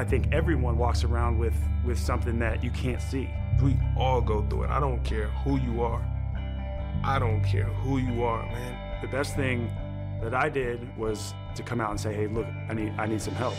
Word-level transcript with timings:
I 0.00 0.04
think 0.04 0.32
everyone 0.32 0.78
walks 0.78 1.04
around 1.04 1.38
with 1.38 1.58
with 1.84 1.98
something 1.98 2.38
that 2.38 2.64
you 2.64 2.70
can't 2.70 3.02
see. 3.02 3.28
We 3.62 3.76
all 3.98 4.22
go 4.22 4.40
through 4.48 4.64
it. 4.64 4.70
I 4.70 4.80
don't 4.80 5.04
care 5.04 5.28
who 5.44 5.58
you 5.58 5.82
are. 5.82 6.00
I 7.04 7.18
don't 7.18 7.44
care 7.44 7.68
who 7.84 7.98
you 7.98 8.24
are, 8.24 8.42
man. 8.46 9.02
The 9.02 9.08
best 9.08 9.36
thing 9.36 9.68
that 10.22 10.32
I 10.32 10.48
did 10.48 10.80
was 10.96 11.34
to 11.54 11.62
come 11.62 11.82
out 11.82 11.90
and 11.90 12.00
say, 12.00 12.14
"Hey, 12.14 12.28
look, 12.28 12.46
I 12.70 12.72
need 12.72 12.94
I 12.98 13.06
need 13.08 13.20
some 13.20 13.36
help." 13.36 13.56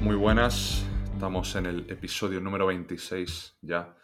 Muy 0.00 0.16
buenas, 0.16 0.86
estamos 1.12 1.54
en 1.56 1.66
el 1.66 1.80
episodio 1.90 2.40
número 2.40 2.64
26 2.66 3.58
ya. 3.60 3.94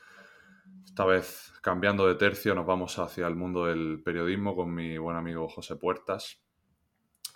Esta 0.84 1.06
vez 1.06 1.50
cambiando 1.62 2.06
de 2.06 2.16
tercio 2.16 2.54
nos 2.54 2.66
vamos 2.66 2.98
hacia 2.98 3.26
el 3.26 3.36
mundo 3.36 3.64
del 3.64 4.02
periodismo 4.04 4.54
con 4.54 4.74
mi 4.74 4.98
buen 4.98 5.16
amigo 5.16 5.48
José 5.48 5.76
Puertas, 5.76 6.44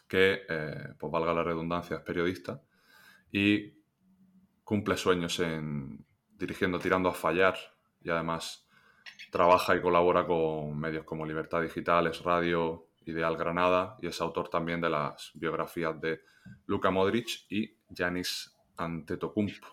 que, 0.07 0.43
eh, 0.51 0.89
pues 0.99 1.11
valga 1.11 1.33
la 1.33 1.43
redundancia, 1.43 1.97
es 1.97 2.03
periodista 2.03 2.61
y 3.33 3.75
cumple 4.65 4.97
sueños 4.97 5.39
en 5.41 6.05
dirigiendo 6.31 6.79
Tirando 6.79 7.09
a 7.09 7.15
Fallar 7.15 7.57
y 8.01 8.11
además 8.11 8.69
trabaja 9.31 9.77
y 9.77 9.81
colabora 9.81 10.27
con 10.27 10.79
medios 10.79 11.05
como 11.05 11.27
Libertad 11.27 11.63
Digitales, 11.63 12.23
Radio, 12.23 12.89
Ideal 13.05 13.37
Granada 13.37 13.97
y 14.01 14.07
es 14.07 14.21
autor 14.21 14.49
también 14.49 14.81
de 14.81 14.91
las 14.91 15.31
biografías 15.35 16.01
de 16.01 16.21
Luka 16.67 16.91
Modric 16.91 17.47
y 17.49 17.77
Yanis 17.89 18.57
Antetokounmpo. 18.77 19.69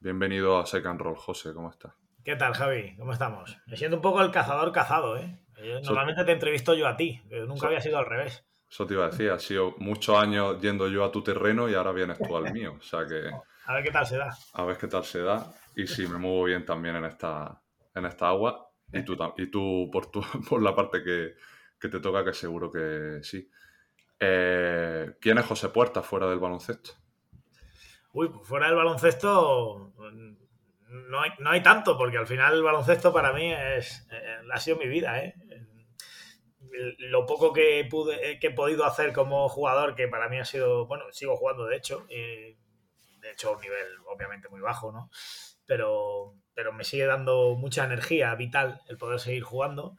Bienvenido 0.00 0.58
a 0.58 0.66
Second 0.66 1.00
Roll, 1.00 1.16
José, 1.16 1.52
¿cómo 1.54 1.70
estás? 1.70 1.92
¿Qué 2.24 2.36
tal, 2.36 2.54
Javi? 2.54 2.96
¿Cómo 2.96 3.12
estamos? 3.12 3.56
Me 3.66 3.76
siento 3.76 3.96
un 3.96 4.02
poco 4.02 4.20
el 4.20 4.30
cazador 4.30 4.70
cazado, 4.70 5.16
¿eh? 5.16 5.40
Yo, 5.56 5.80
normalmente 5.80 6.24
te 6.24 6.32
entrevisto 6.32 6.74
yo 6.74 6.86
a 6.86 6.96
ti, 6.96 7.22
pero 7.28 7.46
nunca 7.46 7.66
había 7.66 7.80
sido 7.80 7.98
al 7.98 8.06
revés. 8.06 8.47
Eso 8.70 8.86
te 8.86 8.94
iba 8.94 9.06
a 9.06 9.10
decir, 9.10 9.30
ha 9.30 9.38
sido 9.38 9.74
muchos 9.78 10.16
años 10.16 10.60
yendo 10.60 10.88
yo 10.88 11.04
a 11.04 11.10
tu 11.10 11.22
terreno 11.22 11.68
y 11.68 11.74
ahora 11.74 11.92
vienes 11.92 12.18
tú 12.18 12.36
al 12.36 12.52
mío. 12.52 12.76
O 12.78 12.82
sea 12.82 13.06
que. 13.06 13.30
A 13.66 13.74
ver 13.74 13.84
qué 13.84 13.90
tal 13.90 14.06
se 14.06 14.16
da. 14.16 14.36
A 14.54 14.64
ver 14.64 14.76
qué 14.76 14.86
tal 14.86 15.04
se 15.04 15.22
da. 15.22 15.52
Y 15.74 15.86
si 15.86 16.06
me 16.06 16.18
muevo 16.18 16.44
bien 16.44 16.64
también 16.64 16.96
en 16.96 17.04
esta, 17.04 17.60
en 17.94 18.04
esta 18.06 18.28
agua. 18.28 18.70
Y 18.92 19.02
tú, 19.02 19.16
y 19.36 19.50
tú 19.50 19.90
por, 19.92 20.10
tu, 20.10 20.22
por 20.48 20.62
la 20.62 20.74
parte 20.74 21.02
que, 21.02 21.34
que 21.78 21.88
te 21.88 22.00
toca, 22.00 22.24
que 22.24 22.32
seguro 22.32 22.70
que 22.70 23.20
sí. 23.22 23.48
Eh, 24.20 25.12
¿Quién 25.20 25.38
es 25.38 25.46
José 25.46 25.68
Puerta 25.68 26.02
fuera 26.02 26.28
del 26.28 26.38
baloncesto? 26.38 26.92
Uy, 28.12 28.28
pues 28.30 28.48
fuera 28.48 28.66
del 28.66 28.76
baloncesto 28.76 29.92
no 30.88 31.20
hay, 31.20 31.30
no 31.38 31.50
hay 31.50 31.62
tanto, 31.62 31.96
porque 31.96 32.18
al 32.18 32.26
final 32.26 32.54
el 32.54 32.62
baloncesto 32.62 33.12
para 33.12 33.32
mí 33.32 33.52
es, 33.52 34.06
eh, 34.10 34.38
ha 34.52 34.58
sido 34.58 34.78
mi 34.78 34.88
vida. 34.88 35.22
¿eh? 35.22 35.34
Lo 36.98 37.26
poco 37.26 37.52
que, 37.52 37.86
pude, 37.90 38.38
que 38.38 38.48
he 38.48 38.50
podido 38.50 38.84
hacer 38.84 39.12
como 39.12 39.48
jugador, 39.48 39.94
que 39.94 40.08
para 40.08 40.28
mí 40.28 40.38
ha 40.38 40.44
sido, 40.44 40.86
bueno, 40.86 41.04
sigo 41.12 41.36
jugando 41.36 41.66
de 41.66 41.76
hecho, 41.76 42.06
de 42.08 43.30
hecho 43.32 43.50
a 43.50 43.56
un 43.56 43.60
nivel 43.60 43.86
obviamente 44.06 44.48
muy 44.48 44.60
bajo, 44.60 44.92
¿no? 44.92 45.10
Pero, 45.66 46.34
pero 46.54 46.72
me 46.72 46.84
sigue 46.84 47.06
dando 47.06 47.54
mucha 47.56 47.84
energía 47.84 48.34
vital 48.34 48.80
el 48.88 48.96
poder 48.96 49.20
seguir 49.20 49.42
jugando. 49.42 49.96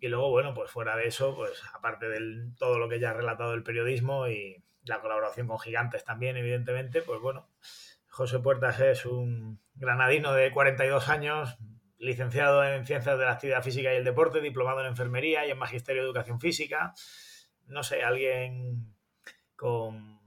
Y 0.00 0.08
luego, 0.08 0.30
bueno, 0.30 0.54
pues 0.54 0.70
fuera 0.70 0.96
de 0.96 1.06
eso, 1.06 1.34
pues 1.36 1.62
aparte 1.72 2.08
de 2.08 2.50
todo 2.58 2.78
lo 2.78 2.88
que 2.88 3.00
ya 3.00 3.10
ha 3.10 3.14
relatado 3.14 3.54
el 3.54 3.62
periodismo 3.62 4.28
y 4.28 4.62
la 4.84 5.00
colaboración 5.00 5.46
con 5.46 5.58
gigantes 5.58 6.04
también, 6.04 6.36
evidentemente, 6.36 7.02
pues 7.02 7.20
bueno, 7.20 7.48
José 8.08 8.38
Puertas 8.38 8.80
es 8.80 9.06
un 9.06 9.60
granadino 9.74 10.32
de 10.32 10.52
42 10.52 11.08
años, 11.08 11.56
licenciado 12.04 12.64
en 12.64 12.84
Ciencias 12.84 13.18
de 13.18 13.24
la 13.24 13.32
Actividad 13.32 13.62
Física 13.62 13.92
y 13.92 13.96
el 13.96 14.04
Deporte, 14.04 14.40
diplomado 14.40 14.80
en 14.80 14.86
Enfermería 14.86 15.46
y 15.46 15.50
en 15.50 15.58
Magisterio 15.58 16.02
de 16.02 16.08
Educación 16.08 16.40
Física. 16.40 16.94
No 17.66 17.82
sé, 17.82 18.02
alguien 18.02 18.94
con, 19.56 20.20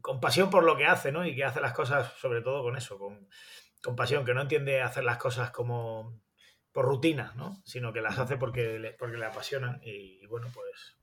con, 0.00 0.20
pasión 0.20 0.50
por 0.50 0.64
lo 0.64 0.76
que 0.76 0.86
hace, 0.86 1.10
¿no? 1.10 1.26
Y 1.26 1.34
que 1.34 1.44
hace 1.44 1.60
las 1.60 1.72
cosas, 1.72 2.12
sobre 2.18 2.42
todo 2.42 2.62
con 2.62 2.76
eso, 2.76 2.98
con, 2.98 3.28
con 3.82 3.96
pasión, 3.96 4.24
que 4.24 4.34
no 4.34 4.42
entiende 4.42 4.82
hacer 4.82 5.04
las 5.04 5.18
cosas 5.18 5.50
como 5.50 6.20
por 6.72 6.84
rutina, 6.84 7.32
¿no? 7.36 7.60
Sino 7.64 7.92
que 7.92 8.00
las 8.00 8.18
hace 8.18 8.36
porque 8.36 8.78
le, 8.78 8.92
porque 8.92 9.18
le 9.18 9.26
apasionan 9.26 9.80
y, 9.82 10.24
bueno, 10.26 10.46
pues, 10.54 10.96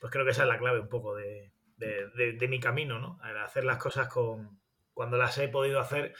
pues 0.00 0.10
creo 0.10 0.24
que 0.24 0.30
esa 0.30 0.42
es 0.42 0.48
la 0.48 0.58
clave 0.58 0.80
un 0.80 0.88
poco 0.88 1.14
de, 1.14 1.52
de 1.76 2.48
mi 2.48 2.60
camino, 2.60 2.98
¿no? 2.98 3.18
Hacer 3.44 3.64
las 3.66 3.76
cosas 3.76 4.08
con, 4.08 4.58
cuando 4.94 5.18
las 5.18 5.36
he 5.36 5.48
podido 5.48 5.80
hacer 5.80 6.14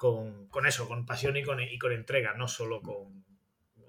con, 0.00 0.48
con 0.48 0.66
eso, 0.66 0.88
con 0.88 1.04
pasión 1.04 1.36
y 1.36 1.42
con, 1.42 1.60
y 1.60 1.78
con 1.78 1.92
entrega, 1.92 2.32
no 2.32 2.48
solo 2.48 2.80
con... 2.80 3.22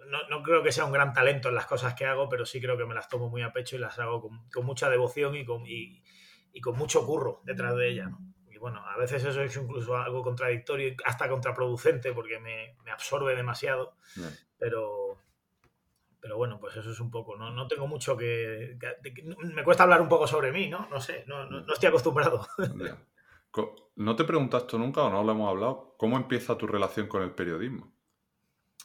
No, 0.10 0.28
no, 0.30 0.44
creo 0.44 0.62
que 0.62 0.74
sea 0.74 0.84
un 0.84 0.92
gran 0.92 1.14
talento 1.14 1.48
en 1.48 1.56
las 1.56 1.66
cosas 1.66 1.94
que 1.94 2.06
hago, 2.06 2.28
pero 2.28 2.46
sí 2.46 2.60
creo 2.60 2.78
que 2.78 2.84
me 2.84 2.94
las 2.94 3.08
tomo 3.08 3.30
muy 3.30 3.44
a 3.44 3.54
pecho 3.54 3.78
y 3.78 3.80
las 3.80 3.98
hago 3.98 4.22
con, 4.22 4.50
con 4.50 4.66
mucha 4.66 4.90
devoción 4.90 5.36
y 5.36 5.46
con, 5.46 5.66
y, 5.66 6.04
y 6.52 6.60
con 6.60 6.78
mucho 6.78 7.06
curro 7.06 7.42
detrás 7.46 7.78
de 7.78 7.90
ella, 7.90 8.10
¿no? 8.10 8.20
bueno, 8.60 8.86
a 8.86 8.96
veces 8.96 9.24
eso 9.24 9.42
es 9.42 9.58
incluso 9.58 9.98
algo 9.98 10.22
contradictorio, 10.22 10.94
hasta 11.04 11.28
contraproducente, 11.28 12.14
porque 12.14 12.40
me, 12.40 12.76
me 12.84 12.92
absorbe 12.92 13.36
demasiado, 13.36 13.96
pero, 14.60 15.18
pero 16.20 16.38
bueno, 16.38 16.60
pues 16.60 16.76
eso 16.76 16.92
es 16.92 17.00
un 17.00 17.10
poco, 17.10 17.36
no, 17.36 17.50
no 17.50 17.68
tengo 17.68 17.88
mucho 17.88 18.16
que, 18.16 18.78
que, 18.80 19.14
que, 19.14 19.24
Me 19.24 19.64
cuesta 19.64 19.82
hablar 19.82 20.00
un 20.00 20.10
poco 20.10 20.28
sobre 20.28 20.52
mí, 20.52 20.70
¿no? 20.70 20.88
No 20.92 21.02
sé, 21.02 21.24
no, 21.26 21.50
no, 21.50 21.62
no 21.62 21.74
estoy 21.74 21.90
acostumbrado. 21.90 22.48
¿No 23.96 24.16
te 24.16 24.24
preguntaste 24.24 24.78
nunca 24.78 25.04
o 25.04 25.10
no 25.10 25.24
lo 25.24 25.32
hemos 25.32 25.50
hablado? 25.50 25.96
¿Cómo 25.98 26.18
empieza 26.18 26.58
tu 26.58 26.68
relación 26.68 27.08
con 27.08 27.22
el 27.24 27.32
periodismo? 27.32 27.94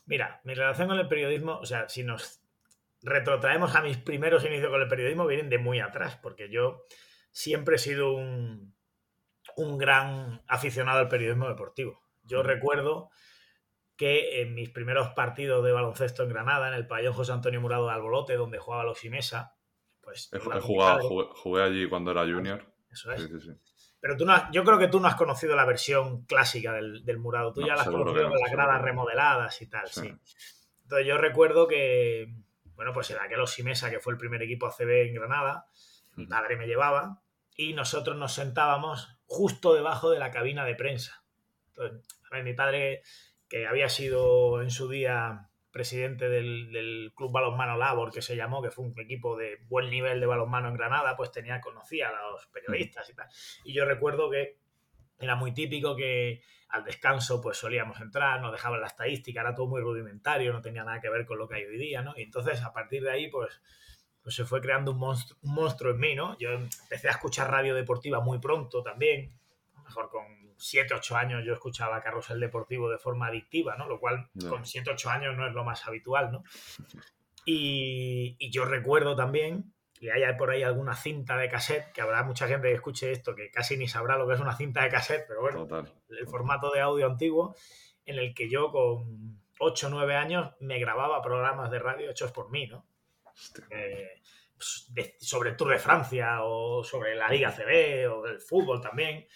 Mira, 0.05 0.41
mi 0.45 0.55
relación 0.55 0.89
con 0.89 0.99
el 0.99 1.09
periodismo, 1.09 1.59
o 1.59 1.67
sea, 1.67 1.89
si 1.89 2.03
nos 2.03 2.43
retrotraemos 3.03 3.75
a 3.75 3.83
mis 3.83 3.97
primeros 3.97 4.45
inicios 4.45 4.71
con 4.71 4.83
el 4.83 4.89
periodismo, 4.89 5.27
vienen 5.27 5.49
de 5.49 5.59
muy 5.59 5.81
atrás, 5.81 6.19
porque 6.23 6.51
yo 6.51 6.83
siempre 7.31 7.77
he 7.77 7.79
sido 7.79 8.13
un, 8.13 8.75
un 9.57 9.79
gran 9.79 10.43
aficionado 10.49 10.99
al 10.99 11.09
periodismo 11.09 11.49
deportivo. 11.49 12.03
Yo 12.25 12.43
mm. 12.43 12.47
recuerdo 12.47 13.11
que 13.97 14.43
en 14.43 14.55
mis 14.55 14.71
primeros 14.71 15.09
partidos 15.09 15.65
de 15.65 15.73
baloncesto 15.73 16.23
en 16.23 16.29
Granada, 16.29 16.69
en 16.69 16.75
el 16.75 16.87
pabellón 16.87 17.15
José 17.15 17.33
Antonio 17.33 17.61
Murado 17.61 17.87
de 17.87 17.95
Albolote, 17.95 18.37
donde 18.37 18.59
jugaba 18.59 18.85
los 18.85 19.03
Imesa, 19.05 19.57
pues... 20.03 20.31
He, 20.33 20.37
he 20.37 20.61
jugado, 20.61 21.09
jugué, 21.09 21.27
jugué, 21.35 21.63
allí 21.63 21.89
cuando 21.89 22.11
era 22.11 22.23
junior. 22.23 22.65
Eso 22.91 23.11
es. 23.13 23.23
Sí, 23.23 23.29
sí, 23.29 23.41
sí. 23.41 23.51
Pero 24.07 24.17
tú 24.17 24.25
no 24.25 24.35
has, 24.35 24.49
yo 24.53 24.63
creo 24.63 24.79
que 24.79 24.87
tú 24.87 25.01
no 25.01 25.09
has 25.09 25.17
conocido 25.17 25.57
la 25.57 25.65
versión 25.65 26.27
clásica 26.27 26.73
del, 26.73 27.05
del 27.05 27.19
Murado. 27.19 27.53
Tú 27.53 27.63
no, 27.63 27.67
ya 27.67 27.75
la 27.75 27.83
has 27.83 27.89
conocido 27.89 28.23
no, 28.23 28.31
con 28.31 28.39
las 28.39 28.53
gradas 28.53 28.81
remodeladas 28.81 29.61
y 29.63 29.67
tal, 29.67 29.89
sí. 29.89 30.03
sí. 30.03 30.15
Entonces 30.85 31.09
yo 31.09 31.19
recuerdo 31.19 31.67
que, 31.67 32.33
bueno, 32.77 32.93
pues 32.93 33.11
en 33.11 33.19
aquel 33.19 33.41
Osimesa, 33.41 33.91
que 33.91 33.99
fue 33.99 34.13
el 34.13 34.17
primer 34.17 34.41
equipo 34.45 34.67
ACB 34.67 35.09
en 35.09 35.15
Granada, 35.15 35.67
mi 36.15 36.25
padre 36.25 36.55
me 36.57 36.69
llevaba 36.69 37.21
y 37.57 37.73
nosotros 37.73 38.17
nos 38.17 38.33
sentábamos 38.33 39.19
justo 39.27 39.75
debajo 39.75 40.09
de 40.09 40.21
la 40.21 40.31
cabina 40.31 40.65
de 40.65 40.77
prensa. 40.77 41.25
Entonces, 41.71 42.07
a 42.31 42.37
ver, 42.37 42.45
mi 42.45 42.55
padre, 42.55 43.03
que 43.49 43.67
había 43.67 43.89
sido 43.89 44.63
en 44.63 44.71
su 44.71 44.89
día 44.89 45.49
presidente 45.77 46.31
del, 46.31 47.13
Club 47.15 47.31
Balonmano 47.31 47.77
Labor, 47.77 48.11
que 48.11 48.23
se 48.23 48.35
llamó, 48.35 48.63
que 48.63 48.71
fue 48.71 48.87
un 48.87 48.99
equipo 48.99 49.37
de 49.37 49.59
buen 49.69 49.91
nivel 49.91 50.21
de 50.21 50.27
balonmano 50.27 50.69
en 50.69 50.75
Granada, 50.75 51.15
pues 51.19 51.31
tenía, 51.31 51.61
conocía 51.61 52.09
a 52.09 52.31
los 52.31 52.47
periodistas 52.47 53.11
y 53.11 53.15
tal. 53.15 53.29
Y 53.65 53.75
yo 53.75 53.85
recuerdo 53.85 54.31
que 54.31 54.57
era 55.19 55.37
muy 55.37 55.53
típico 55.53 55.95
que 55.95 56.43
al 56.71 56.83
descanso 56.83 57.43
pues 57.43 57.59
solíamos 57.59 58.01
entrar, 58.01 58.41
nos 58.41 58.53
dejaban 58.53 58.81
la 58.81 58.87
estadística, 58.87 59.43
era 59.43 59.55
todo 59.55 59.67
muy 59.67 59.83
rudimentario, 59.83 60.51
no 60.55 60.63
tenía 60.63 60.83
nada 60.83 60.99
que 60.99 61.11
ver 61.11 61.27
con 61.27 61.37
lo 61.37 61.47
que 61.47 61.57
hay 61.57 61.65
hoy 61.65 61.77
día, 61.77 62.01
¿no? 62.01 62.15
Y 62.17 62.23
entonces 62.23 62.63
a 62.63 62.73
partir 62.73 63.03
de 63.03 63.11
ahí 63.11 63.29
pues 63.29 63.61
pues 64.23 64.35
se 64.35 64.45
fue 64.45 64.61
creando 64.63 64.93
un 64.93 64.99
monstruo, 64.99 65.39
un 65.43 65.55
monstruo 65.55 65.93
en 65.93 66.01
mí, 66.01 66.15
¿no? 66.15 66.37
Yo 66.39 66.51
empecé 66.51 67.09
a 67.09 67.13
escuchar 67.13 67.51
radio 67.51 67.75
deportiva 67.75 68.21
muy 68.21 68.39
pronto 68.41 68.83
también, 68.83 69.39
mejor 69.85 70.09
con 70.09 70.46
7, 70.59 70.95
8 70.95 71.17
años 71.17 71.43
yo 71.45 71.53
escuchaba 71.53 72.03
Carrusel 72.03 72.41
Deportivo 72.41 72.89
de 72.89 72.99
forma 72.99 73.29
adictiva, 73.29 73.77
¿no? 73.77 73.89
Lo 73.89 74.01
cual 74.01 74.29
no. 74.35 74.51
con 74.51 74.67
7, 74.67 74.91
8 74.91 75.11
años 75.11 75.37
no 75.37 75.47
es 75.47 75.55
lo 75.55 75.65
más 75.65 75.87
habitual, 75.87 76.33
¿no? 76.33 76.45
Y, 77.45 78.37
y, 78.39 78.51
yo 78.51 78.65
recuerdo 78.65 79.15
también, 79.15 79.73
y 80.01 80.09
hay 80.09 80.23
por 80.37 80.51
ahí 80.51 80.63
alguna 80.63 80.97
cinta 80.97 81.37
de 81.37 81.49
cassette, 81.49 81.93
que 81.93 82.01
habrá 82.01 82.25
mucha 82.25 82.49
gente 82.49 82.69
que 82.69 82.75
escuche 82.75 83.13
esto 83.13 83.37
que 83.37 83.51
casi 83.51 83.77
ni 83.77 83.87
sabrá 83.87 84.17
lo 84.17 84.27
que 84.27 84.35
es 84.35 84.41
una 84.41 84.57
cinta 84.57 84.83
de 84.83 84.91
cassette, 84.91 85.27
pero 85.29 85.43
bueno, 85.43 85.59
Total. 85.67 85.93
el 86.09 86.27
formato 86.27 86.73
de 86.73 86.81
audio 86.81 87.07
antiguo, 87.07 87.55
en 88.05 88.19
el 88.19 88.35
que 88.35 88.49
yo 88.49 88.73
con 88.73 89.41
8, 89.59 89.89
9 89.91 90.17
años 90.17 90.55
me 90.61 90.79
grababa 90.79 91.23
programas 91.23 91.71
de 91.71 91.79
radio 91.79 92.11
hechos 92.11 92.33
por 92.33 92.51
mí, 92.51 92.67
¿no? 92.67 92.87
Eh, 93.71 94.23
de, 94.91 95.17
sobre 95.21 95.51
el 95.51 95.57
Tour 95.57 95.71
de 95.71 95.79
Francia 95.79 96.43
o 96.43 96.83
sobre 96.83 97.15
la 97.15 97.29
Liga 97.29 97.53
CB 97.53 98.11
o 98.11 98.27
el 98.27 98.41
fútbol 98.41 98.81
también. 98.81 99.27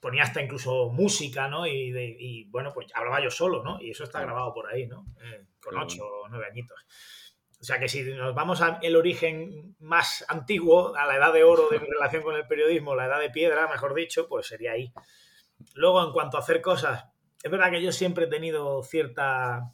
Ponía 0.00 0.22
hasta 0.22 0.42
incluso 0.42 0.88
música, 0.90 1.48
¿no? 1.48 1.66
Y, 1.66 1.90
de, 1.92 2.16
y, 2.18 2.44
bueno, 2.48 2.72
pues 2.72 2.86
hablaba 2.94 3.22
yo 3.22 3.30
solo, 3.30 3.62
¿no? 3.62 3.80
Y 3.80 3.90
eso 3.90 4.04
está 4.04 4.20
grabado 4.22 4.52
por 4.54 4.66
ahí, 4.66 4.86
¿no? 4.86 5.04
Eh, 5.22 5.44
con 5.62 5.76
ocho 5.76 6.04
o 6.04 6.28
nueve 6.28 6.46
añitos. 6.50 6.78
O 7.60 7.64
sea 7.64 7.78
que 7.78 7.88
si 7.88 8.02
nos 8.14 8.34
vamos 8.34 8.62
al 8.62 8.96
origen 8.96 9.76
más 9.80 10.24
antiguo, 10.28 10.96
a 10.96 11.06
la 11.06 11.16
edad 11.16 11.32
de 11.32 11.44
oro 11.44 11.68
de 11.70 11.78
mi 11.78 11.86
relación 11.90 12.22
con 12.22 12.34
el 12.34 12.46
periodismo, 12.46 12.94
la 12.94 13.04
edad 13.04 13.20
de 13.20 13.28
piedra, 13.28 13.68
mejor 13.68 13.94
dicho, 13.94 14.26
pues 14.28 14.46
sería 14.46 14.72
ahí. 14.72 14.92
Luego, 15.74 16.02
en 16.02 16.12
cuanto 16.12 16.38
a 16.38 16.40
hacer 16.40 16.62
cosas, 16.62 17.04
es 17.42 17.50
verdad 17.50 17.70
que 17.70 17.82
yo 17.82 17.92
siempre 17.92 18.24
he 18.24 18.28
tenido 18.28 18.82
cierta 18.82 19.70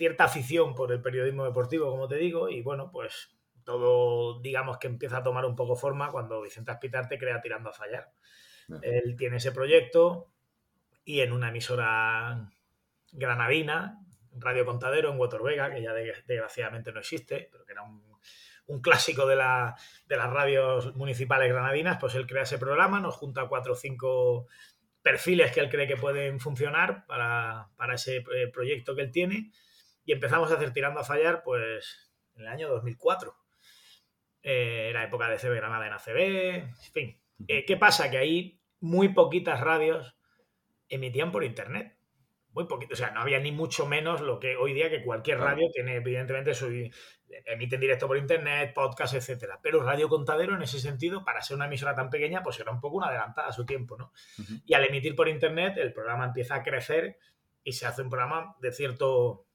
cierta 0.00 0.24
afición 0.24 0.74
por 0.74 0.92
el 0.92 1.02
periodismo 1.02 1.44
deportivo, 1.44 1.90
como 1.90 2.08
te 2.08 2.16
digo, 2.16 2.48
y 2.48 2.62
bueno, 2.62 2.90
pues 2.90 3.36
todo, 3.64 4.40
digamos 4.40 4.78
que 4.78 4.86
empieza 4.86 5.18
a 5.18 5.22
tomar 5.22 5.44
un 5.44 5.54
poco 5.54 5.76
forma 5.76 6.10
cuando 6.10 6.40
Vicente 6.40 6.70
Aspitarte 6.70 7.18
crea 7.18 7.42
Tirando 7.42 7.68
a 7.68 7.74
Fallar. 7.74 8.10
Él 8.82 9.16
tiene 9.16 9.36
ese 9.36 9.52
proyecto 9.52 10.28
y 11.04 11.20
en 11.20 11.32
una 11.32 11.48
emisora 11.48 12.50
granadina, 13.12 13.98
Radio 14.32 14.64
Contadero 14.64 15.10
en 15.10 15.42
Vega, 15.44 15.70
que 15.70 15.82
ya 15.82 15.92
desgraciadamente 15.92 16.92
no 16.92 17.00
existe, 17.00 17.48
pero 17.50 17.64
que 17.64 17.72
era 17.72 17.82
un, 17.82 18.80
clásico 18.82 19.26
de, 19.26 19.34
la, 19.34 19.74
de, 20.06 20.16
las 20.16 20.30
radios 20.30 20.94
municipales 20.94 21.48
granadinas, 21.48 21.98
pues 21.98 22.14
él 22.14 22.28
crea 22.28 22.44
ese 22.44 22.56
programa, 22.56 23.00
nos 23.00 23.16
junta 23.16 23.48
cuatro 23.48 23.72
o 23.72 23.76
cinco 23.76 24.46
perfiles 25.02 25.50
que 25.50 25.58
él 25.60 25.68
cree 25.68 25.88
que 25.88 25.96
pueden 25.96 26.38
funcionar 26.38 27.04
para, 27.06 27.68
ese 27.92 28.18
eh, 28.18 28.48
proyecto 28.52 28.94
que 28.94 29.02
él 29.02 29.10
tiene 29.10 29.50
y 30.04 30.12
empezamos 30.12 30.50
a 30.50 30.54
hacer 30.54 30.72
Tirando 30.72 31.00
a 31.00 31.04
Fallar 31.04 31.42
pues 31.42 32.12
en 32.36 32.42
el 32.42 32.48
año 32.48 32.68
2004. 32.68 33.34
Eh, 34.42 34.88
era 34.90 35.04
época 35.04 35.28
de 35.28 35.38
CB 35.38 35.56
Granada 35.56 35.86
en 35.86 35.92
ACB, 35.92 36.18
en 36.18 36.92
fin. 36.92 37.20
Eh, 37.46 37.64
¿Qué 37.64 37.76
pasa? 37.76 38.10
Que 38.10 38.18
ahí 38.18 38.59
muy 38.80 39.10
poquitas 39.10 39.60
radios 39.60 40.16
emitían 40.88 41.30
por 41.30 41.44
internet 41.44 41.96
muy 42.52 42.64
poquito, 42.64 42.94
o 42.94 42.96
sea, 42.96 43.10
no 43.10 43.20
había 43.20 43.38
ni 43.38 43.52
mucho 43.52 43.86
menos 43.86 44.20
lo 44.20 44.40
que 44.40 44.56
hoy 44.56 44.72
día 44.72 44.90
que 44.90 45.04
cualquier 45.04 45.38
radio 45.38 45.68
tiene, 45.72 45.96
evidentemente, 45.96 46.52
su, 46.54 46.66
emite 46.66 47.74
en 47.76 47.80
directo 47.80 48.08
por 48.08 48.16
internet, 48.16 48.72
podcast, 48.74 49.14
etcétera. 49.14 49.60
Pero 49.62 49.82
Radio 49.82 50.08
Contadero, 50.08 50.56
en 50.56 50.62
ese 50.62 50.80
sentido, 50.80 51.24
para 51.24 51.42
ser 51.42 51.56
una 51.56 51.66
emisora 51.66 51.94
tan 51.94 52.10
pequeña, 52.10 52.42
pues 52.42 52.58
era 52.58 52.72
un 52.72 52.80
poco 52.80 52.96
una 52.96 53.06
adelantada 53.06 53.48
a 53.48 53.52
su 53.52 53.64
tiempo, 53.64 53.96
¿no? 53.96 54.12
Y 54.64 54.74
al 54.74 54.84
emitir 54.84 55.14
por 55.14 55.28
internet, 55.28 55.76
el 55.76 55.92
programa 55.92 56.24
empieza 56.24 56.56
a 56.56 56.62
crecer 56.62 57.18
y 57.62 57.72
se 57.72 57.86
hace 57.86 58.02
un 58.02 58.10
programa 58.10 58.56
de 58.60 58.72
cierto 58.72 59.46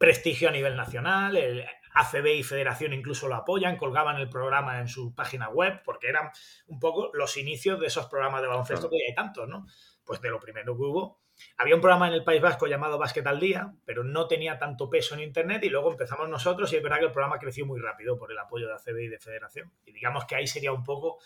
prestigio 0.00 0.48
a 0.48 0.52
nivel 0.52 0.74
nacional. 0.74 1.36
El 1.36 1.66
ACB 1.92 2.26
y 2.38 2.42
Federación 2.42 2.94
incluso 2.94 3.28
lo 3.28 3.34
apoyan, 3.34 3.76
colgaban 3.76 4.16
el 4.16 4.30
programa 4.30 4.80
en 4.80 4.88
su 4.88 5.14
página 5.14 5.50
web, 5.50 5.82
porque 5.84 6.08
eran 6.08 6.30
un 6.68 6.80
poco 6.80 7.10
los 7.12 7.36
inicios 7.36 7.78
de 7.78 7.88
esos 7.88 8.06
programas 8.06 8.40
de 8.40 8.48
baloncesto 8.48 8.88
que 8.88 8.96
hay 9.06 9.14
tantos, 9.14 9.46
¿no? 9.46 9.66
Pues 10.02 10.22
de 10.22 10.30
lo 10.30 10.40
primero 10.40 10.74
que 10.74 10.82
hubo 10.82 11.20
había 11.56 11.74
un 11.74 11.80
programa 11.80 12.08
en 12.08 12.14
el 12.14 12.24
País 12.24 12.40
Vasco 12.40 12.66
llamado 12.66 12.98
Básquet 12.98 13.26
al 13.26 13.40
Día, 13.40 13.72
pero 13.84 14.04
no 14.04 14.26
tenía 14.26 14.58
tanto 14.58 14.90
peso 14.90 15.14
en 15.14 15.20
Internet 15.20 15.62
y 15.64 15.68
luego 15.68 15.90
empezamos 15.90 16.28
nosotros 16.28 16.72
y 16.72 16.76
es 16.76 16.82
verdad 16.82 16.98
que 16.98 17.06
el 17.06 17.12
programa 17.12 17.38
creció 17.38 17.66
muy 17.66 17.80
rápido 17.80 18.16
por 18.18 18.30
el 18.30 18.38
apoyo 18.38 18.66
de 18.66 18.74
ACB 18.74 18.98
y 19.00 19.08
de 19.08 19.18
Federación. 19.18 19.72
Y 19.84 19.92
digamos 19.92 20.24
que 20.26 20.36
ahí 20.36 20.46
sería 20.46 20.72
un 20.72 20.84
poco 20.84 21.18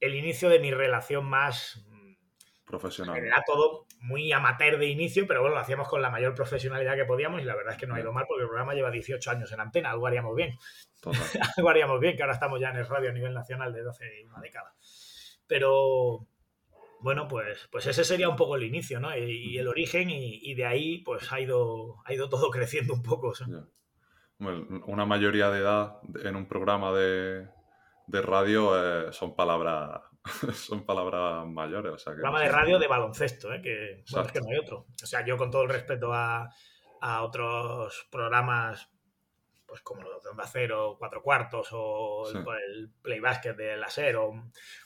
el 0.00 0.14
inicio 0.14 0.48
de 0.48 0.58
mi 0.58 0.70
relación 0.70 1.24
más 1.24 1.84
profesional. 2.64 3.16
Era 3.16 3.42
todo 3.46 3.86
muy 4.00 4.32
amateur 4.32 4.78
de 4.78 4.86
inicio, 4.86 5.26
pero 5.26 5.40
bueno, 5.40 5.54
lo 5.56 5.60
hacíamos 5.60 5.88
con 5.88 6.02
la 6.02 6.10
mayor 6.10 6.34
profesionalidad 6.34 6.96
que 6.96 7.04
podíamos 7.04 7.40
y 7.40 7.44
la 7.44 7.54
verdad 7.54 7.74
es 7.74 7.78
que 7.78 7.86
no 7.86 7.94
ha 7.94 8.00
ido 8.00 8.12
mal 8.12 8.24
porque 8.26 8.42
el 8.42 8.48
programa 8.48 8.74
lleva 8.74 8.90
18 8.90 9.30
años 9.30 9.52
en 9.52 9.60
antena, 9.60 9.90
algo 9.90 10.06
haríamos 10.06 10.34
bien. 10.34 10.56
algo 11.56 11.68
haríamos 11.68 12.00
bien, 12.00 12.16
que 12.16 12.22
ahora 12.22 12.34
estamos 12.34 12.60
ya 12.60 12.70
en 12.70 12.76
el 12.76 12.86
radio 12.86 13.10
a 13.10 13.12
nivel 13.12 13.34
nacional 13.34 13.72
desde 13.72 13.90
hace 13.90 14.24
una 14.26 14.40
década. 14.40 14.74
Pero, 15.46 16.26
bueno, 17.00 17.28
pues, 17.28 17.68
pues 17.70 17.86
ese 17.86 18.04
sería 18.04 18.28
un 18.28 18.36
poco 18.36 18.56
el 18.56 18.64
inicio, 18.64 18.98
¿no? 18.98 19.16
Y, 19.16 19.58
el 19.58 19.68
origen, 19.68 20.08
y, 20.10 20.54
de 20.54 20.64
ahí 20.64 20.98
pues 20.98 21.30
ha 21.32 21.40
ido, 21.40 21.96
ha 22.04 22.14
ido 22.14 22.28
todo 22.28 22.50
creciendo 22.50 22.94
un 22.94 23.02
poco. 23.02 23.32
una 24.38 25.04
mayoría 25.04 25.50
de 25.50 25.60
edad 25.60 25.98
en 26.22 26.36
un 26.36 26.46
programa 26.46 26.92
de, 26.92 27.46
radio 28.08 28.72
eh, 29.08 29.12
son 29.12 29.36
palabras 29.36 30.00
son 30.54 30.84
palabras 30.84 31.46
mayores. 31.46 31.92
O 31.92 31.98
sea 31.98 32.12
programa 32.12 32.40
de 32.40 32.48
radio 32.48 32.78
de 32.78 32.86
baloncesto, 32.86 33.52
¿eh? 33.52 33.60
que, 33.60 34.04
que 34.32 34.40
no 34.40 34.50
hay 34.50 34.58
otro. 34.58 34.86
O 35.02 35.06
sea, 35.06 35.24
yo 35.24 35.36
con 35.36 35.50
todo 35.50 35.62
el 35.62 35.68
respeto 35.68 36.12
a, 36.12 36.50
a 37.00 37.22
otros 37.22 38.06
programas 38.10 38.88
pues 39.66 39.82
como 39.82 40.02
los 40.02 40.22
de 40.22 40.30
Onda 40.30 40.46
Cero, 40.46 40.94
Cuatro 40.98 41.20
Cuartos 41.20 41.68
o 41.72 42.28
el, 42.28 42.90
Play 43.02 43.18
Basket 43.18 43.54
de 43.54 43.76
Laser 43.76 44.16
o, 44.16 44.32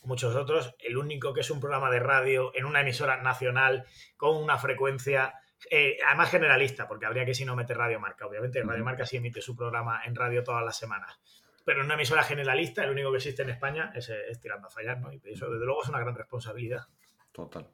muchos 0.04 0.34
otros, 0.34 0.74
el 0.78 0.96
único 0.96 1.34
que 1.34 1.40
es 1.40 1.50
un 1.50 1.60
programa 1.60 1.90
de 1.90 2.00
radio 2.00 2.52
en 2.54 2.64
una 2.64 2.80
emisora 2.80 3.20
nacional 3.20 3.84
con 4.16 4.36
una 4.36 4.56
frecuencia, 4.56 5.34
eh, 5.70 5.98
además 6.06 6.30
generalista, 6.30 6.88
porque 6.88 7.04
habría 7.04 7.26
que 7.26 7.34
si 7.34 7.44
no 7.44 7.54
meter 7.54 7.76
Radio 7.76 8.00
Marca. 8.00 8.26
Obviamente, 8.26 8.62
Radio 8.62 8.82
Marca 8.82 9.04
sí 9.04 9.18
emite 9.18 9.42
su 9.42 9.54
programa 9.54 10.00
en 10.06 10.14
radio 10.14 10.42
todas 10.42 10.64
las 10.64 10.78
semanas. 10.78 11.20
Pero 11.68 11.80
en 11.80 11.84
una 11.84 11.96
emisora 11.96 12.22
generalista, 12.22 12.82
el 12.82 12.92
único 12.92 13.10
que 13.10 13.18
existe 13.18 13.42
en 13.42 13.50
España 13.50 13.92
es, 13.94 14.10
tirando 14.40 14.68
a 14.68 14.70
fallar, 14.70 15.02
¿no? 15.02 15.12
Y 15.12 15.20
eso, 15.22 15.50
desde 15.50 15.66
luego, 15.66 15.82
es 15.82 15.90
una 15.90 16.00
gran 16.00 16.14
responsabilidad. 16.14 16.86
Total. 17.30 17.68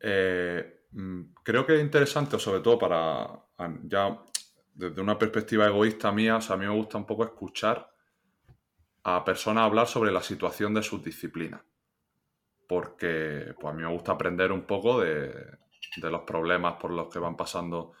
Eh, 0.00 0.84
mm, 0.92 1.20
creo 1.42 1.66
que 1.66 1.74
es 1.74 1.82
interesante, 1.82 2.38
sobre 2.38 2.60
todo 2.60 2.78
para 2.78 3.28
ya 3.82 4.18
desde 4.72 5.02
una 5.02 5.18
perspectiva 5.18 5.66
egoísta 5.66 6.10
mía, 6.10 6.36
o 6.36 6.40
sea, 6.40 6.56
a 6.56 6.58
mí 6.58 6.64
me 6.64 6.72
gusta 6.72 6.96
un 6.96 7.04
poco 7.04 7.24
escuchar 7.24 7.92
a 9.02 9.22
personas 9.22 9.64
hablar 9.64 9.88
sobre 9.88 10.10
la 10.10 10.22
situación 10.22 10.72
de 10.72 10.82
sus 10.82 11.04
disciplinas. 11.04 11.60
Porque 12.66 13.54
pues, 13.60 13.74
a 13.74 13.76
mí 13.76 13.82
me 13.82 13.92
gusta 13.92 14.12
aprender 14.12 14.50
un 14.52 14.62
poco 14.62 15.00
de, 15.00 15.58
los 15.98 16.22
problemas 16.22 16.76
por 16.80 16.92
los 16.92 17.12
que 17.12 17.18
van 17.18 17.36
pasando 17.36 17.92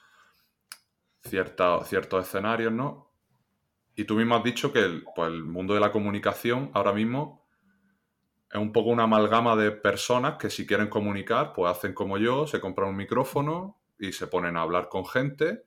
ciertos 1.20 2.26
escenarios, 2.26 2.72
¿no? 2.72 3.05
Y 3.96 4.04
tú 4.04 4.14
mismo 4.14 4.36
has 4.36 4.44
dicho 4.44 4.72
que 4.72 4.80
el, 4.80 5.04
pues, 5.14 5.32
el 5.32 5.42
mundo 5.42 5.74
de 5.74 5.80
la 5.80 5.90
comunicación 5.90 6.70
ahora 6.74 6.92
mismo 6.92 7.44
es 8.50 8.60
un 8.60 8.72
poco 8.72 8.90
una 8.90 9.04
amalgama 9.04 9.56
de 9.56 9.72
personas 9.72 10.36
que 10.38 10.50
si 10.50 10.66
quieren 10.66 10.88
comunicar, 10.88 11.52
pues 11.52 11.70
hacen 11.72 11.94
como 11.94 12.18
yo, 12.18 12.46
se 12.46 12.60
compran 12.60 12.90
un 12.90 12.96
micrófono 12.96 13.80
y 13.98 14.12
se 14.12 14.28
ponen 14.28 14.56
a 14.56 14.62
hablar 14.62 14.88
con 14.88 15.04
gente 15.04 15.64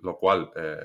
lo 0.00 0.18
cual 0.18 0.50
eh, 0.56 0.76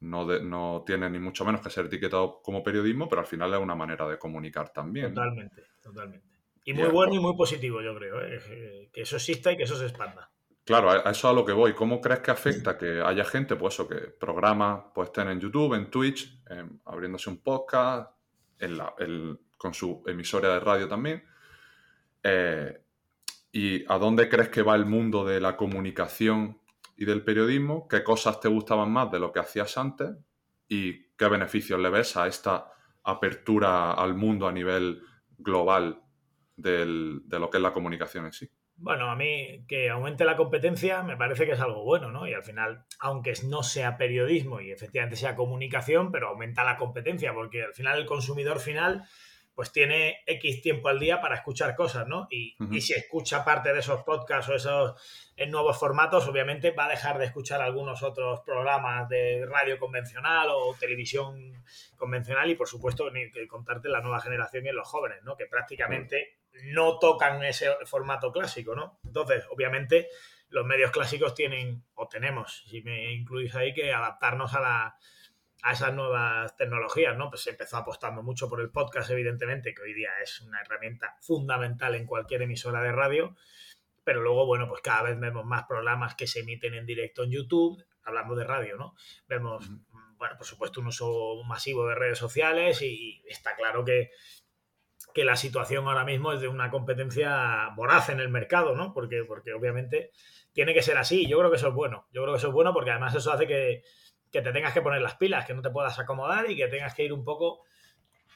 no, 0.00 0.82
tiene 0.84 1.08
ni 1.10 1.18
mucho 1.18 1.44
menos 1.44 1.60
que 1.60 1.70
ser 1.70 1.86
etiquetado 1.86 2.40
como 2.42 2.62
periodismo, 2.62 3.08
pero 3.08 3.20
al 3.20 3.26
final 3.26 3.54
es 3.54 3.60
una 3.60 3.74
manera 3.74 4.06
de 4.08 4.18
comunicar 4.18 4.72
también. 4.72 5.14
Totalmente, 5.14 5.62
totalmente. 5.82 6.26
Y 6.64 6.74
muy 6.74 6.88
bueno 6.88 7.14
y 7.14 7.20
muy 7.20 7.36
positivo, 7.36 7.80
yo 7.80 7.94
creo, 7.96 8.20
¿eh? 8.22 8.90
que 8.92 9.02
eso 9.02 9.16
exista 9.16 9.52
y 9.52 9.56
que 9.56 9.62
eso 9.62 9.76
se 9.76 9.86
expanda. 9.86 10.30
Claro, 10.66 10.90
a 10.90 10.96
eso 10.96 11.10
es 11.10 11.24
a 11.24 11.32
lo 11.32 11.44
que 11.44 11.52
voy. 11.52 11.74
¿Cómo 11.74 12.00
crees 12.00 12.18
que 12.18 12.32
afecta 12.32 12.76
que 12.76 13.00
haya 13.00 13.24
gente, 13.24 13.54
pues 13.54 13.74
eso, 13.74 13.86
que 13.86 13.98
programas 13.98 14.86
pues 14.92 15.10
estén 15.10 15.28
en 15.28 15.38
YouTube, 15.38 15.74
en 15.74 15.88
Twitch, 15.88 16.42
abriéndose 16.86 17.30
un 17.30 17.38
podcast, 17.38 18.10
con 19.56 19.74
su 19.74 20.02
emisora 20.08 20.54
de 20.54 20.58
radio 20.60 20.88
también? 20.88 21.22
Eh, 22.20 22.82
¿Y 23.52 23.84
a 23.90 23.96
dónde 23.96 24.28
crees 24.28 24.48
que 24.48 24.62
va 24.62 24.74
el 24.74 24.86
mundo 24.86 25.24
de 25.24 25.40
la 25.40 25.56
comunicación 25.56 26.60
y 26.96 27.04
del 27.04 27.22
periodismo, 27.22 27.86
qué 27.86 28.02
cosas 28.02 28.40
te 28.40 28.48
gustaban 28.48 28.90
más 28.90 29.08
de 29.12 29.20
lo 29.20 29.32
que 29.32 29.38
hacías 29.38 29.78
antes 29.78 30.16
y 30.66 31.10
qué 31.16 31.28
beneficios 31.28 31.78
le 31.78 31.90
ves 31.90 32.16
a 32.16 32.26
esta 32.26 32.72
apertura 33.04 33.92
al 33.92 34.16
mundo 34.16 34.48
a 34.48 34.52
nivel 34.52 35.00
global 35.38 36.02
de 36.56 36.84
lo 37.38 37.50
que 37.50 37.58
es 37.58 37.62
la 37.62 37.72
comunicación 37.72 38.26
en 38.26 38.32
sí. 38.32 38.50
Bueno, 38.78 39.10
a 39.10 39.16
mí 39.16 39.64
que 39.66 39.88
aumente 39.88 40.24
la 40.24 40.36
competencia 40.36 41.02
me 41.02 41.16
parece 41.16 41.46
que 41.46 41.52
es 41.52 41.60
algo 41.60 41.82
bueno, 41.82 42.10
¿no? 42.10 42.28
Y 42.28 42.34
al 42.34 42.44
final, 42.44 42.84
aunque 43.00 43.32
no 43.44 43.62
sea 43.62 43.96
periodismo 43.96 44.60
y 44.60 44.70
efectivamente 44.70 45.16
sea 45.16 45.34
comunicación, 45.34 46.12
pero 46.12 46.28
aumenta 46.28 46.62
la 46.62 46.76
competencia, 46.76 47.32
porque 47.32 47.62
al 47.62 47.72
final 47.72 47.98
el 47.98 48.06
consumidor 48.06 48.60
final 48.60 49.06
pues 49.56 49.72
tiene 49.72 50.18
X 50.26 50.60
tiempo 50.60 50.88
al 50.88 51.00
día 51.00 51.18
para 51.22 51.36
escuchar 51.36 51.74
cosas, 51.74 52.06
¿no? 52.06 52.28
Y, 52.30 52.54
si 52.78 52.92
escucha 52.92 53.42
parte 53.42 53.72
de 53.72 53.78
esos 53.78 54.02
podcasts 54.04 54.50
o 54.50 54.54
esos 54.54 55.32
en 55.34 55.50
nuevos 55.50 55.78
formatos, 55.78 56.28
obviamente 56.28 56.72
va 56.72 56.84
a 56.84 56.90
dejar 56.90 57.16
de 57.16 57.24
escuchar 57.24 57.62
algunos 57.62 58.02
otros 58.02 58.40
programas 58.40 59.08
de 59.08 59.46
radio 59.46 59.78
convencional 59.78 60.48
o 60.50 60.76
televisión 60.78 61.64
convencional 61.96 62.50
y, 62.50 62.54
por 62.54 62.68
supuesto, 62.68 63.10
ni 63.10 63.30
que 63.30 63.48
contarte 63.48 63.88
la 63.88 64.02
nueva 64.02 64.20
generación 64.20 64.66
y 64.66 64.72
los 64.72 64.86
jóvenes, 64.86 65.22
¿no? 65.22 65.36
Que 65.36 65.46
prácticamente 65.46 66.36
no 66.64 66.98
tocan 66.98 67.42
ese 67.44 67.68
formato 67.84 68.32
clásico, 68.32 68.74
¿no? 68.74 68.98
Entonces, 69.04 69.44
obviamente, 69.50 70.08
los 70.48 70.64
medios 70.64 70.90
clásicos 70.90 71.34
tienen, 71.34 71.84
o 71.94 72.08
tenemos, 72.08 72.64
si 72.68 72.82
me 72.82 73.12
incluís 73.12 73.54
ahí, 73.54 73.72
que 73.74 73.92
adaptarnos 73.92 74.54
a 74.54 74.60
la 74.60 74.96
a 75.62 75.72
esas 75.72 75.92
nuevas 75.94 76.56
tecnologías, 76.56 77.16
¿no? 77.16 77.28
Pues 77.28 77.42
se 77.42 77.50
empezó 77.50 77.76
apostando 77.76 78.22
mucho 78.22 78.48
por 78.48 78.60
el 78.60 78.70
podcast, 78.70 79.10
evidentemente, 79.10 79.74
que 79.74 79.82
hoy 79.82 79.94
día 79.94 80.10
es 80.22 80.40
una 80.40 80.60
herramienta 80.60 81.16
fundamental 81.20 81.96
en 81.96 82.06
cualquier 82.06 82.42
emisora 82.42 82.82
de 82.82 82.92
radio, 82.92 83.34
pero 84.04 84.20
luego, 84.20 84.46
bueno, 84.46 84.68
pues 84.68 84.80
cada 84.80 85.02
vez 85.02 85.18
vemos 85.18 85.44
más 85.44 85.64
programas 85.66 86.14
que 86.14 86.28
se 86.28 86.40
emiten 86.40 86.74
en 86.74 86.86
directo 86.86 87.24
en 87.24 87.32
YouTube, 87.32 87.84
hablando 88.04 88.36
de 88.36 88.44
radio, 88.44 88.76
¿no? 88.76 88.94
Vemos, 89.26 89.68
bueno, 90.16 90.36
por 90.36 90.46
supuesto, 90.46 90.80
un 90.80 90.86
uso 90.86 91.42
masivo 91.44 91.88
de 91.88 91.96
redes 91.96 92.18
sociales 92.18 92.80
y 92.82 93.24
está 93.26 93.56
claro 93.56 93.84
que, 93.84 94.10
que 95.16 95.24
la 95.24 95.36
situación 95.36 95.88
ahora 95.88 96.04
mismo 96.04 96.34
es 96.34 96.42
de 96.42 96.48
una 96.48 96.70
competencia 96.70 97.70
voraz 97.74 98.10
en 98.10 98.20
el 98.20 98.28
mercado, 98.28 98.74
¿no? 98.74 98.92
Porque, 98.92 99.24
porque 99.26 99.54
obviamente 99.54 100.10
tiene 100.52 100.74
que 100.74 100.82
ser 100.82 100.98
así. 100.98 101.26
Yo 101.26 101.38
creo 101.38 101.50
que 101.50 101.56
eso 101.56 101.68
es 101.68 101.74
bueno. 101.74 102.06
Yo 102.12 102.20
creo 102.20 102.34
que 102.34 102.36
eso 102.36 102.48
es 102.48 102.52
bueno 102.52 102.74
porque 102.74 102.90
además 102.90 103.14
eso 103.14 103.32
hace 103.32 103.46
que, 103.46 103.82
que 104.30 104.42
te 104.42 104.52
tengas 104.52 104.74
que 104.74 104.82
poner 104.82 105.00
las 105.00 105.14
pilas, 105.14 105.46
que 105.46 105.54
no 105.54 105.62
te 105.62 105.70
puedas 105.70 105.98
acomodar 105.98 106.50
y 106.50 106.54
que 106.54 106.68
tengas 106.68 106.94
que 106.94 107.04
ir 107.04 107.14
un 107.14 107.24
poco, 107.24 107.62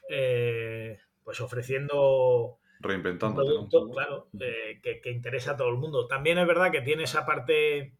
eh, 0.09 0.99
pues 1.23 1.43
ofreciendo... 1.43 2.61
Reinventando. 2.79 3.45
Producto, 3.45 3.91
claro, 3.91 4.29
eh, 4.41 4.81
que, 4.83 5.03
que 5.03 5.11
interesa 5.11 5.51
a 5.51 5.57
todo 5.59 5.69
el 5.69 5.77
mundo. 5.77 6.07
También 6.07 6.39
es 6.39 6.47
verdad 6.47 6.71
que 6.71 6.81
tiene 6.81 7.03
esa 7.03 7.27
parte, 7.27 7.93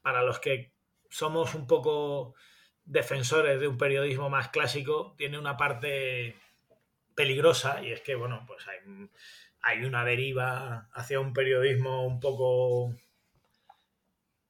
para 0.00 0.22
los 0.22 0.38
que 0.38 0.72
somos 1.10 1.54
un 1.54 1.66
poco 1.66 2.34
defensores 2.86 3.60
de 3.60 3.68
un 3.68 3.76
periodismo 3.76 4.30
más 4.30 4.48
clásico, 4.48 5.14
tiene 5.18 5.38
una 5.38 5.58
parte 5.58 6.34
peligrosa 7.20 7.82
y 7.82 7.92
es 7.92 8.00
que, 8.00 8.14
bueno, 8.14 8.44
pues 8.46 8.66
hay 8.66 8.78
hay 9.62 9.84
una 9.84 10.04
deriva 10.04 10.88
hacia 10.92 11.20
un 11.20 11.32
periodismo 11.32 12.06
un 12.06 12.18
poco 12.18 12.94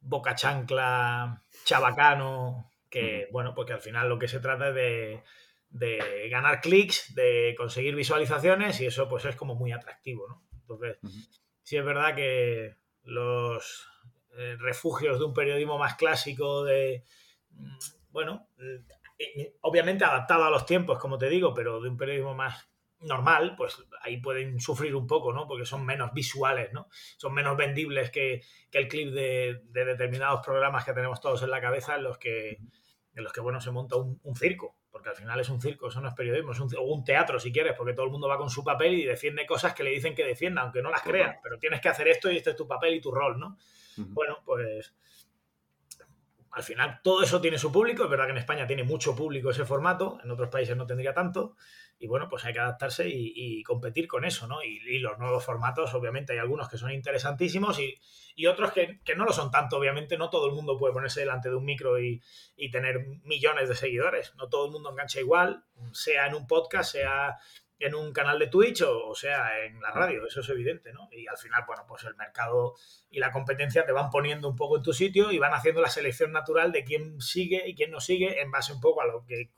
boca 0.00 0.34
chancla, 0.34 1.42
chabacano, 1.64 2.70
que, 2.88 3.28
bueno, 3.32 3.54
porque 3.54 3.72
al 3.72 3.80
final 3.80 4.08
lo 4.08 4.18
que 4.18 4.28
se 4.28 4.40
trata 4.40 4.68
es 4.68 5.20
de, 5.68 6.28
ganar 6.30 6.60
clics, 6.60 7.14
de 7.14 7.54
conseguir 7.56 7.94
visualizaciones 7.94 8.80
y 8.80 8.86
eso 8.86 9.08
pues 9.08 9.24
es 9.24 9.36
como 9.36 9.54
muy 9.54 9.72
atractivo, 9.72 10.28
¿no? 10.28 10.42
Entonces, 10.60 10.98
sí 11.62 11.76
es 11.76 11.84
verdad 11.84 12.14
que 12.14 12.76
los 13.02 13.88
eh, 14.36 14.56
refugios 14.60 15.18
de 15.18 15.24
un 15.24 15.34
periodismo 15.34 15.76
más 15.76 15.96
clásico, 15.96 16.64
de, 16.64 17.04
mm, 17.50 17.78
bueno, 18.10 18.48
obviamente 19.62 20.04
adaptado 20.04 20.44
a 20.44 20.50
los 20.50 20.66
tiempos, 20.66 20.98
como 20.98 21.18
te 21.18 21.28
digo, 21.28 21.52
pero 21.54 21.80
de 21.80 21.88
un 21.88 21.96
periodismo 21.96 22.34
más 22.34 22.70
normal, 23.00 23.54
pues 23.56 23.82
ahí 24.02 24.18
pueden 24.18 24.60
sufrir 24.60 24.94
un 24.94 25.06
poco, 25.06 25.32
¿no? 25.32 25.46
Porque 25.46 25.64
son 25.64 25.84
menos 25.84 26.12
visuales, 26.12 26.72
¿no? 26.72 26.88
Son 27.16 27.32
menos 27.32 27.56
vendibles 27.56 28.10
que, 28.10 28.42
el 28.72 28.88
clip 28.88 29.12
de, 29.12 29.62
determinados 29.72 30.40
programas 30.44 30.84
que 30.84 30.92
tenemos 30.92 31.20
todos 31.20 31.42
en 31.42 31.50
la 31.50 31.60
cabeza 31.60 31.96
en 31.96 32.02
los 32.02 32.18
que, 32.18 32.58
en 33.14 33.24
los 33.24 33.32
que 33.32 33.40
bueno, 33.40 33.60
se 33.60 33.70
monta 33.70 33.96
un, 33.96 34.36
circo, 34.36 34.76
porque 34.90 35.08
al 35.08 35.16
final 35.16 35.40
es 35.40 35.48
un 35.48 35.60
circo, 35.60 35.88
eso 35.88 36.00
no 36.00 36.08
es 36.08 36.14
periodismo, 36.14 36.52
es 36.52 36.60
un, 36.60 36.74
o 36.76 36.82
un 36.82 37.04
teatro 37.04 37.40
si 37.40 37.52
quieres, 37.52 37.74
porque 37.76 37.94
todo 37.94 38.06
el 38.06 38.12
mundo 38.12 38.28
va 38.28 38.36
con 38.36 38.50
su 38.50 38.62
papel 38.62 38.94
y 38.94 39.04
defiende 39.04 39.46
cosas 39.46 39.74
que 39.74 39.82
le 39.82 39.90
dicen 39.90 40.14
que 40.14 40.24
defienda, 40.24 40.62
aunque 40.62 40.82
no 40.82 40.90
las 40.90 41.02
crean, 41.02 41.36
pero 41.42 41.58
tienes 41.58 41.80
que 41.80 41.88
hacer 41.88 42.08
esto 42.08 42.30
y 42.30 42.36
este 42.36 42.50
es 42.50 42.56
tu 42.56 42.66
papel 42.66 42.94
y 42.94 43.00
tu 43.00 43.10
rol, 43.10 43.38
¿no? 43.38 43.56
Bueno, 43.96 44.38
pues 44.44 44.94
al 46.52 46.62
final 46.62 47.00
todo 47.02 47.22
eso 47.22 47.40
tiene 47.40 47.58
su 47.58 47.70
público, 47.70 48.04
es 48.04 48.10
verdad 48.10 48.26
que 48.26 48.32
en 48.32 48.38
España 48.38 48.66
tiene 48.66 48.82
mucho 48.82 49.14
público 49.14 49.50
ese 49.50 49.64
formato, 49.64 50.18
en 50.24 50.30
otros 50.30 50.48
países 50.48 50.76
no 50.76 50.86
tendría 50.86 51.14
tanto, 51.14 51.56
y 51.98 52.06
bueno, 52.06 52.28
pues 52.28 52.44
hay 52.44 52.54
que 52.54 52.60
adaptarse 52.60 53.06
y, 53.08 53.62
competir 53.62 54.08
con 54.08 54.24
eso, 54.24 54.46
¿no? 54.46 54.62
Y, 54.62 54.98
los 55.00 55.18
nuevos 55.18 55.44
formatos, 55.44 55.92
obviamente, 55.92 56.32
hay 56.32 56.38
algunos 56.38 56.68
que 56.68 56.78
son 56.78 56.90
interesantísimos 56.90 57.78
y, 57.78 58.46
otros 58.46 58.72
que, 58.72 59.00
no 59.14 59.26
lo 59.26 59.32
son 59.34 59.50
tanto, 59.50 59.76
obviamente, 59.76 60.16
no 60.16 60.30
todo 60.30 60.46
el 60.46 60.54
mundo 60.54 60.78
puede 60.78 60.94
ponerse 60.94 61.20
delante 61.20 61.50
de 61.50 61.56
un 61.56 61.64
micro 61.64 62.00
y, 62.00 62.22
tener 62.72 63.06
millones 63.24 63.68
de 63.68 63.74
seguidores, 63.74 64.34
no 64.36 64.48
todo 64.48 64.66
el 64.66 64.72
mundo 64.72 64.90
engancha 64.90 65.20
igual, 65.20 65.64
sea 65.92 66.26
en 66.26 66.34
un 66.34 66.46
podcast, 66.46 66.92
sea 66.92 67.36
en 67.80 67.94
un 67.94 68.12
canal 68.12 68.38
de 68.38 68.48
Twitch 68.48 68.82
o, 68.82 69.14
sea 69.14 69.64
en 69.64 69.80
la 69.80 69.90
radio, 69.90 70.26
eso 70.26 70.40
es 70.40 70.48
evidente, 70.50 70.92
¿no? 70.92 71.08
Y 71.10 71.26
al 71.26 71.38
final, 71.38 71.64
bueno, 71.66 71.84
pues 71.88 72.04
el 72.04 72.14
mercado 72.14 72.74
y 73.10 73.18
la 73.18 73.32
competencia 73.32 73.86
te 73.86 73.92
van 73.92 74.10
poniendo 74.10 74.48
un 74.48 74.54
poco 74.54 74.76
en 74.76 74.82
tu 74.82 74.92
sitio 74.92 75.32
y 75.32 75.38
van 75.38 75.54
haciendo 75.54 75.80
la 75.80 75.88
selección 75.88 76.30
natural 76.30 76.72
de 76.72 76.84
quién 76.84 77.20
sigue 77.20 77.66
y 77.66 77.74
quién 77.74 77.90
no 77.90 77.98
sigue 77.98 78.40
en 78.40 78.50
base 78.50 78.74
un 78.74 78.80
poco 78.80 79.00
a 79.00 79.06
lo 79.06 79.24
que 79.24 79.50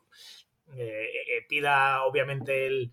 eh, 0.77 1.11
eh, 1.29 1.47
pida 1.49 2.05
obviamente 2.05 2.67
el, 2.67 2.93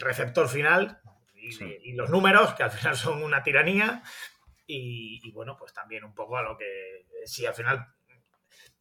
receptor 0.00 0.48
final 0.48 1.00
y, 1.34 1.92
los 1.92 2.10
números, 2.10 2.54
que 2.54 2.62
al 2.62 2.70
final 2.70 2.96
son 2.96 3.22
una 3.22 3.42
tiranía. 3.42 4.02
Y, 4.66 5.32
bueno, 5.32 5.56
pues 5.56 5.72
también 5.72 6.04
un 6.04 6.14
poco 6.14 6.36
a 6.36 6.42
lo 6.42 6.58
que 6.58 7.06
si 7.24 7.46
al 7.46 7.54
final, 7.54 7.86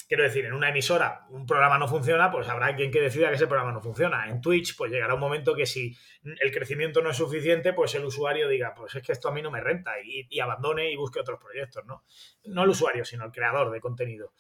quiero 0.08 0.24
decir, 0.24 0.46
en 0.46 0.54
una 0.54 0.70
emisora 0.70 1.26
un 1.30 1.46
programa 1.46 1.78
no 1.78 1.88
funciona, 1.88 2.32
pues 2.32 2.48
habrá 2.48 2.76
quien 2.76 2.92
que 2.92 3.02
decida 3.02 3.30
que 3.30 3.36
ese 3.36 3.48
programa 3.48 3.74
no 3.74 3.82
funciona. 3.82 4.30
En 4.30 4.42
Twitch, 4.42 4.76
pues 4.78 4.92
llegará 4.92 5.14
un 5.14 5.20
momento 5.20 5.54
que 5.54 5.66
si 5.66 5.96
el 6.24 6.52
crecimiento 6.52 7.02
no 7.02 7.12
es 7.12 7.18
suficiente, 7.18 7.74
pues 7.74 7.94
el 7.96 8.06
usuario 8.06 8.48
diga, 8.48 8.74
pues 8.74 8.96
es 8.96 9.04
que 9.04 9.12
esto 9.12 9.28
a 9.28 9.32
mí 9.32 9.42
no 9.42 9.52
me 9.52 9.62
renta 9.62 9.92
y, 10.02 10.40
abandone 10.40 10.92
y 10.92 10.96
busque 10.96 11.20
otros 11.20 11.40
proyectos, 11.40 11.86
¿no? 11.86 12.04
No 12.46 12.64
el 12.64 12.70
usuario, 12.70 13.04
sino 13.04 13.26
el 13.26 13.32
creador 13.32 13.72
de 13.72 13.82
contenido. 13.82 14.34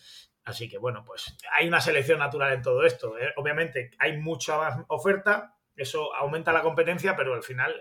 Así 0.46 0.70
que 0.70 0.78
bueno, 0.78 1.04
pues 1.06 1.36
hay 1.52 1.68
una 1.68 1.82
selección 1.82 2.20
natural 2.20 2.54
en 2.54 2.62
todo 2.62 2.84
esto. 2.86 3.18
¿eh? 3.18 3.34
Obviamente 3.36 3.92
hay 4.00 4.18
mucha 4.18 4.58
más 4.58 4.86
oferta, 4.88 5.58
eso 5.76 6.16
aumenta 6.16 6.54
la 6.54 6.62
competencia, 6.62 7.18
pero 7.18 7.34
al 7.34 7.44
final 7.44 7.76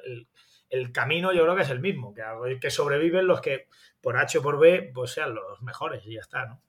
el, 0.69 0.93
camino 0.93 1.33
yo 1.33 1.45
creo 1.45 1.55
que 1.55 1.63
es 1.63 1.71
el 1.71 1.79
mismo, 1.79 2.13
que, 2.13 2.71
sobreviven 2.71 3.29
los 3.29 3.41
que 3.41 3.69
por 4.01 4.17
H 4.17 4.39
o 4.39 4.43
por 4.43 4.59
B 4.59 4.91
pues 4.93 5.13
sean 5.13 5.35
los 5.35 5.63
mejores 5.63 6.05
y 6.05 6.15
ya 6.15 6.21
está, 6.21 6.47
¿no? 6.47 6.61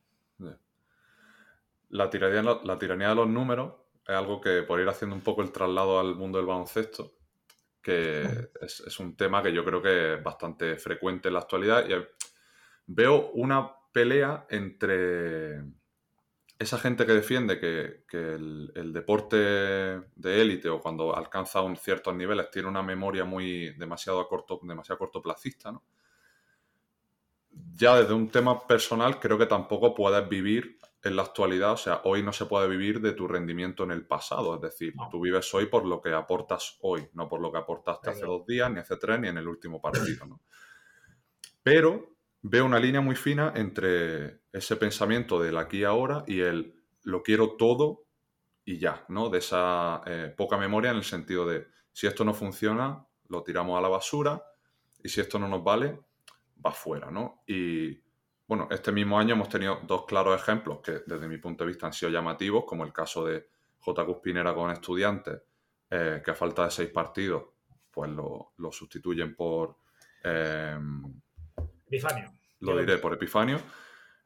La 1.90 2.10
tiranía, 2.10 2.60
la 2.64 2.78
tiranía 2.78 3.10
de 3.10 3.16
los 3.16 3.28
números 3.28 3.74
es 4.08 4.16
algo 4.16 4.42
que 4.42 4.64
por 4.64 4.80
ir 4.80 4.88
haciendo 4.90 5.16
un 5.16 5.22
poco 5.22 5.42
el 5.42 5.52
traslado 5.52 6.00
al 6.00 6.16
mundo 6.16 6.38
del 6.38 6.48
baloncesto, 6.48 7.14
que 7.82 8.24
es, 8.62 8.82
es, 8.82 9.00
un 9.00 9.16
tema 9.16 9.42
que 9.42 9.54
yo 9.54 9.64
creo 9.64 9.82
que 9.82 10.16
es 10.16 10.24
bastante 10.24 10.78
frecuente 10.78 11.30
en 11.30 11.34
la 11.36 11.42
actualidad 11.42 11.88
y 11.88 11.94
veo 12.88 13.32
una 13.32 13.72
pelea 13.92 14.46
entre 14.50 15.64
esa 16.60 16.80
gente 16.80 17.06
que 17.06 17.14
defiende 17.14 17.60
que, 17.60 18.04
el, 18.14 18.94
deporte 18.94 19.38
de 19.38 20.42
élite 20.42 20.70
o 20.70 20.80
cuando 20.80 21.16
alcanza 21.16 21.62
un 21.62 21.76
ciertos 21.76 22.16
niveles 22.16 22.50
tiene 22.50 22.68
una 22.68 22.82
memoria 22.82 23.26
muy 23.26 23.74
demasiado, 23.74 24.20
a 24.20 24.28
corto, 24.28 24.60
demasiado 24.64 24.98
cortoplacista, 24.98 25.72
¿no? 25.72 25.84
Ya 27.74 28.00
desde 28.00 28.14
un 28.14 28.30
tema 28.30 28.68
personal 28.68 29.20
creo 29.20 29.38
que 29.38 29.46
tampoco 29.46 29.94
puedes 29.94 30.28
vivir 30.28 30.78
en 31.08 31.16
la 31.16 31.24
actualidad, 31.24 31.74
o 31.74 31.78
sea, 31.78 32.02
hoy 32.04 32.24
no 32.24 32.32
se 32.32 32.46
puede 32.46 32.68
vivir 32.68 33.02
de 33.02 33.14
tu 33.14 33.28
rendimiento 33.28 33.84
en 33.84 33.92
el 33.92 34.06
pasado, 34.06 34.56
es 34.56 34.62
decir, 34.62 34.94
tú 35.10 35.22
vives 35.22 35.54
hoy 35.54 35.68
por 35.68 35.86
lo 35.86 36.02
que 36.02 36.14
aportas 36.14 36.78
hoy, 36.82 37.08
no 37.14 37.28
por 37.28 37.42
lo 37.42 37.52
que 37.52 37.58
aportaste 37.58 38.10
hace 38.10 38.26
dos 38.26 38.46
días, 38.46 38.72
ni 38.72 38.80
hace 38.80 38.98
tres, 38.98 39.20
ni 39.20 39.28
en 39.28 39.38
el 39.38 39.48
último 39.48 39.82
partido, 39.82 40.26
¿no? 40.26 40.42
Pero 41.64 42.16
veo 42.42 42.66
una 42.66 42.80
línea 42.80 43.02
muy 43.02 43.16
fina 43.16 43.54
entre 43.56 44.42
ese 44.54 44.76
pensamiento 44.76 45.42
del 45.42 45.58
aquí 45.58 45.80
y 45.80 45.84
ahora 45.84 46.24
y 46.28 46.42
el 46.42 46.78
lo 47.04 47.24
quiero 47.24 47.56
todo 47.56 48.06
y 48.66 48.80
ya, 48.80 49.06
¿no? 49.08 49.30
De 49.30 49.40
esa 49.40 50.02
eh, 50.06 50.34
poca 50.36 50.58
memoria 50.58 50.92
en 50.92 50.98
el 50.98 51.04
sentido 51.04 51.48
de 51.48 51.68
si 51.94 52.06
esto 52.06 52.26
no 52.26 52.34
funciona, 52.34 53.08
lo 53.30 53.44
tiramos 53.44 53.78
a 53.78 53.82
la 53.82 53.88
basura 53.88 54.44
y 55.02 55.10
si 55.10 55.22
esto 55.22 55.40
no 55.40 55.48
nos 55.48 55.64
vale, 55.64 56.00
va 56.64 56.72
fuera, 56.72 57.10
¿no? 57.10 57.44
Y 57.48 58.02
bueno, 58.48 58.68
este 58.72 58.92
mismo 58.92 59.20
año 59.20 59.36
hemos 59.36 59.50
tenido 59.50 59.82
dos 59.84 60.06
claros 60.06 60.40
ejemplos 60.40 60.80
que 60.80 61.04
desde 61.06 61.28
mi 61.28 61.38
punto 61.38 61.64
de 61.64 61.70
vista 61.70 61.86
han 61.86 61.94
sido 61.94 62.12
llamativos, 62.12 62.64
como 62.66 62.84
el 62.86 62.94
caso 62.94 63.26
de 63.26 63.48
J. 63.80 64.06
Cuspinera 64.06 64.56
con 64.56 64.72
estudiantes, 64.72 65.42
eh, 65.90 66.22
que 66.24 66.32
a 66.32 66.36
falta 66.36 66.66
de 66.66 66.72
seis 66.72 66.90
partidos, 66.90 67.44
pues 67.92 68.10
lo, 68.10 68.54
sustituyen 68.72 69.36
por... 69.36 69.78
Eh, 70.24 70.80
lo 72.60 72.78
diré 72.78 72.98
por 72.98 73.14
Epifanio. 73.14 73.60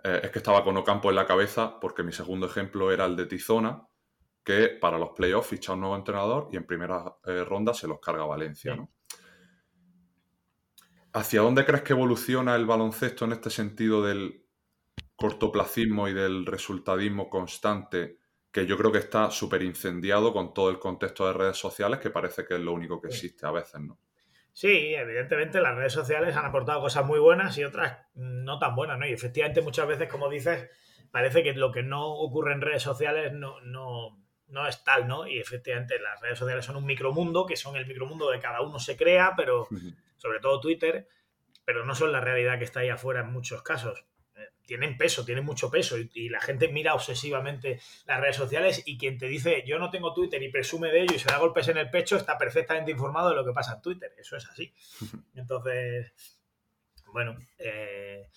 Eh, 0.04 0.22
es 0.24 0.32
que 0.32 0.40
estaba 0.40 0.64
con 0.64 0.78
Ocampo 0.78 1.10
en 1.10 1.16
la 1.16 1.26
cabeza 1.26 1.80
porque 1.80 2.04
mi 2.04 2.12
segundo 2.12 2.48
ejemplo 2.48 2.92
era 2.92 3.06
el 3.06 3.16
de 3.16 3.26
Tizona, 3.28 3.88
que 4.44 4.70
para 4.70 4.98
los 4.98 5.10
playoffs 5.10 5.50
ficha 5.50 5.74
un 5.74 5.82
nuevo 5.82 5.96
entrenador 5.96 6.50
y 6.52 6.58
en 6.58 6.66
primera 6.66 7.18
eh, 7.26 7.44
ronda 7.44 7.74
se 7.74 7.88
los 7.88 8.00
carga 8.00 8.26
Valencia. 8.26 8.78
¿Hacia 11.14 11.42
dónde 11.42 11.66
crees 11.66 11.84
que 11.84 11.94
evoluciona 11.94 12.56
el 12.56 12.66
baloncesto 12.66 13.26
en 13.26 13.34
este 13.34 13.50
sentido 13.50 14.04
del 14.04 14.46
cortoplacismo 15.16 16.08
y 16.08 16.14
del 16.14 16.46
resultadismo 16.46 17.30
constante, 17.30 18.18
que 18.52 18.66
yo 18.66 18.78
creo 18.78 18.92
que 18.92 18.98
está 18.98 19.30
súper 19.30 19.62
incendiado 19.62 20.34
con 20.34 20.54
todo 20.54 20.70
el 20.70 20.80
contexto 20.80 21.28
de 21.28 21.34
redes 21.34 21.58
sociales, 21.58 22.00
que 22.00 22.10
parece 22.10 22.46
que 22.46 22.56
es 22.56 22.60
lo 22.60 22.74
único 22.74 23.00
que 23.00 23.10
existe 23.10 23.46
a 23.46 23.52
veces, 23.52 23.82
¿no? 23.82 24.00
Sí, 24.54 24.94
evidentemente 24.96 25.62
las 25.62 25.76
redes 25.76 25.94
sociales 25.94 26.36
han 26.36 26.46
aportado 26.46 26.82
cosas 26.82 27.06
muy 27.06 27.20
buenas 27.20 27.58
y 27.58 27.64
otras 27.64 28.00
no 28.16 28.60
tan 28.60 28.76
buenas, 28.76 29.00
¿no? 29.00 29.08
Y 29.08 29.14
efectivamente 29.14 29.62
muchas 29.62 29.88
veces, 29.88 30.10
como 30.10 30.30
dices, 30.30 30.70
parece 31.12 31.44
que 31.44 31.54
lo 31.54 31.72
que 31.72 31.84
no 31.84 32.08
ocurre 32.08 32.54
en 32.54 32.62
redes 32.62 32.84
sociales 32.84 33.32
no, 33.32 33.62
no, 33.62 34.18
no 34.52 34.68
es 34.68 34.84
tal, 34.84 35.08
¿no? 35.08 35.28
Y 35.28 35.40
efectivamente 35.40 36.00
las 36.00 36.22
redes 36.22 36.38
sociales 36.38 36.64
son 36.64 36.76
un 36.76 36.86
micromundo, 36.86 37.46
que 37.46 37.56
son 37.56 37.76
el 37.76 37.88
micromundo 37.88 38.30
de 38.30 38.40
cada 38.40 38.62
uno 38.62 38.80
se 38.80 38.96
crea, 38.96 39.34
pero 39.36 39.68
sobre 40.18 40.40
todo 40.40 40.60
Twitter, 40.60 41.08
pero 41.66 41.86
no 41.86 41.96
son 41.96 42.12
la 42.12 42.22
realidad 42.22 42.58
que 42.58 42.66
está 42.66 42.82
ahí 42.82 42.90
afuera 42.90 43.22
en 43.22 43.32
muchos 43.32 43.64
casos 43.64 44.06
tienen 44.66 44.98
peso, 44.98 45.26
tienen 45.26 45.44
mucho 45.44 45.70
peso 45.70 45.98
y, 45.98 46.30
la 46.30 46.40
gente 46.40 46.70
mira 46.70 46.94
obsesivamente 46.94 47.82
las 48.06 48.22
redes 48.22 48.38
sociales 48.38 48.84
y 48.86 48.98
quien 48.98 49.18
te 49.18 49.28
dice 49.28 49.64
yo 49.68 49.78
no 49.80 49.90
tengo 49.90 50.14
Twitter 50.14 50.42
y 50.42 50.50
presume 50.50 50.90
de 50.90 51.02
ello 51.02 51.16
y 51.16 51.20
se 51.20 51.30
da 51.30 51.40
golpes 51.40 51.68
en 51.68 51.78
el 51.78 51.90
pecho 51.90 52.16
está 52.16 52.38
perfectamente 52.38 52.92
informado 52.92 53.32
de 53.32 53.36
lo 53.36 53.46
que 53.46 53.52
pasa 53.52 53.74
en 53.74 53.82
Twitter. 53.82 54.14
Eso 54.18 54.38
es 54.38 54.48
así. 54.48 54.74
Entonces, 55.36 56.14
bueno, 57.08 57.36
eh, 57.58 58.30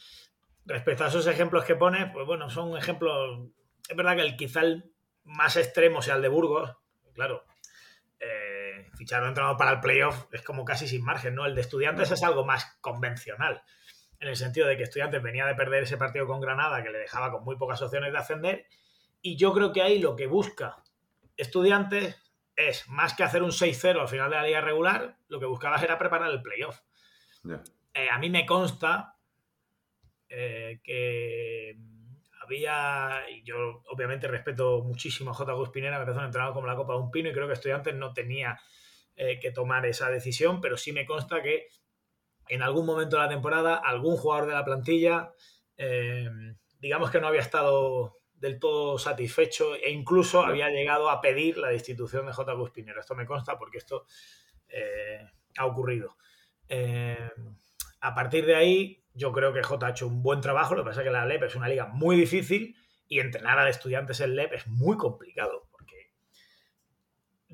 respecto 0.65 1.05
a 1.05 1.09
esos 1.09 1.27
ejemplos 1.29 1.65
que 1.65 1.77
pones, 1.77 2.11
pues 2.13 2.27
bueno, 2.27 2.51
son 2.51 2.77
ejemplos, 2.77 3.51
es 3.89 3.97
verdad 3.97 4.17
que 4.17 4.23
el 4.23 4.37
quizá 4.37 4.63
el 4.63 4.93
más 5.25 5.57
extremo 5.57 6.03
sea 6.03 6.17
el 6.17 6.23
de 6.23 6.29
Burgos, 6.29 6.77
claro. 7.15 7.45
Eh, 8.21 8.91
fichar 8.97 9.23
un 9.23 9.29
entrenador 9.29 9.57
para 9.57 9.73
el 9.73 9.81
playoff 9.81 10.27
es 10.33 10.43
como 10.43 10.65
casi 10.65 10.89
sin 10.89 11.05
margen, 11.05 11.35
¿no? 11.35 11.47
El 11.47 11.55
de 11.55 11.61
estudiantes 11.61 12.11
es 12.11 12.23
algo 12.23 12.45
más 12.45 12.77
convencional 12.81 13.63
en 14.25 14.31
el 14.31 14.37
sentido 14.37 14.67
de 14.67 14.77
que 14.77 14.85
Estudiantes 14.85 15.23
venía 15.23 15.45
de 15.45 15.55
perder 15.55 15.83
ese 15.83 15.99
partido 15.99 16.27
con 16.27 16.41
Granada, 16.41 16.83
que 16.83 16.91
le 16.91 16.99
dejaba 16.99 17.31
con 17.31 17.45
muy 17.45 17.57
pocas 17.57 17.83
opciones 17.83 18.11
de 18.11 18.19
ascender, 18.19 18.67
y 19.21 19.37
yo 19.37 19.53
creo 19.53 19.73
que 19.73 19.83
ahí 19.83 19.99
lo 19.99 20.17
que 20.17 20.27
busca 20.27 20.83
Estudiantes 21.37 22.17
es, 22.57 22.89
más 22.89 23.15
que 23.15 23.25
hacer 23.25 23.43
un 23.43 23.51
6-0 23.51 24.01
al 24.01 24.09
final 24.09 24.31
de 24.31 24.37
la 24.37 24.45
liga 24.45 24.61
regular, 24.61 25.19
lo 25.29 25.41
que 25.41 25.47
buscabas 25.47 25.83
era 25.83 25.99
preparar 25.99 26.31
el 26.31 26.41
playoff. 26.41 26.81
Eh, 27.93 28.09
a 28.11 28.19
mí 28.19 28.31
me 28.31 28.47
consta 28.47 29.17
eh, 30.29 30.81
que 30.83 31.77
había, 32.45 33.23
y 33.31 33.43
yo 33.43 33.83
obviamente 33.91 34.29
respeto 34.29 34.83
muchísimo 34.83 35.31
a 35.31 35.35
J. 35.35 35.53
Gus 35.53 35.71
Pinera, 35.71 35.97
que 35.97 36.03
empezó 36.03 36.19
un 36.19 36.27
entrenador 36.27 36.55
como 36.55 36.67
la 36.67 36.77
Copa 36.77 36.95
de 36.95 37.01
un 37.01 37.11
Pino, 37.11 37.29
y 37.29 37.33
creo 37.33 37.47
que 37.47 37.55
Estudiantes 37.55 37.95
no 37.95 38.13
tenía 38.13 38.59
eh, 39.17 39.39
que 39.41 39.51
tomar 39.53 39.87
esa 39.87 40.11
decisión, 40.11 40.61
pero 40.61 40.77
sí 40.77 40.93
me 40.93 41.07
consta 41.07 41.43
que 41.43 41.69
en 42.49 42.63
algún 42.63 42.85
momento 42.85 43.17
de 43.17 43.23
la 43.23 43.29
temporada 43.29 43.77
algún 43.77 44.17
jugador 44.17 44.49
de 44.49 44.55
la 44.55 44.65
plantilla, 44.65 45.33
eh, 45.77 46.29
digamos 46.81 47.11
que 47.11 47.21
no 47.21 47.29
había 47.29 47.41
estado 47.41 48.19
del 48.33 48.59
todo 48.59 48.99
satisfecho 48.99 49.77
e 49.77 49.91
incluso 49.91 50.43
había 50.43 50.69
llegado 50.69 51.11
a 51.11 51.21
pedir 51.21 51.59
la 51.59 51.69
destitución 51.69 52.27
de 52.27 52.33
J. 52.33 52.55
Spinero. 52.67 53.01
Esto 53.01 53.15
me 53.15 53.25
consta 53.25 53.57
porque 53.57 53.79
esto 53.79 54.05
eh, 54.69 55.25
ha 55.57 55.67
ocurrido. 55.67 56.17
a 58.01 58.15
partir 58.15 58.45
de 58.47 58.57
ahí, 58.57 59.04
yo 59.15 59.33
creo 59.33 59.53
que 59.53 59.63
J 59.63 59.87
ha 59.87 59.91
hecho 59.91 60.07
un 60.07 60.23
buen 60.23 60.41
trabajo. 60.41 60.75
Lo 60.75 60.83
que 60.83 60.91
pasa 60.91 61.01
es 61.01 61.07
que 61.07 61.13
la 61.13 61.25
LEP 61.25 61.45
es 61.45 61.55
una 61.55 61.69
liga 61.69 61.87
muy 61.87 62.17
difícil 62.17 62.77
y 63.09 63.21
entrenar 63.21 63.59
a 63.59 63.69
estudiantes 63.69 64.21
en 64.21 64.35
LEP 64.35 64.53
es 64.53 64.67
muy 64.67 64.97
complicado 64.97 65.69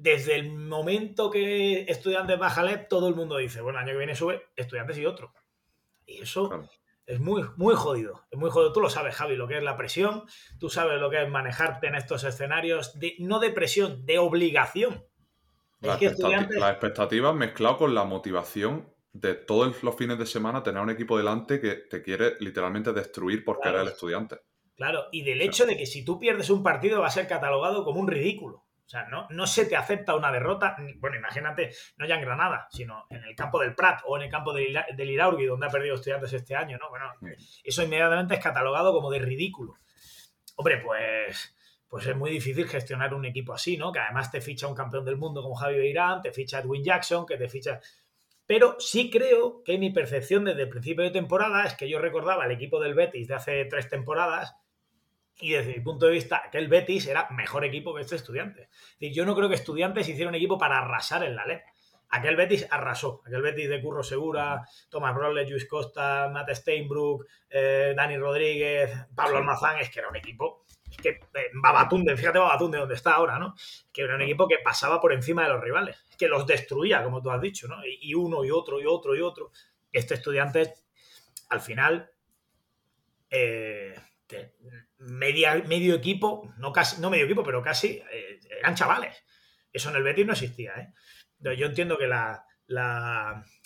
desde 0.00 0.34
el 0.34 0.50
momento 0.50 1.30
que 1.30 1.82
estudiantes 1.82 2.38
baja 2.38 2.62
LEP, 2.62 2.88
todo 2.88 3.08
el 3.08 3.14
mundo 3.14 3.36
dice, 3.36 3.60
bueno, 3.60 3.78
el 3.78 3.84
año 3.84 3.92
que 3.92 3.98
viene 3.98 4.14
sube 4.14 4.46
estudiantes 4.56 4.96
y 4.96 5.04
otro. 5.04 5.34
Y 6.06 6.22
eso 6.22 6.68
es 7.04 7.20
muy, 7.20 7.44
muy 7.56 7.74
jodido. 7.74 8.24
Es 8.30 8.38
muy 8.38 8.50
jodido. 8.50 8.72
Tú 8.72 8.80
lo 8.80 8.88
sabes, 8.88 9.14
Javi, 9.14 9.36
lo 9.36 9.46
que 9.46 9.58
es 9.58 9.62
la 9.62 9.76
presión. 9.76 10.24
Tú 10.58 10.70
sabes 10.70 10.98
lo 11.00 11.10
que 11.10 11.22
es 11.22 11.28
manejarte 11.28 11.88
en 11.88 11.96
estos 11.96 12.24
escenarios, 12.24 12.98
de, 12.98 13.14
no 13.18 13.40
de 13.40 13.50
presión, 13.50 14.06
de 14.06 14.18
obligación. 14.18 15.04
La, 15.80 15.94
expectativa 16.70 17.32
mezclado 17.32 17.76
con 17.76 17.94
la 17.94 18.04
motivación 18.04 18.92
de 19.12 19.34
todos 19.34 19.82
los 19.82 19.96
fines 19.96 20.18
de 20.18 20.26
semana 20.26 20.62
tener 20.62 20.82
un 20.82 20.90
equipo 20.90 21.16
delante 21.16 21.60
que 21.60 21.74
te 21.74 22.02
quiere 22.02 22.36
literalmente 22.40 22.92
destruir 22.92 23.44
porque 23.44 23.68
eres 23.68 23.82
el 23.82 23.88
estudiante. 23.88 24.40
Claro, 24.76 25.06
y 25.12 25.22
del 25.22 25.42
hecho 25.42 25.66
de 25.66 25.76
que 25.76 25.86
si 25.86 26.04
tú 26.04 26.18
pierdes 26.18 26.48
un 26.48 26.62
partido 26.62 27.00
va 27.00 27.08
a 27.08 27.10
ser 27.10 27.26
catalogado 27.28 27.84
como 27.84 28.00
un 28.00 28.08
ridículo. 28.08 28.64
O 28.86 28.88
sea, 28.90 29.04
no, 29.04 29.28
no 29.30 29.46
se 29.46 29.66
te 29.66 29.76
acepta 29.76 30.16
una 30.16 30.32
derrota, 30.32 30.74
bueno, 30.96 31.16
imagínate, 31.16 31.70
no 31.96 32.06
ya 32.06 32.16
en 32.16 32.22
Granada, 32.22 32.66
sino 32.72 33.06
en 33.08 33.22
el 33.22 33.36
campo 33.36 33.60
del 33.60 33.76
Prat 33.76 34.00
o 34.04 34.16
en 34.16 34.24
el 34.24 34.30
campo 34.30 34.52
del, 34.52 34.76
del 34.96 35.10
Iraurgi, 35.10 35.46
donde 35.46 35.66
ha 35.66 35.70
perdido 35.70 35.94
estudiantes 35.94 36.32
este 36.32 36.56
año, 36.56 36.76
¿no? 36.76 36.88
Bueno, 36.88 37.06
eso 37.62 37.84
inmediatamente 37.84 38.34
es 38.34 38.42
catalogado 38.42 38.92
como 38.92 39.08
de 39.10 39.20
ridículo. 39.20 39.76
Hombre, 40.56 40.78
pues, 40.78 41.54
pues 41.86 42.04
es 42.04 42.16
muy 42.16 42.32
difícil 42.32 42.66
gestionar 42.66 43.14
un 43.14 43.24
equipo 43.26 43.52
así, 43.52 43.76
¿no? 43.76 43.92
Que 43.92 44.00
además 44.00 44.32
te 44.32 44.40
ficha 44.40 44.66
un 44.66 44.74
campeón 44.74 45.04
del 45.04 45.18
mundo 45.18 45.40
como 45.40 45.54
Javi 45.54 45.76
Beirán, 45.76 46.20
te 46.20 46.32
ficha 46.32 46.58
Edwin 46.58 46.82
Jackson, 46.82 47.26
que 47.26 47.36
te 47.36 47.48
ficha... 47.48 47.80
Pero 48.50 48.74
sí 48.80 49.10
creo 49.10 49.62
que 49.62 49.78
mi 49.78 49.90
percepción 49.90 50.44
desde 50.44 50.62
el 50.62 50.68
principio 50.68 51.04
de 51.04 51.12
temporada 51.12 51.62
es 51.62 51.74
que 51.74 51.88
yo 51.88 52.00
recordaba 52.00 52.46
el 52.46 52.50
equipo 52.50 52.80
del 52.80 52.94
Betis 52.94 53.28
de 53.28 53.34
hace 53.34 53.64
tres 53.66 53.88
temporadas 53.88 54.56
y 55.38 55.52
desde 55.52 55.72
mi 55.72 55.78
punto 55.78 56.06
de 56.06 56.12
vista, 56.14 56.42
aquel 56.44 56.66
Betis 56.66 57.06
era 57.06 57.28
mejor 57.30 57.64
equipo 57.64 57.94
que 57.94 58.00
este 58.00 58.16
estudiante. 58.16 58.68
yo 58.98 59.24
no 59.24 59.36
creo 59.36 59.48
que 59.48 59.54
estudiantes 59.54 60.08
hicieran 60.08 60.32
un 60.32 60.34
equipo 60.34 60.58
para 60.58 60.78
arrasar 60.78 61.22
en 61.22 61.36
la 61.36 61.46
LEP. 61.46 61.62
Aquel 62.08 62.34
Betis 62.34 62.66
arrasó. 62.72 63.22
Aquel 63.24 63.40
Betis 63.40 63.68
de 63.68 63.80
Curro 63.80 64.02
Segura, 64.02 64.66
Tomás 64.88 65.14
Brolle, 65.14 65.48
Luis 65.48 65.68
Costa, 65.68 66.28
Matt 66.28 66.50
Steinbrook, 66.50 67.26
eh, 67.50 67.94
Dani 67.96 68.16
Rodríguez, 68.16 68.90
Pablo 69.14 69.38
Almazán, 69.38 69.78
es 69.78 69.90
que 69.90 70.00
era 70.00 70.08
un 70.08 70.16
equipo. 70.16 70.64
Es 70.90 70.96
que 70.96 71.08
eh, 71.08 71.50
Babatunde, 71.54 72.16
fíjate 72.16 72.38
Babatunde 72.38 72.78
donde 72.78 72.94
está 72.94 73.12
ahora, 73.12 73.38
¿no? 73.38 73.54
que 73.92 74.02
era 74.02 74.14
un 74.14 74.22
equipo 74.22 74.48
que 74.48 74.58
pasaba 74.58 75.00
por 75.00 75.12
encima 75.12 75.42
de 75.44 75.50
los 75.50 75.60
rivales, 75.60 75.96
que 76.18 76.28
los 76.28 76.46
destruía, 76.46 77.02
como 77.02 77.22
tú 77.22 77.30
has 77.30 77.40
dicho, 77.40 77.68
¿no? 77.68 77.76
Y, 77.84 78.14
uno 78.14 78.44
y 78.44 78.50
otro 78.50 78.80
y 78.80 78.86
otro 78.86 79.16
y 79.16 79.20
otro. 79.20 79.50
Este 79.92 80.14
estudiante, 80.14 80.74
al 81.48 81.60
final, 81.60 82.10
eh, 83.30 83.94
media, 84.98 85.62
medio 85.66 85.94
equipo, 85.94 86.52
no, 86.58 86.72
casi, 86.72 87.00
no 87.00 87.10
medio 87.10 87.24
equipo, 87.24 87.42
pero 87.42 87.62
casi 87.62 88.02
eh, 88.12 88.40
eran 88.58 88.74
chavales. 88.74 89.24
Eso 89.72 89.90
en 89.90 89.96
el 89.96 90.02
Betis 90.02 90.26
no 90.26 90.32
existía. 90.32 90.72
¿eh? 90.74 90.92
Yo 91.56 91.66
entiendo 91.66 91.96
que 91.98 92.06
la, 92.06 92.44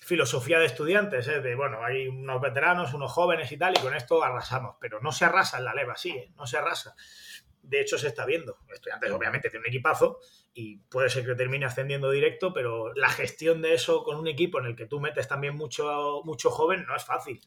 filosofía 0.05 0.59
de 0.59 0.67
estudiantes 0.67 1.27
es 1.29 1.43
de, 1.43 1.55
bueno, 1.55 1.83
hay 1.83 2.09
unos 2.09 2.41
veteranos, 2.41 2.93
unos 2.93 3.11
jóvenes 3.11 3.51
y 3.51 3.57
tal, 3.57 3.75
y 3.77 3.81
con 3.81 3.95
esto 3.95 4.23
arrasamos, 4.23 4.77
pero 4.79 5.01
no 5.01 5.11
se 5.12 5.25
arrasa 5.25 5.59
en 5.59 5.64
la 5.64 5.75
leva 5.75 5.95
así, 5.95 6.11
¿eh? 6.11 6.33
no 6.37 6.47
se 6.47 6.59
arrasa. 6.59 6.95
De 7.62 7.81
hecho, 7.81 7.97
se 7.97 8.09
está 8.09 8.27
viendo. 8.27 8.59
Estudiantes, 8.71 9.11
obviamente, 9.11 9.49
tiene 9.49 9.62
un 9.62 9.69
equipazo 9.69 10.19
y 10.53 10.77
puede 10.77 11.09
ser 11.09 11.25
que 11.25 11.35
termine 11.35 11.64
ascendiendo 11.64 12.11
directo, 12.11 12.53
pero 12.53 12.93
la 12.95 13.09
gestión 13.09 13.62
de 13.62 13.73
eso 13.73 14.05
con 14.05 14.19
un 14.19 14.29
equipo 14.29 14.59
en 14.59 14.67
el 14.67 14.77
que 14.77 14.85
tú 14.85 15.01
metes 15.01 15.27
también 15.27 15.55
mucho, 15.55 16.21
mucho 16.25 16.51
joven 16.51 16.85
no 16.87 16.95
es 16.95 17.05
fácil. 17.05 17.40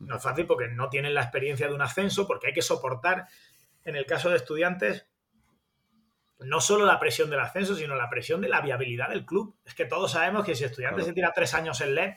No 0.00 0.16
es 0.16 0.22
fácil 0.22 0.46
porque 0.46 0.66
no 0.66 0.88
tienen 0.88 1.14
la 1.14 1.22
experiencia 1.22 1.68
de 1.68 1.74
un 1.74 1.82
ascenso, 1.82 2.26
porque 2.26 2.48
hay 2.48 2.52
que 2.52 2.62
soportar, 2.62 3.28
en 3.84 3.94
el 3.94 4.04
caso 4.04 4.28
de 4.28 4.36
estudiantes, 4.36 5.06
no 6.44 6.60
solo 6.60 6.86
la 6.86 6.98
presión 6.98 7.30
del 7.30 7.40
ascenso, 7.40 7.74
sino 7.74 7.94
la 7.94 8.10
presión 8.10 8.40
de 8.40 8.48
la 8.48 8.60
viabilidad 8.60 9.08
del 9.08 9.24
club. 9.24 9.56
Es 9.64 9.74
que 9.74 9.84
todos 9.84 10.12
sabemos 10.12 10.44
que 10.44 10.54
si 10.54 10.64
estudiantes 10.64 11.06
se 11.06 11.12
tira 11.12 11.32
tres 11.34 11.54
años 11.54 11.80
en 11.80 11.94
LED, 11.94 12.14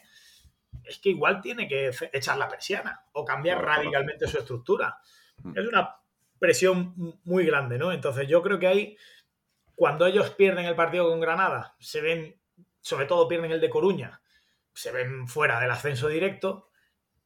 es 0.83 0.99
que 0.99 1.09
igual 1.09 1.41
tiene 1.41 1.67
que 1.67 1.91
echar 2.13 2.38
la 2.38 2.47
persiana 2.47 3.05
o 3.13 3.25
cambiar 3.25 3.63
radicalmente 3.63 4.27
su 4.27 4.38
estructura. 4.38 4.97
Mm. 5.43 5.57
Es 5.57 5.67
una 5.67 5.95
presión 6.39 7.19
muy 7.23 7.45
grande, 7.45 7.77
¿no? 7.77 7.91
Entonces 7.91 8.27
yo 8.27 8.41
creo 8.41 8.59
que 8.59 8.67
ahí, 8.67 8.97
cuando 9.73 10.05
ellos 10.05 10.31
pierden 10.31 10.65
el 10.65 10.75
partido 10.75 11.09
con 11.09 11.19
Granada, 11.19 11.75
se 11.79 12.01
ven, 12.01 12.39
sobre 12.81 13.05
todo 13.05 13.27
pierden 13.27 13.51
el 13.51 13.61
de 13.61 13.69
Coruña, 13.69 14.21
se 14.73 14.91
ven 14.91 15.27
fuera 15.27 15.59
del 15.59 15.71
ascenso 15.71 16.07
directo 16.07 16.69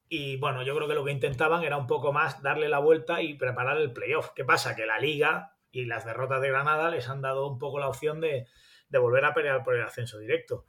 y 0.07 0.37
bueno, 0.37 0.63
yo 0.63 0.75
creo 0.75 0.87
que 0.87 0.95
lo 0.95 1.05
que 1.05 1.11
intentaban 1.11 1.63
era 1.63 1.77
un 1.77 1.85
poco 1.85 2.11
más 2.11 2.41
darle 2.41 2.67
la 2.67 2.79
vuelta 2.79 3.21
y 3.21 3.35
preparar 3.35 3.77
el 3.77 3.93
playoff. 3.93 4.31
¿Qué 4.35 4.43
pasa? 4.43 4.75
Que 4.75 4.85
la 4.85 4.99
liga 4.99 5.55
y 5.71 5.85
las 5.85 6.05
derrotas 6.05 6.41
de 6.41 6.49
Granada 6.49 6.89
les 6.89 7.09
han 7.09 7.21
dado 7.21 7.47
un 7.47 7.59
poco 7.59 7.79
la 7.79 7.87
opción 7.87 8.21
de, 8.21 8.47
volver 8.91 9.25
a 9.25 9.33
pelear 9.33 9.63
por 9.63 9.75
el 9.75 9.83
ascenso 9.83 10.19
directo. 10.19 10.65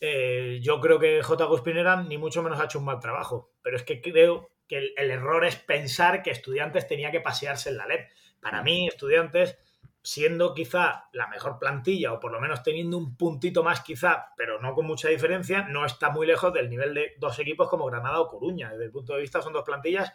Eh, 0.00 0.60
yo 0.62 0.80
creo 0.80 0.98
que 0.98 1.22
J. 1.22 1.44
Guspinera 1.44 2.02
ni 2.02 2.18
mucho 2.18 2.42
menos 2.42 2.60
ha 2.60 2.64
hecho 2.64 2.78
un 2.78 2.86
mal 2.86 3.00
trabajo, 3.00 3.52
pero 3.62 3.76
es 3.76 3.82
que 3.82 4.00
creo 4.00 4.50
que 4.66 4.94
el, 4.96 5.10
error 5.10 5.44
es 5.44 5.56
pensar 5.56 6.22
que 6.22 6.30
Estudiantes 6.30 6.86
tenía 6.86 7.10
que 7.10 7.20
pasearse 7.20 7.70
en 7.70 7.76
la 7.76 7.86
LEP. 7.86 8.10
Para 8.40 8.62
mí, 8.62 8.88
Estudiantes 8.88 9.58
siendo 10.02 10.52
quizá 10.52 11.08
la 11.12 11.28
mejor 11.28 11.58
plantilla 11.58 12.12
o 12.12 12.20
por 12.20 12.30
lo 12.30 12.38
menos 12.38 12.62
teniendo 12.62 12.98
un 12.98 13.16
puntito 13.16 13.62
más 13.62 13.80
quizá, 13.80 14.34
pero 14.36 14.60
no 14.60 14.74
con 14.74 14.86
mucha 14.86 15.08
diferencia, 15.08 15.62
no 15.62 15.86
está 15.86 16.10
muy 16.10 16.26
lejos 16.26 16.52
del 16.52 16.68
nivel 16.68 16.92
de 16.92 17.14
dos 17.18 17.38
equipos 17.38 17.70
como 17.70 17.86
Granada 17.86 18.20
o 18.20 18.28
Coruña. 18.28 18.70
Desde 18.70 18.84
el 18.84 18.90
punto 18.90 19.14
de 19.14 19.22
vista 19.22 19.40
son 19.40 19.54
dos 19.54 19.64
plantillas 19.64 20.12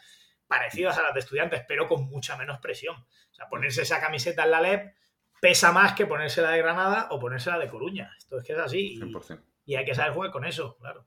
parecidas 0.50 0.98
a 0.98 1.04
las 1.04 1.14
de 1.14 1.20
estudiantes, 1.20 1.64
pero 1.68 1.88
con 1.88 2.10
mucha 2.10 2.36
menos 2.36 2.60
presión. 2.60 2.96
O 2.98 3.34
sea, 3.34 3.48
ponerse 3.48 3.84
esa 3.84 4.02
camiseta 4.02 4.44
en 4.44 4.52
la 4.52 4.60
LEP 4.60 4.96
pesa 5.40 5.72
más 5.72 5.94
que 5.94 6.08
ponerse 6.08 6.42
la 6.42 6.50
de 6.50 6.58
Granada 6.58 7.08
o 7.12 7.20
ponerse 7.20 7.52
la 7.52 7.60
de 7.60 7.70
Coruña. 7.70 8.12
Esto 8.18 8.40
es 8.40 8.44
que 8.44 8.54
es 8.54 8.60
así. 8.60 9.00
Y, 9.66 9.76
hay 9.76 9.86
que 9.86 9.94
saber 9.94 10.14
jugar 10.14 10.32
con 10.32 10.46
eso, 10.46 10.76
claro. 10.78 11.06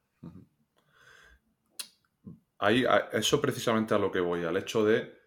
Ahí, 2.61 2.87
eso 3.13 3.41
precisamente 3.41 3.93
a 3.93 3.99
lo 3.99 4.13
que 4.13 4.21
voy, 4.21 4.45
al 4.45 4.57
hecho 4.57 4.85
de 4.85 5.21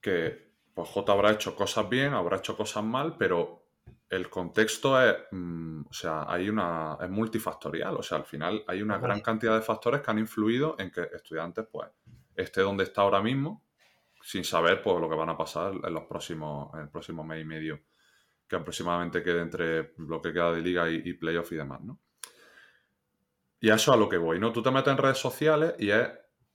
que 0.00 0.54
pues 0.72 0.88
J 0.88 1.12
habrá 1.12 1.32
hecho 1.32 1.54
cosas 1.54 1.86
bien, 1.88 2.14
habrá 2.14 2.38
hecho 2.38 2.56
cosas 2.56 2.82
mal, 2.82 3.16
pero 3.18 3.66
el 4.08 4.30
contexto 4.30 5.00
es, 5.00 5.14
mm, 5.30 5.82
o 5.88 5.92
sea, 5.92 6.24
hay 6.26 6.48
una, 6.48 6.96
es 7.00 7.10
multifactorial, 7.10 7.96
o 7.96 8.02
sea, 8.02 8.18
al 8.18 8.24
final 8.24 8.64
hay 8.66 8.80
una 8.80 8.96
gran 8.96 9.20
cantidad 9.20 9.54
de 9.54 9.62
factores 9.62 10.00
que 10.00 10.10
han 10.10 10.18
influido 10.18 10.76
en 10.78 10.90
que 10.90 11.02
estudiantes, 11.12 11.66
pues, 11.70 11.90
esté 12.36 12.60
donde 12.60 12.84
está 12.84 13.02
ahora 13.02 13.20
mismo, 13.22 13.64
sin 14.22 14.44
saber, 14.44 14.82
pues, 14.82 15.00
lo 15.00 15.08
que 15.08 15.16
van 15.16 15.28
a 15.28 15.36
pasar 15.36 15.74
en 15.82 15.94
los 15.94 16.04
próximos, 16.04 16.72
en 16.74 16.80
el 16.80 16.88
próximo 16.88 17.24
mes 17.24 17.42
y 17.42 17.44
medio, 17.44 17.80
que 18.48 18.56
aproximadamente 18.56 19.22
quede 19.22 19.40
entre 19.40 19.92
lo 19.98 20.20
que 20.20 20.32
queda 20.32 20.52
de 20.52 20.62
liga 20.62 20.90
y, 20.90 21.12
playoff 21.14 21.52
y 21.52 21.56
demás, 21.56 21.80
¿no? 21.82 21.98
Y 23.60 23.70
a 23.70 23.76
eso 23.76 23.92
a 23.92 23.96
lo 23.96 24.08
que 24.08 24.18
voy, 24.18 24.38
¿no? 24.38 24.52
Tú 24.52 24.62
te 24.62 24.70
metes 24.70 24.92
en 24.92 24.98
redes 24.98 25.18
sociales 25.18 25.74
y 25.78 25.90
es... 25.90 26.08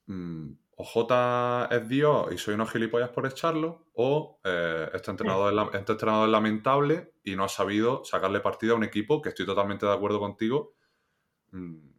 Mm, 0.08 0.52
o 0.82 0.86
J 0.86 1.68
es 1.72 1.90
Dios 1.90 2.32
y 2.32 2.38
soy 2.38 2.54
unos 2.54 2.72
gilipollas 2.72 3.10
por 3.10 3.26
echarlo, 3.26 3.88
o 3.96 4.40
eh, 4.46 4.90
este, 4.94 5.12
entrenador 5.12 5.54
es 5.54 5.80
este 5.82 5.92
entrenador 5.92 6.30
es 6.30 6.32
lamentable 6.32 7.16
y 7.22 7.36
no 7.36 7.44
ha 7.44 7.50
sabido 7.50 8.06
sacarle 8.06 8.40
partida 8.40 8.72
a 8.72 8.76
un 8.76 8.86
equipo 8.86 9.22
que 9.22 9.28
estoy 9.28 9.46
totalmente 9.46 9.86
de 9.86 9.92
acuerdo 9.92 10.22
contigo. 10.22 10.76
Mm, 11.52 11.90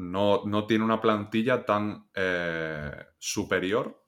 no, 0.00 0.66
tiene 0.66 0.84
una 0.84 1.00
plantilla 1.00 1.64
tan 1.64 2.08
eh, 2.14 2.90
superior 3.18 4.02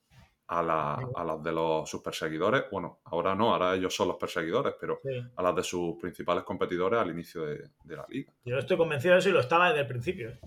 a 0.47 0.61
la, 0.61 0.99
a 1.15 1.23
las 1.23 1.43
de 1.43 1.51
los, 1.51 1.89
sus 1.89 2.01
perseguidores. 2.01 2.63
Bueno, 2.71 2.99
ahora 3.05 3.35
no, 3.35 3.53
ahora 3.53 3.75
ellos 3.75 3.95
son 3.95 4.09
los 4.09 4.17
perseguidores, 4.17 4.75
pero 4.79 4.99
a 5.35 5.43
las 5.43 5.55
de 5.55 5.63
sus 5.63 5.95
principales 5.99 6.43
competidores 6.43 6.99
al 6.99 7.11
inicio 7.11 7.45
de, 7.45 7.69
la 7.85 8.05
liga. 8.09 8.33
Yo 8.43 8.57
estoy 8.57 8.77
convencido 8.77 9.13
de 9.13 9.19
eso 9.19 9.29
y 9.29 9.33
lo 9.33 9.39
estaba 9.39 9.69
desde 9.69 9.81
el 9.81 9.87
principio. 9.87 10.29
¿eh? 10.29 10.39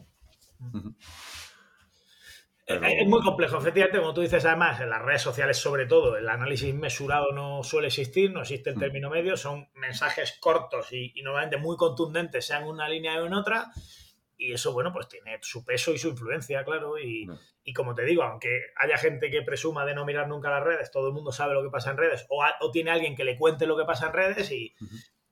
Es 2.67 3.07
muy 3.07 3.23
complejo, 3.23 3.59
efectivamente, 3.59 4.01
como 4.01 4.13
tú 4.13 4.23
dices, 4.23 4.45
además, 4.45 4.81
en 4.81 4.91
las 4.91 5.01
redes 5.01 5.23
sociales, 5.23 5.57
sobre 5.57 5.87
todo, 5.87 6.17
el 6.17 6.29
análisis 6.29 6.75
mesurado 6.75 7.31
no 7.31 7.63
suele 7.63 7.87
existir, 7.87 8.33
no 8.33 8.41
existe 8.41 8.71
el 8.71 8.77
mm. 8.77 8.81
término 8.81 9.09
medio, 9.09 9.37
son 9.37 9.69
mensajes 9.75 10.37
cortos 10.41 10.93
y, 10.93 11.13
normalmente 11.23 11.59
muy 11.59 11.77
contundentes, 11.77 12.45
sean 12.45 12.65
en 12.65 12.71
una 12.71 12.89
línea 12.89 13.23
o 13.23 13.27
en 13.27 13.35
otra, 13.35 13.71
y 14.39 14.53
eso, 14.53 14.73
bueno, 14.73 14.93
pues 14.93 15.09
tiene 15.09 15.39
su 15.43 15.65
peso 15.65 15.93
y 15.93 15.99
su 15.99 16.09
influencia, 16.09 16.65
claro, 16.65 16.99
y, 16.99 17.27
como 17.75 17.95
te 17.95 18.05
digo, 18.05 18.23
aunque 18.23 18.61
haya 18.77 18.99
gente 18.99 19.31
que 19.31 19.43
presuma 19.43 19.85
de 19.87 19.95
no 19.95 20.05
mirar 20.05 20.29
nunca 20.29 20.51
las 20.51 20.63
redes, 20.63 20.91
todo 20.91 21.09
el 21.09 21.15
mundo 21.15 21.33
sabe 21.33 21.55
lo 21.55 21.63
que 21.63 21.71
pasa 21.71 21.91
en 21.91 21.97
redes, 21.97 22.27
o, 22.29 22.71
tiene 22.71 22.91
alguien 22.91 23.17
que 23.17 23.25
le 23.25 23.39
cuente 23.39 23.67
lo 23.67 23.77
que 23.77 23.85
pasa 23.85 24.07
en 24.07 24.13
redes 24.13 24.51
y, 24.53 24.75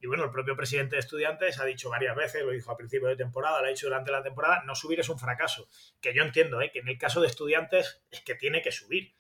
Y 0.01 0.07
bueno, 0.07 0.25
el 0.25 0.31
propio 0.31 0.55
presidente 0.55 0.97
de 0.97 1.01
estudiantes 1.01 1.59
ha 1.59 1.65
dicho 1.65 1.89
varias 1.89 2.15
veces, 2.15 2.43
lo 2.43 2.51
dijo 2.51 2.71
a 2.71 2.77
principio 2.77 3.09
de 3.09 3.17
temporada, 3.17 3.61
lo 3.61 3.67
ha 3.67 3.71
dicho 3.71 3.87
durante 3.87 4.13
la 4.13 4.23
temporada, 4.23 4.63
no 4.67 4.75
subir 4.75 5.01
es 5.01 5.09
un 5.09 5.19
fracaso. 5.19 5.67
Que 6.03 6.13
yo 6.13 6.23
entiendo, 6.23 6.61
¿eh? 6.61 6.71
que 6.71 6.81
en 6.81 6.89
el 6.89 6.99
caso 6.99 7.23
de 7.23 7.27
estudiantes 7.27 8.05
es 8.11 8.21
que 8.21 8.35
tiene 8.35 8.61
que 8.61 8.71
subir. 8.71 9.15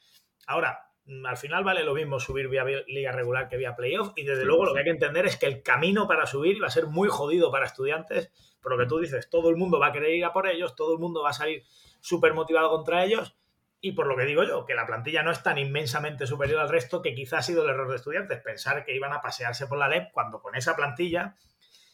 Ahora, 0.46 0.78
mm, 0.78 0.93
al 1.26 1.36
final 1.36 1.64
vale 1.64 1.84
lo 1.84 1.94
mismo 1.94 2.18
subir 2.18 2.48
vía 2.48 2.64
liga 2.64 3.12
regular 3.12 3.48
que 3.48 3.58
vía 3.58 3.76
playoff 3.76 4.12
y 4.16 4.24
desde 4.24 4.44
luego 4.44 4.64
lo 4.64 4.72
que 4.72 4.80
hay 4.80 4.84
que 4.84 4.90
entender 4.90 5.26
es 5.26 5.36
que 5.36 5.46
el 5.46 5.62
camino 5.62 6.08
para 6.08 6.26
subir 6.26 6.62
va 6.62 6.68
a 6.68 6.70
ser 6.70 6.86
muy 6.86 7.08
jodido 7.08 7.50
para 7.50 7.66
estudiantes, 7.66 8.32
por 8.62 8.72
lo 8.72 8.78
que 8.78 8.88
tú 8.88 8.98
dices, 8.98 9.28
todo 9.28 9.50
el 9.50 9.56
mundo 9.56 9.78
va 9.78 9.88
a 9.88 9.92
querer 9.92 10.14
ir 10.14 10.24
a 10.24 10.32
por 10.32 10.48
ellos, 10.48 10.74
todo 10.74 10.94
el 10.94 10.98
mundo 10.98 11.22
va 11.22 11.30
a 11.30 11.34
salir 11.34 11.62
súper 12.00 12.32
motivado 12.32 12.70
contra 12.70 13.04
ellos 13.04 13.36
y 13.80 13.92
por 13.92 14.06
lo 14.06 14.16
que 14.16 14.24
digo 14.24 14.44
yo, 14.44 14.64
que 14.64 14.74
la 14.74 14.86
plantilla 14.86 15.22
no 15.22 15.30
es 15.30 15.42
tan 15.42 15.58
inmensamente 15.58 16.26
superior 16.26 16.60
al 16.60 16.70
resto 16.70 17.02
que 17.02 17.14
quizás 17.14 17.40
ha 17.40 17.42
sido 17.42 17.64
el 17.64 17.70
error 17.70 17.90
de 17.90 17.96
estudiantes, 17.96 18.40
pensar 18.40 18.84
que 18.86 18.96
iban 18.96 19.12
a 19.12 19.20
pasearse 19.20 19.66
por 19.66 19.76
la 19.76 19.88
LEP 19.88 20.10
cuando 20.12 20.40
con 20.40 20.54
esa 20.54 20.74
plantilla, 20.74 21.36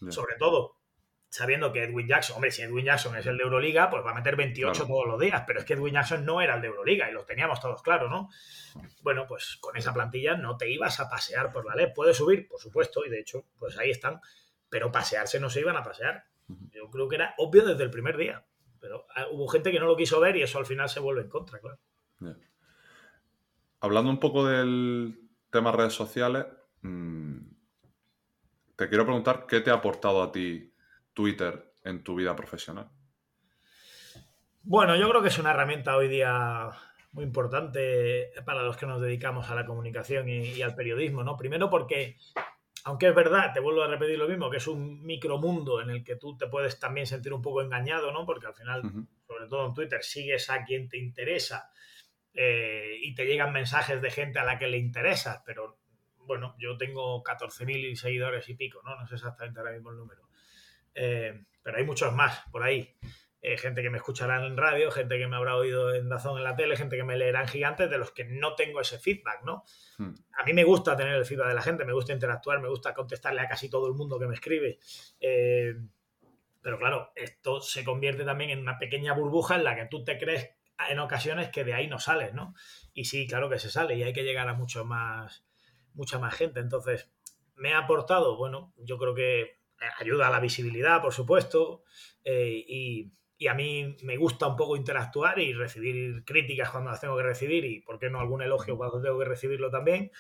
sobre 0.09 0.37
todo 0.37 0.80
sabiendo 1.31 1.73
que 1.73 1.85
Edwin 1.85 2.09
Jackson, 2.09 2.35
hombre, 2.37 2.51
si 2.51 2.63
Edwin 2.63 2.85
Jackson 2.85 3.17
es 3.17 3.25
el 3.25 3.39
de 3.39 3.45
Euroliga, 3.45 3.89
pues 3.89 4.05
va 4.05 4.11
a 4.11 4.15
meter 4.15 4.35
28 4.35 4.85
todos 4.85 5.07
los 5.07 5.19
días, 5.19 5.45
pero 5.47 5.61
es 5.61 5.65
que 5.65 5.75
Edwin 5.75 5.95
Jackson 5.95 6.27
no 6.27 6.41
era 6.41 6.57
el 6.57 6.61
de 6.61 6.67
Euroliga 6.67 7.09
y 7.09 7.13
lo 7.13 7.25
teníamos 7.25 7.61
todos 7.61 7.83
claro, 7.83 8.11
¿no? 8.11 8.29
Bueno, 9.03 9.27
pues 9.29 9.57
con 9.61 9.77
esa 9.77 9.95
plantilla 9.95 10.37
no 10.37 10.57
te 10.57 10.69
ibas 10.69 10.99
a 10.99 11.09
pasear 11.09 11.53
por 11.53 11.65
la 11.65 11.77
LEP. 11.77 11.95
Puede 11.95 12.15
subir, 12.15 12.49
por 12.49 12.61
supuesto, 12.61 13.07
y 13.07 13.11
de 13.11 13.21
hecho, 13.21 13.47
pues 13.59 13.79
ahí 13.79 13.91
están, 13.91 14.21
pero 14.69 14.91
pasearse 14.91 15.39
no 15.39 15.49
se 15.49 15.61
iban 15.61 15.77
a 15.77 15.85
pasear. 15.85 16.25
Yo 16.73 16.91
creo 16.91 17.09
que 17.09 17.15
era 17.15 17.35
obvio 17.39 17.65
desde 17.65 17.85
el 17.85 17.91
primer 17.91 18.17
día. 18.17 18.45
Pero 18.81 19.07
ah, 19.15 19.27
hubo 19.31 19.47
gente 19.47 19.71
que 19.71 19.79
no 19.79 19.87
lo 19.87 19.97
quiso 19.97 20.19
ver 20.19 20.37
y 20.37 20.43
eso 20.43 20.59
al 20.59 20.67
final 20.67 20.89
se 20.89 21.01
vuelve 21.01 21.23
en 21.23 21.29
contra, 21.29 21.61
claro. 21.61 21.79
Hablando 23.79 24.11
un 24.11 24.19
poco 24.19 24.47
del 24.47 25.31
tema 25.51 25.71
redes 25.71 25.93
sociales, 25.93 26.47
mm, 26.83 27.39
te 28.75 28.89
quiero 28.89 29.05
preguntar 29.05 29.47
qué 29.47 29.61
te 29.61 29.71
ha 29.71 29.75
aportado 29.75 30.23
a 30.23 30.33
ti 30.33 30.70
Twitter 31.15 31.73
en 31.85 32.03
tu 32.03 32.15
vida 32.15 32.35
profesional. 32.37 32.91
Bueno, 34.63 34.97
yo 34.97 35.09
creo 35.09 35.23
que 35.23 35.29
es 35.29 35.39
una 35.39 35.51
herramienta 35.53 35.97
hoy 35.97 36.09
día 36.09 36.71
muy 37.13 37.25
importante 37.25 38.31
para 38.45 38.63
los 38.63 38.77
que 38.77 38.87
nos 38.87 39.01
dedicamos 39.01 39.51
a 39.51 39.55
la 39.55 39.67
comunicación 39.67 40.29
y, 40.29 40.63
al 40.63 40.75
periodismo, 40.75 41.25
¿no? 41.25 41.37
Primero 41.37 41.71
porque 41.71 42.19
aunque 42.85 43.09
es 43.09 43.15
verdad, 43.15 43.53
te 43.53 43.61
vuelvo 43.61 43.83
a 43.83 43.89
repetir 43.89 44.19
lo 44.19 44.29
mismo, 44.29 44.49
que 44.49 44.57
es 44.57 44.67
un 44.67 45.03
micromundo 45.03 45.83
en 45.83 45.91
el 45.91 46.05
que 46.05 46.17
tú 46.17 46.37
te 46.37 46.47
puedes 46.47 46.79
también 46.79 47.07
sentir 47.07 47.33
un 47.33 47.43
poco 47.43 47.61
engañado, 47.61 48.11
¿no? 48.11 48.25
Porque 48.25 48.47
al 48.47 48.55
final, 48.55 48.83
sobre 49.27 49.49
todo 49.49 49.67
en 49.67 49.75
Twitter, 49.75 50.03
sigues 50.03 50.49
a 50.49 50.65
quien 50.65 50.89
te 50.89 50.97
interesa 50.97 51.71
eh, 52.33 52.97
y 53.03 53.15
te 53.15 53.27
llegan 53.27 53.53
mensajes 53.53 54.01
de 54.01 54.11
gente 54.11 54.39
a 54.39 54.45
la 54.45 54.59
que 54.59 54.67
le 54.67 54.79
interesa, 54.79 55.43
pero 55.45 55.79
bueno, 56.17 56.55
yo 56.59 56.79
tengo 56.79 57.23
14.000 57.23 57.97
seguidores 57.97 58.49
y 58.49 58.55
pico, 58.55 58.81
¿no? 58.83 58.97
No 58.97 59.07
sé 59.07 59.17
exactamente 59.17 59.59
ahora 59.59 59.73
mismo 59.73 59.91
el 59.91 59.97
número. 59.97 60.30
Eh, 60.95 61.45
pero 61.63 61.79
hay 61.79 61.85
muchos 61.85 62.13
más 62.13 62.43
por 62.51 62.63
ahí. 62.63 62.97
Eh, 63.43 63.57
gente 63.57 63.81
que 63.81 63.89
me 63.89 63.97
escuchará 63.97 64.45
en 64.45 64.57
radio, 64.57 64.91
gente 64.91 65.17
que 65.19 65.27
me 65.27 65.37
habrá 65.37 65.57
oído 65.57 65.95
en 65.95 66.11
Dazón 66.11 66.37
en 66.37 66.45
la 66.45 66.57
tele, 66.57 66.77
gente 66.77 66.97
que 66.97 67.05
me 67.05 67.17
leerá 67.17 67.41
en 67.41 67.49
Gigantes, 67.49 67.89
de 67.89 67.97
los 67.97 68.11
que 68.13 68.25
no 68.25 68.55
tengo 68.55 68.83
ese 68.83 68.99
feedback, 68.99 69.43
¿no? 69.45 69.65
Hmm. 69.97 70.13
A 70.39 70.45
mí 70.45 70.53
me 70.53 70.63
gusta 70.63 70.95
tener 70.95 71.15
el 71.15 71.25
feedback 71.25 71.49
de 71.49 71.55
la 71.55 71.63
gente, 71.63 71.87
me 71.87 71.95
gusta 71.95 72.13
interactuar, 72.13 72.61
me 72.61 72.69
gusta 72.69 72.93
contestarle 72.93 73.41
a 73.41 73.49
casi 73.49 73.71
todo 73.71 73.87
el 73.87 73.95
mundo 73.95 74.19
que 74.19 74.27
me 74.27 74.35
escribe. 74.35 74.79
Eh, 75.21 75.75
pero 76.61 76.79
claro, 76.79 77.13
esto 77.15 77.63
se 77.63 77.83
convierte 77.83 78.25
también 78.25 78.51
en 78.51 78.59
una 78.59 78.79
pequeña 78.79 79.15
burbuja 79.15 79.55
en 79.55 79.65
la 79.65 79.75
que 79.75 79.87
tú 79.87 80.05
te 80.05 80.19
crees 80.19 80.51
en 80.91 80.99
ocasiones 80.99 81.49
que 81.49 81.65
de 81.65 81.73
ahí 81.73 81.87
no 81.87 81.99
sales, 81.99 82.35
¿no? 82.35 82.55
Y 82.93 83.07
sí, 83.07 83.27
claro 83.27 83.49
que 83.49 83.59
se 83.59 83.71
sale 83.71 83.97
y 83.97 84.03
hay 84.03 84.13
que 84.13 84.25
llegar 84.25 84.49
a 84.49 84.55
mucho 84.55 84.85
más, 84.85 85.47
mucha 85.95 86.19
más 86.19 86.35
gente. 86.35 86.61
Entonces, 86.61 87.11
me 87.55 87.73
ha 87.73 87.79
aportado, 87.79 88.37
bueno, 88.37 88.75
yo 88.77 88.99
creo 88.99 89.15
que 89.15 89.60
ayuda 89.99 90.29
a 90.29 90.31
la 90.31 90.41
visibilidad, 90.41 91.01
por 91.03 91.13
supuesto, 91.13 91.85
y 92.25 93.13
y 93.41 93.49
a 93.49 93.55
mí 93.55 93.97
me 94.03 94.19
gusta 94.19 94.47
un 94.47 94.55
poco 94.55 94.77
interactuar 94.77 95.39
y 95.39 95.55
recibir 95.55 96.27
críticas 96.27 96.69
cuando 96.69 96.91
las 96.91 97.01
tengo 97.01 97.17
que 97.17 97.23
recibir 97.23 97.65
y, 97.65 97.81
¿por 97.81 97.99
qué 97.99 98.11
no, 98.11 98.21
algún 98.21 98.43
elogio 98.43 98.77
cuando 98.77 99.01
tengo 99.01 99.19
que 99.19 99.25
recibirlo 99.25 99.71
también? 99.71 100.13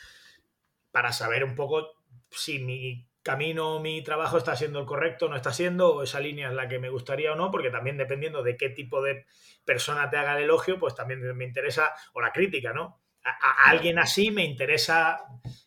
Para 0.90 1.12
saber 1.12 1.44
un 1.44 1.55
poco 1.55 2.03
si 2.31 2.61
mi 2.61 3.11
camino, 3.23 3.79
mi 3.79 4.03
trabajo 4.03 4.38
está 4.38 4.57
siendo 4.57 4.81
el 4.81 4.87
correcto, 4.87 5.29
no 5.29 5.37
está 5.37 5.53
siendo, 5.53 5.96
o 5.96 6.03
esa 6.03 6.18
línea 6.18 6.49
es 6.49 6.55
la 6.55 6.66
que 6.66 6.79
me 6.79 6.88
gustaría 6.88 7.35
o 7.35 7.37
no, 7.37 7.51
porque 7.51 7.68
también 7.68 7.99
dependiendo 7.99 8.42
de 8.42 8.57
qué 8.57 8.70
tipo 8.70 9.03
de 9.03 9.27
persona 9.66 10.09
te 10.09 10.16
haga 10.16 10.38
el 10.38 10.44
elogio, 10.44 10.79
pues 10.79 10.94
también 10.94 11.20
me 11.37 11.44
interesa, 11.44 11.92
o 12.14 12.23
la 12.23 12.33
crítica, 12.33 12.73
¿no? 12.73 13.03
A, 13.31 13.71
alguien 13.71 13.99
así 13.99 14.31
me 14.31 14.45
interesa 14.45 15.21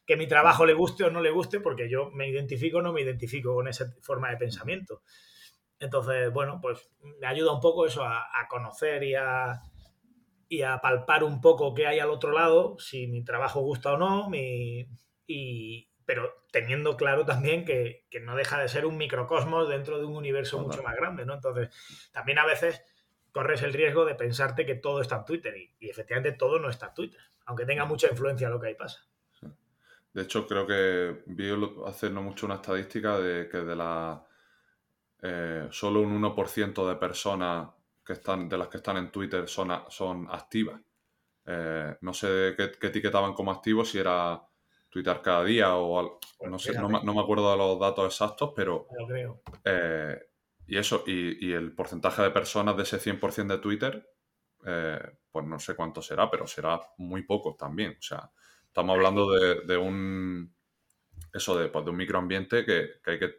que 0.06 0.18
mi 0.18 0.28
trabajo 0.28 0.66
le 0.66 0.74
guste 0.74 1.04
o 1.04 1.12
no 1.12 1.22
le 1.22 1.32
guste, 1.32 1.60
porque 1.60 1.90
yo 1.90 2.12
me 2.12 2.28
identifico 2.28 2.80
o 2.80 2.82
no 2.82 2.94
me 2.94 3.02
identifico 3.02 3.54
con 3.54 3.68
esa 3.68 3.94
forma 4.02 4.30
de 4.30 4.38
pensamiento. 4.38 5.02
Entonces, 5.80 6.32
bueno, 6.32 6.60
pues 6.62 6.90
me 7.20 7.28
ayuda 7.28 7.54
un 7.54 7.60
poco 7.60 7.86
eso 7.86 8.04
a, 8.04 8.26
conocer 8.50 9.04
y 9.04 9.16
a, 9.16 9.62
y 10.48 10.62
a 10.62 10.80
palpar 10.80 11.24
un 11.24 11.42
poco 11.42 11.74
qué 11.74 11.88
hay 11.88 12.00
al 12.00 12.10
otro 12.10 12.32
lado, 12.32 12.78
si 12.80 13.08
mi 13.08 13.24
trabajo 13.24 13.62
gusta 13.62 13.94
o 13.94 13.98
no, 13.98 14.30
y, 15.28 15.90
pero 16.06 16.46
teniendo 16.52 16.96
claro 16.96 17.26
también 17.26 17.66
que, 17.66 18.06
no 18.22 18.36
deja 18.36 18.62
de 18.62 18.68
ser 18.68 18.86
un 18.86 18.98
microcosmos 18.98 19.68
dentro 19.68 20.00
de 20.00 20.06
un 20.06 20.16
universo 20.16 20.60
mucho 20.60 20.84
más 20.84 20.96
grande, 20.96 21.26
¿no? 21.26 21.34
Entonces, 21.34 21.70
también 22.12 22.40
a 22.40 22.46
veces 22.46 22.84
corres 23.32 23.64
el 23.64 23.74
riesgo 23.74 24.06
de 24.06 24.16
pensarte 24.16 24.66
que 24.66 24.76
todo 24.76 25.02
está 25.02 25.18
en 25.18 25.26
Twitter 25.26 25.58
y, 25.58 25.90
efectivamente 25.90 26.38
todo 26.38 26.60
no 26.60 26.70
está 26.70 26.88
en 26.88 26.94
Twitter, 26.94 27.22
aunque 27.46 27.66
tenga 27.66 27.86
mucha 27.86 28.08
influencia 28.08 28.50
lo 28.50 28.60
que 28.60 28.68
ahí 28.68 28.76
pasa. 28.76 29.00
De 30.14 30.22
hecho, 30.22 30.46
creo 30.46 30.68
que 30.68 31.24
vi 31.26 31.50
hace 31.88 32.10
no 32.10 32.22
mucho 32.22 32.46
una 32.46 32.56
estadística 32.56 33.18
de 33.18 33.50
que 33.50 33.58
de 33.58 33.76
la 33.76 34.24
eh, 35.26 35.68
solo 35.72 36.02
un 36.02 36.22
1% 36.22 36.88
de 36.88 36.96
personas 36.98 37.70
que 38.06 38.14
están, 38.14 38.50
de 38.50 38.58
las 38.58 38.68
que 38.68 38.78
están 38.78 38.98
en 38.98 39.10
Twitter 39.10 39.48
son, 39.48 39.72
son 39.88 40.28
activas. 40.30 40.80
Eh, 41.46 41.96
no 42.02 42.14
sé 42.14 42.54
qué, 42.58 42.88
etiquetaban 42.88 43.34
como 43.34 43.52
activos, 43.52 43.90
si 43.90 44.00
era 44.00 44.42
Twitter 44.90 45.22
cada 45.24 45.44
día 45.44 45.76
o 45.76 46.20
pues 46.38 46.52
no 46.52 46.60
sé, 46.60 46.74
no, 46.74 46.90
me 46.90 47.22
acuerdo 47.22 47.52
de 47.52 47.58
los 47.58 47.80
datos 47.80 48.06
exactos, 48.06 48.52
pero... 48.56 48.88
Eh, 49.64 50.20
y 50.68 50.78
eso, 50.78 51.04
y, 51.08 51.52
el 51.52 51.74
porcentaje 51.74 52.22
de 52.22 52.32
personas 52.32 52.78
de 52.78 52.84
ese 52.84 53.00
100% 53.00 53.48
de 53.48 53.58
Twitter, 53.58 54.10
pues 55.32 55.46
no 55.46 55.60
sé 55.60 55.76
cuánto 55.76 56.02
será, 56.02 56.30
pero 56.30 56.48
será 56.48 56.80
muy 56.98 57.24
poco 57.24 57.56
también. 57.56 57.96
O 58.00 58.02
sea, 58.02 58.30
estamos 58.66 58.96
hablando 58.96 59.32
de, 59.32 59.78
un... 59.78 60.54
Eso, 61.34 61.58
de, 61.58 61.70
pues, 61.70 61.86
de 61.86 61.92
un 61.92 61.98
microambiente 61.98 62.66
que, 62.66 63.02
que 63.04 63.12
hay 63.12 63.20
que 63.20 63.36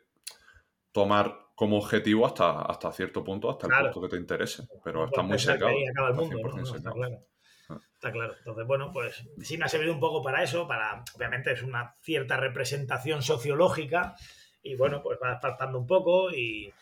tomar 0.93 1.45
como 1.55 1.79
objetivo 1.79 2.27
hasta, 2.27 2.63
hasta 2.63 2.93
cierto 2.93 3.23
punto, 3.23 3.51
hasta 3.51 3.67
el 3.67 3.85
punto 3.85 4.03
que 4.03 4.09
te 4.09 4.17
interese. 4.17 4.67
Pero 4.83 5.05
está 5.05 5.23
muy 5.23 5.39
secado. 5.39 5.73
Acaba 5.91 6.09
el 6.09 6.15
mundo, 6.15 6.37
está, 6.75 6.93
claro. 6.93 7.19
Ah. 7.69 7.81
está 7.95 8.13
claro. 8.13 8.35
Entonces, 8.39 8.67
bueno, 8.67 8.91
pues 8.93 9.25
sí 9.43 9.57
me 9.57 9.65
ha 9.65 9.69
servido 9.69 9.93
un 9.93 10.01
poco 10.01 10.23
para 10.23 10.43
eso, 10.43 10.67
para, 10.67 11.05
obviamente 11.15 11.53
es 11.53 11.63
una 11.63 11.95
cierta 12.03 12.37
representación 12.37 13.23
sociológica 13.23 14.17
y 14.63 14.77
bueno, 14.77 15.03
pues 15.03 15.19
vas 15.21 15.37
apartando 15.37 15.79
un 15.79 15.87
poco 15.87 16.31
y, 16.31 16.73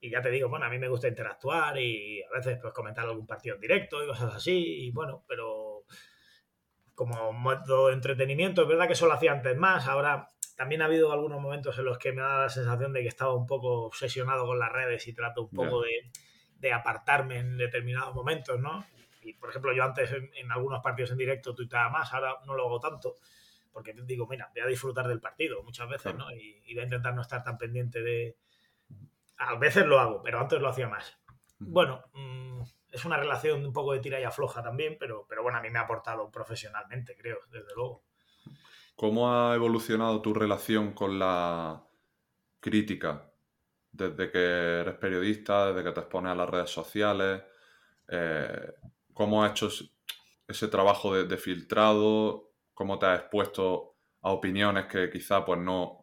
y, 0.00 0.10
ya 0.10 0.22
te 0.22 0.30
digo, 0.30 0.48
bueno, 0.48 0.66
a 0.66 0.70
mí 0.70 0.78
me 0.78 0.88
gusta 0.88 1.08
interactuar 1.08 1.78
y 1.78 2.22
a 2.22 2.30
veces 2.36 2.58
pues 2.60 2.72
comentar 2.72 3.06
algún 3.06 3.26
partido 3.26 3.54
en 3.54 3.60
directo 3.60 4.02
y 4.02 4.06
cosas 4.06 4.34
así 4.34 4.86
y 4.86 4.90
bueno, 4.90 5.24
pero 5.26 5.84
como 6.94 7.32
modo 7.32 7.88
de 7.88 7.94
entretenimiento, 7.94 8.62
es 8.62 8.68
verdad 8.68 8.88
que 8.88 8.94
eso 8.94 9.06
lo 9.06 9.12
hacía 9.12 9.30
antes 9.30 9.56
más, 9.56 9.86
ahora 9.86 10.28
también 10.58 10.82
ha 10.82 10.86
habido 10.86 11.12
algunos 11.12 11.40
momentos 11.40 11.78
en 11.78 11.84
los 11.84 11.98
que 11.98 12.10
me 12.10 12.20
da 12.20 12.42
la 12.42 12.48
sensación 12.48 12.92
de 12.92 13.02
que 13.02 13.06
estaba 13.06 13.32
un 13.32 13.46
poco 13.46 13.84
obsesionado 13.84 14.44
con 14.44 14.58
las 14.58 14.72
redes 14.72 15.06
y 15.06 15.12
trato 15.12 15.42
un 15.42 15.50
poco 15.50 15.82
de, 15.82 16.72
apartarme 16.72 17.38
en 17.38 17.56
determinados 17.56 18.12
momentos, 18.12 18.58
¿no? 18.58 18.84
Y, 19.22 19.34
por 19.34 19.50
ejemplo, 19.50 19.72
yo 19.72 19.84
antes 19.84 20.10
en, 20.10 20.50
algunos 20.50 20.82
partidos 20.82 21.12
en 21.12 21.18
directo 21.18 21.54
tuitaba 21.54 21.88
más, 21.90 22.12
ahora 22.12 22.34
no 22.44 22.56
lo 22.56 22.66
hago 22.66 22.80
tanto, 22.80 23.14
porque 23.72 23.94
digo, 24.02 24.26
mira, 24.26 24.50
voy 24.52 24.64
a 24.64 24.66
disfrutar 24.66 25.06
del 25.06 25.20
partido 25.20 25.62
muchas 25.62 25.88
veces, 25.88 26.12
¿no? 26.16 26.28
Y, 26.32 26.74
voy 26.74 26.80
a 26.80 26.84
intentar 26.86 27.14
no 27.14 27.22
estar 27.22 27.44
tan 27.44 27.56
pendiente 27.56 28.02
de... 28.02 28.36
A 29.38 29.56
veces 29.56 29.86
lo 29.86 29.98
hago, 29.98 30.22
pero 30.22 30.40
antes 30.40 30.60
lo 30.60 30.68
hacía 30.68 30.88
más. 30.88 31.16
Bueno, 31.58 32.04
mm, 32.12 32.62
es 32.90 33.04
una 33.04 33.16
relación 33.16 33.64
un 33.64 33.72
poco 33.72 33.92
de 33.92 34.00
tira 34.00 34.20
y 34.20 34.24
afloja 34.24 34.62
también, 34.62 34.96
pero, 34.98 35.26
pero 35.28 35.42
bueno, 35.42 35.58
a 35.58 35.60
mí 35.60 35.70
me 35.70 35.78
ha 35.78 35.82
aportado 35.82 36.30
profesionalmente, 36.30 37.16
creo, 37.16 37.38
desde 37.50 37.74
luego. 37.74 38.04
¿Cómo 38.96 39.32
ha 39.32 39.54
evolucionado 39.54 40.20
tu 40.20 40.34
relación 40.34 40.92
con 40.92 41.18
la 41.18 41.84
crítica 42.58 43.30
desde 43.92 44.30
que 44.30 44.80
eres 44.80 44.96
periodista, 44.96 45.68
desde 45.68 45.84
que 45.84 45.92
te 45.92 46.00
expones 46.00 46.32
a 46.32 46.34
las 46.34 46.50
redes 46.50 46.70
sociales? 46.70 47.42
Eh, 48.08 48.72
¿Cómo 49.14 49.44
has 49.44 49.52
hecho 49.52 49.68
ese 50.48 50.68
trabajo 50.68 51.14
de, 51.14 51.36
filtrado? 51.36 52.50
¿Cómo 52.74 52.98
te 52.98 53.06
has 53.06 53.20
expuesto 53.20 53.96
a 54.22 54.30
opiniones 54.30 54.86
que 54.86 55.10
quizá 55.10 55.44
pues 55.44 55.60
no 55.60 55.97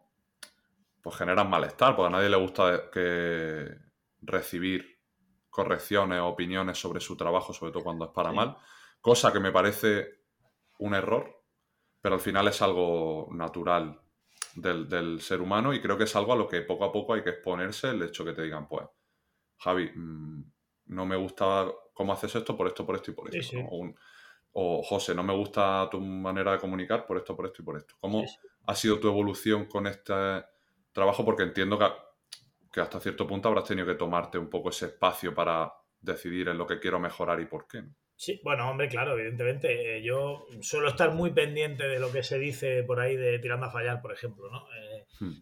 pues 1.06 1.18
generan 1.18 1.50
malestar? 1.50 1.96
Porque 1.96 2.08
a 2.08 2.18
nadie 2.18 2.28
le 2.28 2.36
gusta 2.36 2.90
que 2.90 3.68
recibir 4.22 5.00
correcciones 5.50 6.20
o 6.20 6.26
opiniones 6.26 6.78
sobre 6.78 7.00
su 7.00 7.16
trabajo, 7.16 7.52
sobre 7.52 7.72
todo 7.72 7.84
cuando 7.84 8.04
es 8.06 8.10
para 8.10 8.32
mal. 8.32 8.56
Cosa 9.00 9.32
que 9.32 9.40
me 9.40 9.52
parece 9.52 10.22
un 10.78 10.94
error 10.94 11.36
pero 12.06 12.14
al 12.14 12.20
final 12.20 12.46
es 12.46 12.62
algo 12.62 13.26
natural 13.32 14.00
del, 14.54 15.20
ser 15.20 15.40
humano 15.40 15.74
y 15.74 15.80
creo 15.80 15.98
que 15.98 16.04
es 16.04 16.14
algo 16.14 16.32
a 16.32 16.36
lo 16.36 16.46
que 16.46 16.60
poco 16.60 16.84
a 16.84 16.92
poco 16.92 17.14
hay 17.14 17.24
que 17.24 17.30
exponerse 17.30 17.90
el 17.90 18.00
hecho 18.00 18.24
que 18.24 18.32
te 18.32 18.42
digan, 18.42 18.68
pues, 18.68 18.86
Javi, 19.58 19.90
mm, 19.92 20.52
no 20.84 21.04
me 21.04 21.16
gusta 21.16 21.66
cómo 21.92 22.12
haces 22.12 22.36
esto 22.36 22.56
por 22.56 22.68
esto, 22.68 22.86
por 22.86 22.94
esto 22.94 23.10
y 23.10 23.14
por 23.14 23.34
esto. 23.34 23.58
O, 24.52 24.84
José, 24.84 25.16
no 25.16 25.24
me 25.24 25.34
gusta 25.34 25.88
tu 25.90 26.00
manera 26.00 26.52
de 26.52 26.60
comunicar 26.60 27.04
por 27.06 27.16
esto, 27.16 27.34
por 27.34 27.46
esto 27.46 27.62
y 27.62 27.64
por 27.64 27.76
esto. 27.76 27.96
¿Cómo 27.98 28.24
ha 28.68 28.74
sido 28.76 29.00
tu 29.00 29.08
evolución 29.08 29.64
con 29.66 29.88
este 29.88 30.14
trabajo? 30.96 31.24
Porque 31.24 31.44
entiendo 31.44 31.78
que, 31.78 31.86
que 32.72 32.80
hasta 32.80 32.98
cierto 32.98 33.26
punto 33.26 33.48
habrás 33.48 33.64
tenido 33.64 33.86
que 33.86 33.94
tomarte 33.94 34.38
un 34.38 34.50
poco 34.50 34.70
ese 34.70 34.86
espacio 34.86 35.32
para 35.32 35.72
decidir 36.00 36.48
en 36.48 36.58
lo 36.58 36.66
que 36.66 36.80
quiero 36.80 36.98
mejorar 36.98 37.38
y 37.40 37.46
por 37.46 37.68
qué. 37.68 37.84
Sí, 38.16 38.40
bueno, 38.42 38.70
hombre, 38.70 38.88
claro, 38.88 39.12
evidentemente. 39.12 39.98
Eh, 39.98 40.02
yo 40.02 40.46
suelo 40.60 40.88
estar 40.88 41.12
muy 41.12 41.32
pendiente 41.32 41.86
de 41.86 42.00
lo 42.00 42.10
que 42.10 42.22
se 42.22 42.38
dice 42.38 42.82
por 42.82 42.98
ahí 42.98 43.14
de 43.14 43.38
tirando 43.38 43.66
a 43.66 43.70
fallar, 43.70 44.00
por 44.00 44.12
ejemplo, 44.12 44.50
¿no? 44.50 44.66
Eh, 44.74 45.06
hmm. 45.20 45.34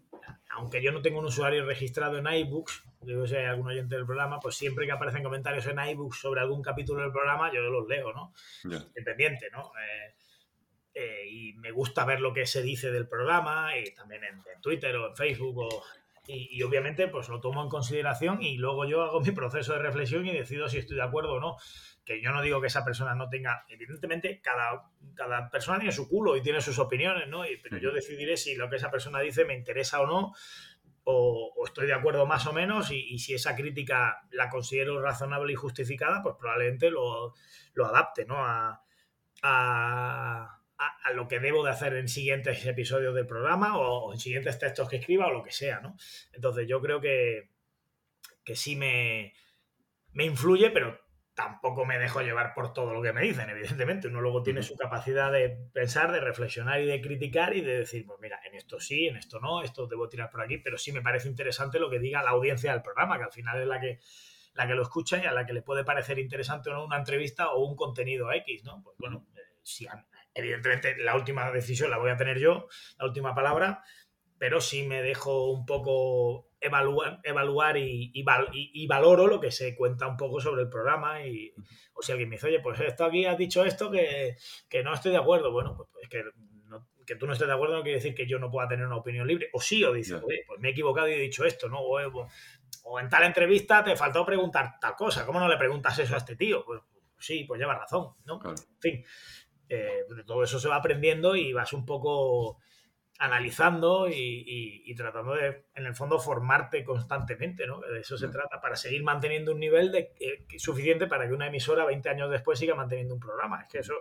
Aunque 0.57 0.83
yo 0.83 0.91
no 0.91 1.01
tengo 1.01 1.21
un 1.21 1.27
usuario 1.27 1.65
registrado 1.65 2.19
en 2.19 2.27
iBooks, 2.27 2.85
digo 3.03 3.27
si 3.27 3.37
hay 3.37 3.47
algún 3.47 3.69
oyente 3.69 3.95
del 3.95 4.07
programa, 4.07 4.41
pues 4.41 4.57
siempre 4.57 4.87
que 4.87 4.93
aparecen 4.93 5.23
comentarios 5.23 5.67
en 5.67 5.79
iBooks 5.79 6.19
sobre 6.19 6.41
algún 6.41 6.63
capítulo 6.63 7.03
del 7.03 7.13
programa, 7.13 7.53
yo 7.53 7.61
los 7.63 7.89
leo, 7.89 8.13
¿no? 8.13 8.33
Independiente, 8.65 9.49
¿no? 9.53 9.73
Eh, 9.81 10.14
y 10.95 11.55
me 11.55 11.71
gusta 11.73 12.05
ver 12.05 12.21
lo 12.21 12.33
que 12.33 12.47
se 12.47 12.63
dice 12.63 12.91
del 12.91 13.09
programa, 13.09 13.77
y 13.77 13.93
también 13.95 14.23
en, 14.25 14.43
Twitter 14.61 14.95
o 14.97 15.09
en 15.09 15.17
Facebook 15.17 15.59
o 15.59 15.83
y, 16.27 16.63
obviamente 16.63 17.07
pues 17.09 17.29
lo 17.29 17.39
tomo 17.39 17.63
en 17.63 17.69
consideración 17.69 18.41
y 18.41 18.57
luego 18.57 18.87
yo 18.87 19.03
hago 19.03 19.21
mi 19.21 19.33
proceso 19.33 19.75
de 19.75 19.81
reflexión 19.81 20.25
y 20.25 20.33
decido 20.33 20.69
si 20.69 20.79
estoy 20.79 20.97
de 20.97 21.03
acuerdo 21.03 21.35
o 21.35 21.41
no 21.41 21.59
que 22.05 22.23
yo 22.23 22.33
no 22.33 22.43
digo 22.43 22.61
que 22.61 22.67
esa 22.67 22.85
persona 22.85 23.15
no 23.15 23.29
tenga, 23.29 23.65
evidentemente 23.69 24.41
cada, 24.43 24.91
cada 25.15 25.51
persona 25.51 25.79
tiene 25.79 25.93
su 25.93 26.09
culo 26.09 26.37
y 26.37 26.43
tiene 26.43 26.61
sus 26.61 26.79
opiniones, 26.79 27.29
¿no? 27.29 27.45
pero 27.63 27.79
yo 27.79 27.93
decidiré 27.93 28.37
si 28.37 28.57
lo 28.57 28.69
que 28.69 28.77
esa 28.77 28.91
persona 28.91 29.21
dice 29.21 29.45
me 29.45 29.55
interesa 29.55 30.01
o 30.01 30.07
no, 30.07 30.33
o, 31.05 31.53
estoy 31.67 31.87
de 31.87 31.95
acuerdo 31.95 32.27
más 32.27 32.47
o 32.47 32.53
menos, 32.53 32.91
y, 32.91 33.19
si 33.19 33.35
esa 33.35 33.55
crítica 33.55 34.23
la 34.31 34.49
considero 34.49 35.01
razonable 35.01 35.53
y 35.53 35.57
justificada, 35.57 36.23
pues 36.23 36.37
probablemente 36.39 36.91
lo, 36.91 37.35
adapte, 37.85 38.25
¿no? 38.25 38.37
A, 38.39 38.83
a, 39.43 40.61
a, 41.03 41.13
lo 41.13 41.29
que 41.29 41.41
debo 41.41 41.65
de 41.65 41.71
hacer 41.71 41.95
en 41.95 42.09
siguientes 42.09 42.65
episodios 42.67 43.15
del 43.15 43.27
programa 43.27 43.79
o, 43.79 44.13
en 44.13 44.19
siguientes 44.19 44.59
textos 44.59 44.89
que 44.89 44.97
escriba 44.97 45.27
o 45.27 45.33
lo 45.33 45.43
que 45.43 45.53
sea, 45.53 45.81
¿no? 45.81 45.97
Entonces 46.33 46.67
yo 46.69 46.81
creo 46.81 47.01
que, 47.01 47.51
que 48.45 48.57
sí 48.57 48.77
me, 48.77 49.35
me 50.13 50.25
influye, 50.25 50.71
pero 50.71 51.05
tampoco 51.35 51.85
me 51.85 51.99
dejo 51.99 52.23
llevar 52.23 52.55
por 52.55 52.73
todo 52.73 52.95
lo 52.95 53.03
que 53.03 53.13
me 53.13 53.23
dicen, 53.23 53.51
evidentemente. 53.51 54.09
Uno 54.09 54.21
luego 54.21 54.43
tiene 54.43 54.63
su 54.63 54.77
capacidad 54.77 55.33
de 55.33 55.51
pensar, 55.73 56.13
de 56.13 56.21
reflexionar 56.21 56.81
y 56.81 56.87
de 56.87 57.01
criticar 57.01 57.57
y 57.57 57.61
de 57.61 57.79
decir, 57.79 58.07
pues 58.07 58.19
mira, 58.21 58.41
en 58.45 58.55
esto 58.55 58.79
sí, 58.79 59.09
en 59.09 59.17
esto 59.17 59.41
no, 59.41 59.63
esto 59.63 59.87
debo 59.87 60.09
tirar 60.09 60.31
por 60.31 60.43
aquí, 60.43 60.59
pero 60.59 60.79
sí 60.79 60.93
me 60.93 61.03
parece 61.03 61.29
interesante 61.29 61.81
lo 61.81 61.91
que 61.91 61.99
diga 61.99 62.23
la 62.23 62.31
audiencia 62.31 62.73
del 62.73 62.83
programa, 62.83 63.19
que 63.19 63.25
al 63.25 63.33
final 63.33 63.61
es 63.61 63.67
la 63.67 63.81
que, 63.81 63.99
la 64.55 64.67
que 64.67 64.75
lo 64.75 64.83
escucha 64.83 65.19
y 65.23 65.27
a 65.27 65.33
la 65.33 65.45
que 65.45 65.53
le 65.53 65.63
puede 65.63 65.85
parecer 65.85 66.19
interesante 66.21 66.71
o 66.71 66.75
no 66.75 66.85
una 66.85 66.99
entrevista 66.99 67.51
o 67.51 67.65
un 67.65 67.75
contenido 67.75 68.33
X, 68.33 68.65
¿no? 68.65 68.81
Pues 68.85 68.97
bueno, 68.99 69.27
eh, 69.35 69.41
sí, 69.63 69.87
evidentemente 70.35 70.97
la 70.99 71.15
última 71.15 71.51
decisión 71.51 71.91
la 71.91 71.99
voy 71.99 72.11
a 72.11 72.17
tener 72.17 72.39
yo, 72.39 72.69
la 72.99 73.07
última 73.07 73.35
palabra, 73.35 73.83
pero 74.39 74.61
sí 74.61 74.83
me 74.83 75.03
dejo 75.03 75.51
un 75.51 75.65
poco 75.65 76.51
evaluar, 76.61 77.21
evaluar 77.23 77.77
y, 77.77 78.11
y, 78.13 78.87
valoro 78.87 79.27
lo 79.27 79.41
que 79.41 79.51
se 79.51 79.77
cuenta 79.77 80.07
un 80.07 80.17
poco 80.17 80.41
sobre 80.41 80.63
el 80.63 80.69
programa. 80.69 81.25
Y, 81.27 81.55
o 81.95 82.03
si 82.03 82.13
alguien 82.13 82.29
me 82.29 82.37
dice, 82.37 82.49
oye, 82.49 82.61
pues 82.61 82.81
esto 82.81 83.05
aquí 83.05 83.27
has 83.27 83.39
dicho 83.39 83.65
esto 83.65 83.91
que, 83.91 84.37
no 84.83 84.95
estoy 84.95 85.13
de 85.13 85.19
acuerdo. 85.19 85.53
Bueno, 85.53 85.77
pues, 85.77 85.89
pues 85.93 86.09
que, 86.09 86.25
que, 87.07 87.17
tú 87.17 87.27
no 87.27 87.35
estés 87.35 87.47
de 87.47 87.55
acuerdo 87.55 87.77
no 87.77 87.83
quiere 87.83 87.99
decir 87.99 88.15
que 88.15 88.27
yo 88.27 88.39
no 88.39 88.51
pueda 88.51 88.69
tener 88.69 88.87
una 88.87 88.97
opinión 88.97 89.27
libre. 89.27 89.51
O 89.53 89.61
sí, 89.61 89.85
o 89.85 89.93
dice, 89.93 90.15
oye, 90.15 90.45
pues 90.47 90.59
me 90.61 90.69
he 90.69 90.73
equivocado 90.73 91.09
y 91.09 91.13
he 91.13 91.19
dicho 91.19 91.45
esto, 91.45 91.69
¿no? 91.69 91.81
O, 91.81 93.01
en 93.01 93.09
tal 93.09 93.25
entrevista 93.25 93.83
te 93.83 93.97
faltó 93.97 94.27
preguntar 94.27 94.79
tal 94.81 94.95
cosa. 94.95 95.25
¿Cómo 95.25 95.41
no 95.41 95.49
le 95.49 95.57
preguntas 95.57 95.99
eso 95.99 96.15
a 96.15 96.19
este 96.19 96.37
tío? 96.37 96.65
Pues, 96.65 96.81
sí, 97.19 97.45
pues 97.45 97.61
lleva 97.61 97.79
razón, 97.79 98.15
¿no? 98.25 98.41
En 98.45 98.81
fin, 98.81 99.05
eh, 99.69 100.05
todo 100.27 100.43
eso 100.43 100.59
se 100.59 100.69
va 100.69 100.77
aprendiendo 100.77 101.37
y 101.37 101.53
vas 101.53 101.73
un 101.73 101.85
poco 101.85 102.59
analizando 103.19 104.09
y, 104.11 104.93
tratando 104.97 105.35
de, 105.35 105.67
en 105.75 105.87
el 105.87 105.95
fondo, 105.95 106.19
formarte 106.19 106.85
constantemente, 106.85 107.67
¿no? 107.67 107.81
De 107.81 108.01
eso 108.01 108.19
se 108.19 108.29
trata, 108.29 108.61
para 108.61 108.77
seguir 108.77 109.03
manteniendo 109.03 109.53
un 109.53 109.61
nivel 109.61 109.93
de, 109.93 110.15
eh, 110.19 110.47
suficiente 110.59 111.07
para 111.07 111.27
que 111.27 111.35
una 111.35 111.47
emisora 111.47 111.85
20 111.85 112.09
años 112.09 112.31
después 112.31 112.59
siga 112.59 112.75
manteniendo 112.75 113.15
un 113.15 113.21
programa. 113.21 113.63
Es 113.63 113.69
que 113.69 113.79
eso 113.79 113.95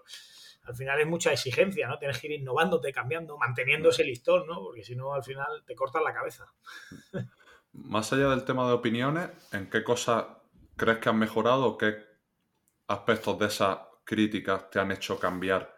al 0.64 0.76
final 0.76 1.00
es 1.00 1.08
mucha 1.08 1.32
exigencia, 1.32 1.88
¿no? 1.88 2.00
Tienes 2.00 2.20
que 2.20 2.28
ir 2.28 2.40
innovándote, 2.40 2.92
cambiando, 2.92 3.38
manteniendo 3.38 3.90
ese 3.90 4.04
listón, 4.04 4.48
¿no? 4.48 4.62
Porque 4.62 4.84
si 4.84 4.96
no, 4.96 5.14
al 5.14 5.24
final 5.24 5.64
te 5.66 5.76
cortas 5.76 6.02
la 6.04 6.14
cabeza. 6.14 6.46
Más 7.74 8.14
allá 8.14 8.30
del 8.30 8.46
tema 8.46 8.68
de 8.68 8.74
opiniones, 8.74 9.30
¿en 9.52 9.70
qué 9.70 9.84
cosas 9.84 10.26
crees 10.76 11.00
que 11.00 11.10
han 11.10 11.20
mejorado? 11.20 11.78
¿Qué 11.78 11.96
aspectos 12.88 13.40
de 13.40 13.48
esas 13.48 13.80
críticas 14.04 14.70
te 14.70 14.80
han 14.80 14.92
hecho 14.92 15.20
cambiar 15.20 15.76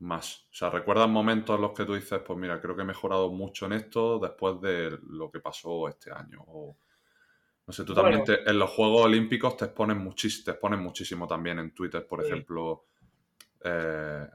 más. 0.00 0.46
O 0.50 0.54
sea, 0.54 0.70
¿recuerdas 0.70 1.08
momentos 1.08 1.56
en 1.56 1.62
los 1.62 1.72
que 1.72 1.84
tú 1.84 1.94
dices, 1.94 2.20
pues 2.24 2.38
mira, 2.38 2.60
creo 2.60 2.76
que 2.76 2.82
he 2.82 2.86
mejorado 2.86 3.30
mucho 3.30 3.66
en 3.66 3.72
esto 3.72 4.18
después 4.18 4.60
de 4.60 4.98
lo 5.08 5.30
que 5.30 5.40
pasó 5.40 5.88
este 5.88 6.12
año? 6.12 6.42
O, 6.46 6.76
no 7.66 7.72
sé, 7.72 7.84
tú 7.84 7.94
también 7.94 8.24
en 8.26 8.58
los 8.58 8.70
Juegos 8.70 9.02
Olímpicos 9.02 9.56
te 9.56 9.66
expones, 9.66 9.96
muchis, 9.96 10.44
te 10.44 10.52
expones 10.52 10.78
muchísimo 10.78 11.26
también 11.26 11.58
en 11.58 11.74
Twitter, 11.74 12.06
por 12.06 12.24
ejemplo. 12.24 12.86
Eh, 13.62 14.26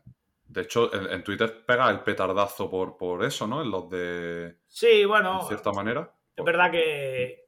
de 0.45 0.61
hecho, 0.61 0.93
en, 0.93 1.23
Twitter 1.23 1.65
pega 1.65 1.89
el 1.89 2.01
petardazo 2.01 2.69
por, 2.69 2.95
por 2.95 3.23
eso, 3.23 3.47
¿no? 3.47 3.61
En 3.63 3.71
los 3.71 3.89
de... 3.89 4.57
Sí, 4.67 5.03
bueno. 5.05 5.39
De 5.41 5.47
cierta 5.47 5.71
manera. 5.71 6.13
Es 6.35 6.43
verdad 6.43 6.71
que 6.71 7.42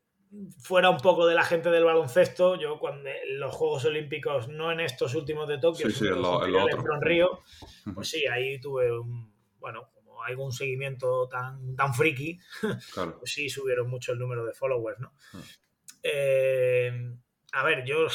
fuera 0.60 0.89
un 0.89 0.98
poco 0.98 1.26
de 1.26 1.36
la 1.36 1.43
gente 1.43 1.69
del 1.69 1.84
baloncesto, 1.84 2.60
yo 2.60 2.80
cuando 2.80 3.10
los 3.30 3.54
Juegos 3.54 3.86
Olímpicos, 3.86 4.48
no 4.48 4.71
en 4.71 4.80
estos 4.80 5.15
últimos 5.15 5.48
de 5.48 5.58
Tokio, 5.58 5.89
sino 5.89 6.45
en, 6.45 7.02
Río, 7.02 7.41
pues 7.93 8.10
sí, 8.10 8.26
ahí 8.26 8.60
tuve 8.60 8.91
un, 8.98 9.34
bueno, 9.60 9.89
como 9.93 10.24
hay 10.24 10.36
un 10.36 10.52
seguimiento 10.52 11.28
tan, 11.28 11.76
tan 11.76 11.93
friki, 11.93 12.39
pues 13.19 13.32
sí 13.32 13.50
subieron 13.50 13.89
mucho 13.89 14.12
el 14.12 14.19
número 14.19 14.45
de 14.45 14.54
followers, 14.54 15.00
¿no? 15.00 15.13
Eh, 16.04 17.15
a 17.54 17.63
ver, 17.63 17.84
yo 17.86 18.08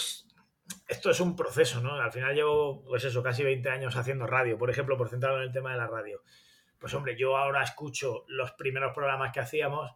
esto 0.87 1.11
es 1.11 1.21
un 1.21 1.37
proceso, 1.37 1.81
¿no? 1.81 1.95
Al 1.95 2.13
final 2.13 2.35
llevo, 2.35 2.83
pues 2.85 3.05
eso, 3.05 3.23
casi 3.23 3.43
20 3.43 3.69
años 3.71 3.97
haciendo 3.97 4.27
radio, 4.27 4.59
por 4.59 4.71
ejemplo, 4.71 4.97
por 4.97 5.09
centrarlo 5.09 5.39
en 5.39 5.45
el 5.45 5.53
tema 5.53 5.73
de 5.73 5.79
la 5.79 5.87
radio. 5.87 6.23
Pues 6.79 6.95
hombre, 6.95 7.17
yo 7.19 7.37
ahora 7.37 7.63
escucho 7.63 8.25
los 8.29 8.53
primeros 8.53 8.95
programas 8.95 9.33
que 9.33 9.41
hacíamos 9.41 9.91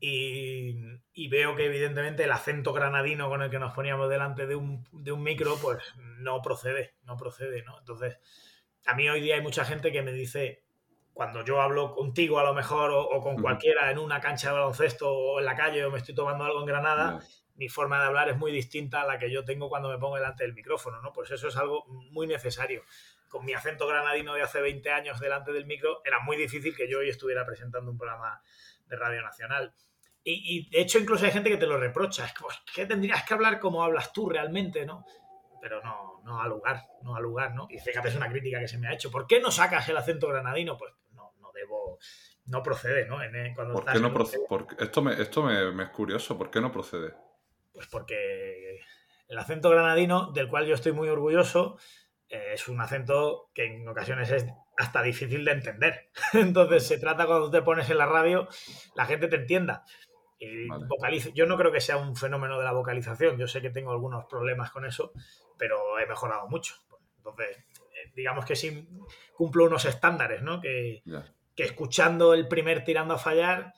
y, 0.00 1.28
veo 1.28 1.56
que 1.56 1.66
evidentemente 1.66 2.24
el 2.24 2.32
acento 2.32 2.72
granadino 2.72 3.28
con 3.28 3.42
el 3.42 3.50
que 3.50 3.58
nos 3.58 3.72
poníamos 3.72 4.08
delante 4.08 4.46
de 4.46 4.56
un, 4.56 4.84
micro, 5.22 5.56
pues 5.60 5.82
no 6.18 6.42
procede, 6.42 6.94
no 7.04 7.16
procede, 7.16 7.62
¿no? 7.62 7.78
Entonces, 7.78 8.18
a 8.86 8.94
mí 8.94 9.08
hoy 9.08 9.20
día 9.20 9.36
hay 9.36 9.40
mucha 9.40 9.64
gente 9.64 9.92
que 9.92 10.02
me 10.02 10.12
dice, 10.12 10.64
cuando 11.12 11.44
yo 11.44 11.60
hablo 11.60 11.94
contigo 11.94 12.38
a 12.38 12.44
lo 12.44 12.54
mejor 12.54 12.90
o, 12.92 13.20
con 13.20 13.40
cualquiera 13.40 13.90
en 13.90 13.98
una 13.98 14.20
cancha 14.20 14.48
de 14.48 14.54
baloncesto 14.54 15.10
o 15.10 15.38
en 15.38 15.46
la 15.46 15.56
calle 15.56 15.84
o 15.84 15.90
me 15.90 15.98
estoy 15.98 16.14
tomando 16.14 16.44
algo 16.44 16.60
en 16.60 16.66
Granada, 16.66 17.20
mi 17.56 17.68
forma 17.68 18.00
de 18.00 18.06
hablar 18.06 18.28
es 18.28 18.36
muy 18.36 18.52
distinta 18.52 19.02
a 19.02 19.06
la 19.06 19.18
que 19.18 19.30
yo 19.30 19.44
tengo 19.44 19.68
cuando 19.68 19.88
me 19.88 19.98
pongo 19.98 20.16
delante 20.16 20.44
del 20.44 20.54
micrófono, 20.54 21.00
¿no? 21.00 21.12
Pues 21.12 21.30
eso 21.30 21.48
es 21.48 21.56
algo 21.56 21.84
muy 21.86 22.26
necesario. 22.26 22.82
Con 23.28 23.44
mi 23.44 23.52
acento 23.52 23.86
granadino 23.86 24.34
de 24.34 24.42
hace 24.42 24.60
20 24.60 24.90
años 24.90 25.20
delante 25.20 25.52
del 25.52 25.66
micro, 25.66 26.02
era 26.04 26.20
muy 26.20 26.36
difícil 26.36 26.76
que 26.76 26.88
yo 26.88 26.98
hoy 26.98 27.08
estuviera 27.08 27.46
presentando 27.46 27.90
un 27.90 27.98
programa 27.98 28.42
de 28.86 28.96
Radio 28.96 29.22
Nacional. 29.22 29.74
Y, 30.26 30.70
de 30.70 30.80
hecho 30.80 30.98
incluso 30.98 31.26
hay 31.26 31.32
gente 31.32 31.50
que 31.50 31.58
te 31.58 31.66
lo 31.66 31.76
reprocha, 31.76 32.24
es 32.24 32.32
que, 32.74 32.86
tendrías 32.86 33.24
que 33.24 33.34
hablar 33.34 33.60
como 33.60 33.84
hablas 33.84 34.10
tú 34.12 34.28
realmente, 34.28 34.86
¿no? 34.86 35.04
Pero 35.60 35.82
no, 35.82 36.22
no 36.24 36.40
al 36.40 36.48
lugar, 36.48 36.82
no 37.02 37.14
al 37.14 37.22
lugar, 37.22 37.54
¿no? 37.54 37.66
Y 37.68 37.78
fíjate, 37.78 38.08
es 38.08 38.16
una 38.16 38.30
crítica 38.30 38.58
que 38.58 38.68
se 38.68 38.78
me 38.78 38.88
ha 38.88 38.94
hecho. 38.94 39.10
¿Por 39.10 39.26
qué 39.26 39.40
no 39.40 39.50
sacas 39.50 39.86
el 39.88 39.96
acento 39.98 40.28
granadino? 40.28 40.78
Pues 40.78 40.94
no, 41.12 41.34
no 41.40 41.52
debo, 41.52 41.98
no 42.46 42.62
procede, 42.62 43.06
¿no? 43.06 43.18
cuando 43.54 43.74
¿Por 43.74 43.84
qué 43.84 44.00
no 44.00 44.14
procede? 44.14 44.44
esto 44.78 45.02
me, 45.02 45.12
esto 45.20 45.42
me, 45.42 45.82
es 45.82 45.90
curioso, 45.90 46.38
¿por 46.38 46.50
qué 46.50 46.60
no 46.60 46.72
procede? 46.72 47.14
Pues 47.72 47.86
porque 47.88 48.80
el 49.28 49.38
acento 49.38 49.68
granadino, 49.68 50.32
del 50.32 50.48
cual 50.48 50.66
yo 50.66 50.74
estoy 50.74 50.92
muy 50.92 51.08
orgulloso, 51.08 51.78
eh, 52.28 52.52
es 52.54 52.68
un 52.68 52.80
acento 52.80 53.50
que 53.54 53.66
en 53.66 53.88
ocasiones 53.88 54.30
es 54.30 54.46
hasta 54.76 55.02
difícil 55.02 55.44
de 55.44 55.52
entender. 55.52 56.10
Entonces 56.32 56.86
se 56.86 56.98
trata 56.98 57.26
cuando 57.26 57.50
te 57.50 57.62
pones 57.62 57.88
en 57.90 57.98
la 57.98 58.06
radio, 58.06 58.48
la 58.94 59.06
gente 59.06 59.28
te 59.28 59.36
entienda. 59.36 59.84
Yo 61.34 61.46
no 61.46 61.56
creo 61.56 61.72
que 61.72 61.80
sea 61.80 61.96
un 61.96 62.16
fenómeno 62.16 62.58
de 62.58 62.64
la 62.64 62.72
vocalización. 62.72 63.38
Yo 63.38 63.46
sé 63.46 63.62
que 63.62 63.70
tengo 63.70 63.92
algunos 63.92 64.26
problemas 64.26 64.70
con 64.70 64.84
eso, 64.84 65.12
pero 65.58 65.98
he 65.98 66.06
mejorado 66.06 66.48
mucho. 66.48 66.74
Entonces, 67.16 67.56
eh, 67.56 68.12
digamos 68.14 68.44
que 68.44 68.56
sí 68.56 68.88
cumplo 69.34 69.64
unos 69.64 69.84
estándares, 69.86 70.42
¿no? 70.42 70.60
Que, 70.60 71.02
que 71.54 71.62
escuchando 71.62 72.34
el 72.34 72.48
primer 72.48 72.84
tirando 72.84 73.14
a 73.14 73.18
fallar, 73.18 73.72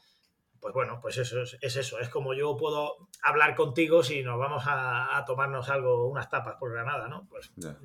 pues 0.60 0.74
bueno, 0.74 0.98
pues 1.00 1.18
eso 1.18 1.42
es, 1.42 1.56
eso. 1.60 1.98
Es 1.98 2.08
como 2.08 2.34
yo 2.34 2.56
puedo 2.56 3.08
hablar 3.22 3.54
contigo 3.54 4.02
si 4.02 4.22
nos 4.22 4.38
vamos 4.38 4.64
a, 4.66 5.24
tomarnos 5.26 5.68
algo, 5.68 6.08
unas 6.08 6.28
tapas 6.28 6.56
por 6.56 6.72
Granada, 6.72 7.08
¿no? 7.08 7.26
Pues 7.28 7.52
no, 7.56 7.76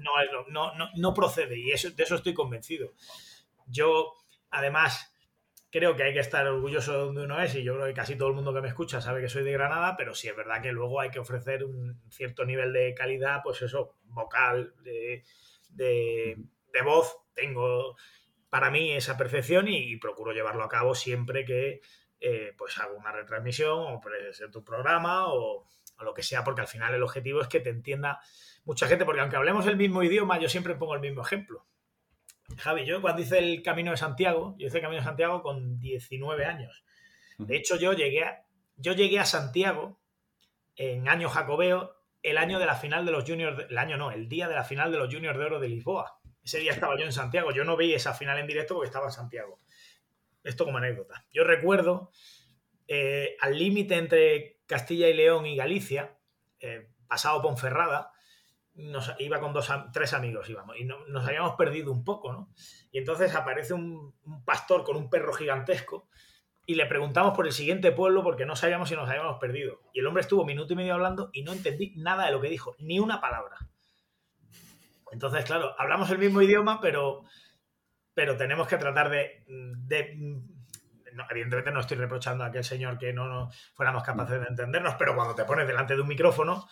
no, 0.49 0.73
no, 0.75 0.89
no, 0.95 1.13
procede 1.13 1.57
y 1.57 1.71
eso, 1.71 1.91
de 1.91 2.03
eso 2.03 2.15
estoy 2.15 2.33
convencido. 2.33 2.93
Yo, 3.67 4.13
además, 4.49 5.11
creo 5.71 5.95
que 5.95 6.03
hay 6.03 6.13
que 6.13 6.19
estar 6.19 6.45
orgulloso 6.45 6.91
de 6.91 6.97
donde 6.97 7.23
uno 7.23 7.41
es 7.41 7.55
y 7.55 7.63
yo 7.63 7.75
creo 7.75 7.87
que 7.87 7.93
casi 7.93 8.17
todo 8.17 8.27
el 8.27 8.35
mundo 8.35 8.53
que 8.53 8.61
me 8.61 8.67
escucha 8.67 8.99
sabe 8.99 9.21
que 9.21 9.29
soy 9.29 9.43
de 9.43 9.53
Granada, 9.53 9.95
pero 9.97 10.13
sí 10.13 10.27
es 10.27 10.35
verdad 10.35 10.61
que 10.61 10.73
luego 10.73 10.99
hay 10.99 11.09
que 11.09 11.19
ofrecer 11.19 11.63
un 11.63 12.01
cierto 12.09 12.45
nivel 12.45 12.73
de 12.73 12.93
calidad, 12.93 13.39
pues 13.41 13.61
eso, 13.61 13.95
vocal, 14.03 14.73
de, 14.83 15.23
de, 15.69 16.37
voz. 16.83 17.17
Tengo 17.33 17.95
para 18.49 18.69
mí 18.69 18.91
esa 18.91 19.17
percepción 19.17 19.69
y, 19.69 19.95
procuro 19.97 20.33
llevarlo 20.33 20.63
a 20.63 20.69
cabo 20.69 20.93
siempre 20.93 21.45
que 21.45 21.79
eh, 22.21 22.53
pues 22.57 22.77
hago 22.77 22.95
una 22.95 23.11
retransmisión 23.11 23.93
o 23.93 23.99
presento 23.99 24.59
un 24.59 24.65
programa 24.65 25.27
o, 25.27 25.65
o 25.97 26.03
lo 26.03 26.13
que 26.13 26.23
sea, 26.23 26.43
porque 26.43 26.61
al 26.61 26.67
final 26.67 26.93
el 26.93 27.03
objetivo 27.03 27.41
es 27.41 27.47
que 27.47 27.59
te 27.59 27.71
entienda 27.71 28.21
mucha 28.63 28.87
gente, 28.87 29.05
porque 29.05 29.21
aunque 29.21 29.37
hablemos 29.37 29.65
el 29.65 29.75
mismo 29.75 30.03
idioma, 30.03 30.39
yo 30.39 30.47
siempre 30.47 30.75
pongo 30.75 30.93
el 30.95 31.01
mismo 31.01 31.21
ejemplo. 31.21 31.65
Javi, 32.57 32.85
yo 32.85 33.01
cuando 33.01 33.21
hice 33.21 33.39
el 33.39 33.63
Camino 33.63 33.91
de 33.91 33.97
Santiago, 33.97 34.55
yo 34.57 34.67
hice 34.67 34.77
el 34.77 34.83
Camino 34.83 35.01
de 35.01 35.05
Santiago 35.05 35.41
con 35.41 35.79
19 35.79 36.45
años. 36.45 36.83
De 37.37 37.55
hecho, 37.55 37.75
yo 37.75 37.93
llegué 37.93 38.23
a, 38.23 38.43
yo 38.75 38.93
llegué 38.93 39.19
a 39.19 39.25
Santiago 39.25 39.99
en 40.75 41.07
año 41.07 41.29
jacobeo, 41.29 41.95
el 42.21 42.37
año 42.37 42.59
de 42.59 42.65
la 42.65 42.75
final 42.75 43.05
de 43.05 43.11
los 43.11 43.23
juniors, 43.23 43.65
el 43.69 43.77
año 43.77 43.97
no, 43.97 44.11
el 44.11 44.29
día 44.29 44.47
de 44.47 44.55
la 44.55 44.63
final 44.63 44.91
de 44.91 44.99
los 44.99 45.11
juniors 45.11 45.37
de 45.39 45.45
oro 45.45 45.59
de 45.59 45.69
Lisboa. 45.69 46.19
Ese 46.43 46.59
día 46.59 46.71
estaba 46.71 46.97
yo 46.97 47.05
en 47.05 47.11
Santiago, 47.11 47.51
yo 47.51 47.63
no 47.63 47.77
vi 47.77 47.93
esa 47.93 48.13
final 48.13 48.37
en 48.39 48.47
directo 48.47 48.75
porque 48.75 48.87
estaba 48.87 49.05
en 49.05 49.11
Santiago. 49.11 49.57
Esto 50.43 50.65
como 50.65 50.77
anécdota. 50.77 51.25
Yo 51.31 51.43
recuerdo 51.43 52.11
eh, 52.87 53.37
al 53.39 53.57
límite 53.57 53.95
entre 53.95 54.61
Castilla 54.65 55.07
y 55.07 55.13
León 55.13 55.45
y 55.45 55.55
Galicia, 55.55 56.17
eh, 56.59 56.89
pasado 57.07 57.41
Ponferrada, 57.41 58.11
nos, 58.73 59.13
iba 59.19 59.39
con 59.39 59.53
dos, 59.53 59.69
tres 59.91 60.13
amigos 60.13 60.49
íbamos, 60.49 60.77
y 60.77 60.85
nos 60.85 61.27
habíamos 61.27 61.55
perdido 61.55 61.91
un 61.91 62.03
poco, 62.03 62.31
¿no? 62.31 62.53
Y 62.91 62.97
entonces 62.97 63.35
aparece 63.35 63.73
un, 63.73 64.15
pastor 64.45 64.83
con 64.83 64.95
un 64.95 65.09
perro 65.09 65.33
gigantesco 65.33 66.07
y 66.65 66.75
le 66.75 66.85
preguntamos 66.85 67.35
por 67.35 67.45
el 67.45 67.53
siguiente 67.53 67.91
pueblo 67.91 68.23
porque 68.23 68.45
no 68.45 68.55
sabíamos 68.55 68.89
si 68.89 68.95
nos 68.95 69.09
habíamos 69.09 69.39
perdido. 69.39 69.81
Y 69.93 69.99
el 69.99 70.07
hombre 70.07 70.21
estuvo 70.21 70.45
minuto 70.45 70.73
y 70.73 70.75
medio 70.77 70.93
hablando 70.93 71.29
y 71.33 71.43
no 71.43 71.51
entendí 71.51 71.93
nada 71.97 72.25
de 72.25 72.31
lo 72.31 72.41
que 72.41 72.49
dijo, 72.49 72.75
ni 72.79 72.99
una 72.99 73.19
palabra. 73.19 73.57
Entonces, 75.11 75.43
claro, 75.43 75.75
hablamos 75.77 76.09
el 76.09 76.17
mismo 76.17 76.41
idioma, 76.41 76.79
pero, 76.79 77.25
pero 78.21 78.37
tenemos 78.37 78.67
que 78.67 78.77
tratar 78.77 79.09
de... 79.09 79.43
evidentemente 81.31 81.71
no 81.71 81.79
estoy 81.79 81.97
reprochando 81.97 82.43
a 82.43 82.47
aquel 82.47 82.63
señor 82.63 82.99
que 82.99 83.11
no, 83.11 83.27
no 83.27 83.49
fuéramos 83.73 84.03
capaces 84.03 84.39
de 84.39 84.45
entendernos, 84.45 84.93
pero 84.99 85.15
cuando 85.15 85.33
te 85.33 85.43
pones 85.43 85.65
delante 85.65 85.95
de 85.95 86.01
un 86.01 86.07
micrófono, 86.07 86.67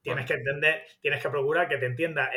Tienes 0.00 0.26
que 0.26 0.34
entender, 0.34 0.84
tienes 1.00 1.22
que 1.22 1.28
procurar 1.28 1.68
que 1.68 1.76
te 1.76 1.86
entienda 1.86 2.30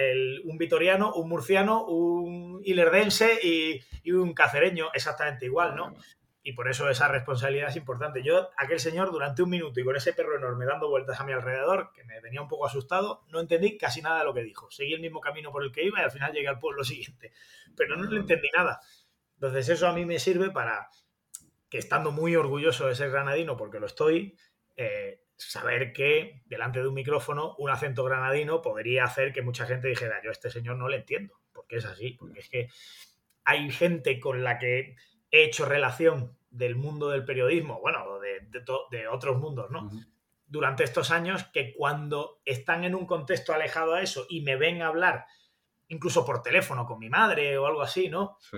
un 0.44 0.58
vitoriano, 0.58 1.14
un 1.14 1.30
murciano, 1.30 1.86
un 1.86 2.60
ilerdense 2.66 3.40
y, 3.42 4.12
un 4.12 4.34
cacereño 4.34 4.90
exactamente 4.94 5.46
igual, 5.46 5.76
¿no? 5.76 5.96
Y 6.44 6.54
por 6.54 6.68
eso 6.70 6.90
esa 6.90 7.08
responsabilidad 7.08 7.70
es 7.70 7.76
importante. 7.76 8.24
Yo, 8.24 8.50
aquel 8.58 8.80
señor, 8.80 9.12
durante 9.12 9.44
un 9.44 9.50
minuto 9.50 9.80
y 9.80 9.84
con 9.84 9.96
ese 9.96 10.14
perro 10.14 10.38
enorme 10.38 10.66
dando 10.66 10.90
vueltas 10.90 11.20
a 11.20 11.24
mi 11.24 11.34
alrededor, 11.34 11.92
que 11.94 12.04
me 12.04 12.20
tenía 12.20 12.42
un 12.42 12.48
poco 12.48 12.66
asustado, 12.66 13.24
no 13.30 13.40
entendí 13.40 13.78
casi 13.78 14.02
nada 14.02 14.20
de 14.20 14.26
lo 14.26 14.34
que 14.34 14.42
dijo. 14.42 14.72
Seguí 14.72 14.94
el 14.94 15.02
mismo 15.02 15.22
camino 15.22 15.52
por 15.52 15.64
el 15.64 15.72
que 15.72 15.84
iba 15.84 16.00
y 16.00 16.04
al 16.04 16.12
final 16.12 16.34
llegué 16.34 16.48
al 16.48 16.60
pueblo 16.60 16.84
siguiente. 16.84 17.32
Pero 17.76 17.96
no 17.96 18.10
le 18.10 18.20
entendí 18.20 18.50
nada. 18.56 18.82
Entonces 19.36 19.70
eso 19.70 19.88
a 19.88 19.94
mí 19.94 20.06
me 20.06 20.20
sirve 20.20 20.50
para 20.50 20.90
que 21.70 21.78
estando 21.78 22.12
muy 22.12 22.36
orgulloso 22.36 22.88
de 22.88 22.96
ser 22.96 23.12
granadino, 23.12 23.56
porque 23.56 23.80
lo 23.80 23.86
estoy, 23.86 24.36
eh, 24.76 25.22
saber 25.38 25.94
que 25.94 26.42
delante 26.46 26.82
de 26.82 26.88
un 26.88 26.94
micrófono 26.94 27.56
un 27.58 27.70
acento 27.70 28.04
granadino 28.04 28.62
podría 28.62 29.06
hacer 29.06 29.32
que 29.34 29.42
mucha 29.42 29.66
gente 29.66 29.88
dijera, 29.88 30.22
yo 30.24 30.30
a 30.30 30.34
este 30.34 30.50
señor 30.50 30.78
no 30.78 30.88
le 30.88 30.98
entiendo, 30.98 31.40
porque 31.54 31.78
es 31.78 31.86
así, 31.86 32.12
porque 32.12 32.40
es 32.40 32.50
que 32.50 32.70
hay 33.44 33.72
gente 33.72 34.20
con 34.20 34.44
la 34.44 34.60
que 34.60 34.96
he 35.32 35.46
hecho 35.46 35.66
relación 35.66 36.38
del 36.50 36.76
mundo 36.76 37.10
del 37.10 37.26
periodismo, 37.26 37.80
bueno, 37.80 38.20
de, 38.20 38.42
de, 38.92 39.08
otros 39.08 39.38
mundos, 39.38 39.72
¿no? 39.72 39.90
Durante 40.46 40.84
estos 40.84 41.12
años 41.12 41.46
que 41.46 41.74
cuando 41.74 42.42
están 42.44 42.84
en 42.84 42.94
un 42.94 43.06
contexto 43.06 43.54
alejado 43.54 43.94
a 43.94 44.02
eso 44.02 44.26
y 44.30 44.42
me 44.42 44.58
ven 44.58 44.82
hablar, 44.82 45.26
incluso 45.88 46.26
por 46.26 46.42
teléfono 46.42 46.86
con 46.86 47.00
mi 47.00 47.10
madre 47.10 47.58
o 47.58 47.66
algo 47.66 47.82
así, 47.82 48.10
¿no? 48.10 48.38
Sí 48.40 48.58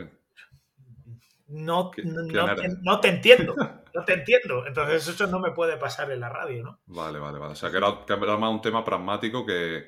no, 1.54 1.92
no, 2.04 3.00
te, 3.00 3.10
entiendo, 3.10 3.56
no 3.94 4.06
te 4.06 4.14
entiendo. 4.14 4.66
Entonces 4.66 5.08
eso 5.08 5.28
no 5.28 5.40
me 5.40 5.52
puede 5.52 5.78
pasar 5.78 6.12
en 6.12 6.20
la 6.20 6.30
radio, 6.30 6.64
¿no? 6.64 6.80
Vale, 6.88 7.20
vale, 7.20 7.40
vale. 7.40 7.54
O 7.54 7.56
sea, 7.56 7.70
que 7.70 7.78
era, 7.78 8.38
más 8.38 8.52
un 8.52 8.62
tema 8.62 8.84
pragmático 8.84 9.46
que, 9.46 9.88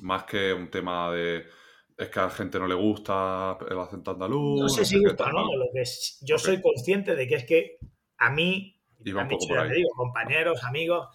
más 0.00 0.24
que 0.24 0.52
un 0.52 0.70
tema 0.70 1.10
de 1.10 1.46
es 1.98 2.08
que 2.10 2.20
a 2.20 2.24
la 2.24 2.30
gente 2.30 2.60
no 2.60 2.68
le 2.68 2.76
gusta 2.76 3.58
el 3.68 3.78
acento 3.78 4.12
andaluz. 4.12 4.60
No 4.60 4.68
sé 4.68 4.84
si 4.84 5.02
gusta 5.02 5.32
no. 5.32 5.44
Lo 5.56 5.66
que 5.74 5.82
yo 6.22 6.38
soy 6.38 6.62
consciente 6.62 7.16
de 7.16 7.26
que 7.26 7.34
es 7.34 7.44
que 7.44 7.78
a 8.18 8.30
mí, 8.30 8.80
compañeros, 9.96 10.62
amigos, 10.62 11.08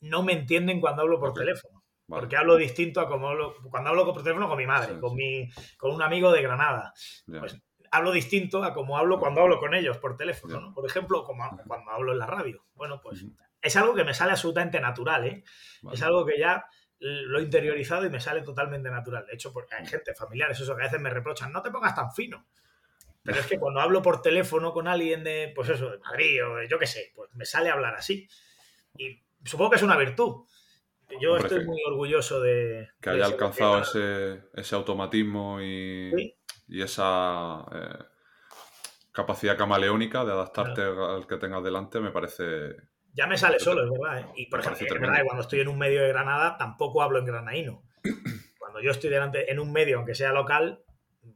no 0.00 0.24
me 0.24 0.32
entienden 0.32 0.80
cuando 0.80 1.02
hablo 1.02 1.20
por 1.20 1.32
teléfono. 1.32 1.84
Porque 2.06 2.36
hablo 2.36 2.56
distinto 2.56 3.00
a 3.00 3.08
como 3.08 3.28
hablo, 3.28 3.54
cuando 3.70 3.90
hablo 3.90 4.04
por 4.12 4.22
teléfono 4.22 4.48
con 4.48 4.58
mi 4.58 4.66
madre, 4.66 4.98
con, 5.00 5.14
mi, 5.14 5.48
con 5.78 5.92
un 5.92 6.02
amigo 6.02 6.32
de 6.32 6.42
Granada. 6.42 6.92
Pues 7.26 7.56
hablo 7.92 8.10
distinto 8.10 8.62
a 8.64 8.74
como 8.74 8.98
hablo 8.98 9.20
cuando 9.20 9.40
hablo 9.40 9.60
con 9.60 9.72
ellos 9.72 9.98
por 9.98 10.16
teléfono, 10.16 10.60
¿no? 10.60 10.74
Por 10.74 10.84
ejemplo, 10.84 11.22
como 11.22 11.44
cuando 11.66 11.92
hablo 11.92 12.12
en 12.12 12.18
la 12.18 12.26
radio. 12.26 12.66
Bueno, 12.74 13.00
pues 13.00 13.24
es 13.62 13.76
algo 13.76 13.94
que 13.94 14.04
me 14.04 14.14
sale 14.14 14.32
absolutamente 14.32 14.80
natural, 14.80 15.26
¿eh? 15.26 15.44
Es 15.92 16.02
algo 16.02 16.26
que 16.26 16.38
ya 16.38 16.66
lo 17.00 17.38
he 17.38 17.42
interiorizado 17.42 18.06
y 18.06 18.10
me 18.10 18.20
sale 18.20 18.42
totalmente 18.42 18.90
natural. 18.90 19.26
De 19.26 19.34
hecho, 19.34 19.52
porque 19.52 19.74
hay 19.74 19.86
gente, 19.86 20.14
familiares, 20.14 20.58
eso 20.60 20.74
que 20.74 20.82
a 20.82 20.86
veces 20.86 21.00
me 21.00 21.10
reprochan, 21.10 21.52
no 21.52 21.62
te 21.62 21.70
pongas 21.70 21.94
tan 21.94 22.12
fino. 22.12 22.46
Pero 23.22 23.40
es 23.40 23.46
que 23.46 23.58
cuando 23.58 23.80
hablo 23.80 24.02
por 24.02 24.20
teléfono 24.20 24.72
con 24.72 24.86
alguien 24.86 25.24
de, 25.24 25.52
pues 25.54 25.70
eso, 25.70 25.90
de 25.90 25.98
Madrid 25.98 26.44
o 26.46 26.56
de 26.56 26.68
yo 26.68 26.78
qué 26.78 26.86
sé, 26.86 27.12
pues 27.14 27.34
me 27.34 27.44
sale 27.44 27.70
hablar 27.70 27.94
así. 27.94 28.28
Y 28.96 29.22
supongo 29.44 29.70
que 29.70 29.76
es 29.76 29.82
una 29.82 29.96
virtud. 29.96 30.44
Yo 31.20 31.36
estoy 31.36 31.64
muy 31.64 31.80
orgulloso 31.86 32.40
de... 32.40 32.90
Que 33.00 33.10
haya 33.10 33.26
alcanzado 33.26 33.80
ese, 33.80 34.42
ese, 34.54 34.74
automatismo 34.74 35.60
y 35.60 36.34
y 36.68 36.82
esa 36.82 37.64
eh, 37.72 38.04
capacidad 39.12 39.56
camaleónica 39.56 40.24
de 40.24 40.32
adaptarte 40.32 40.82
al 40.82 41.26
que 41.26 41.36
tengas 41.36 41.62
delante 41.62 42.00
me 42.00 42.10
parece... 42.10 42.76
Ya 43.14 43.28
me 43.28 43.38
sale 43.38 43.60
solo, 43.60 43.84
es 43.84 43.90
verdad. 43.90 44.18
¿eh? 44.20 44.32
Y 44.36 44.46
por 44.46 44.60
ejemplo, 44.60 44.86
cuando 45.24 45.42
estoy 45.42 45.60
en 45.60 45.68
un 45.68 45.78
medio 45.78 46.02
de 46.02 46.08
Granada 46.08 46.58
tampoco 46.58 47.00
hablo 47.00 47.20
en 47.20 47.24
granadino. 47.24 47.82
Cuando 48.58 48.80
yo 48.80 48.90
estoy 48.90 49.10
delante 49.10 49.52
en 49.52 49.60
un 49.60 49.70
medio, 49.72 49.98
aunque 49.98 50.14
sea 50.14 50.32
local, 50.32 50.82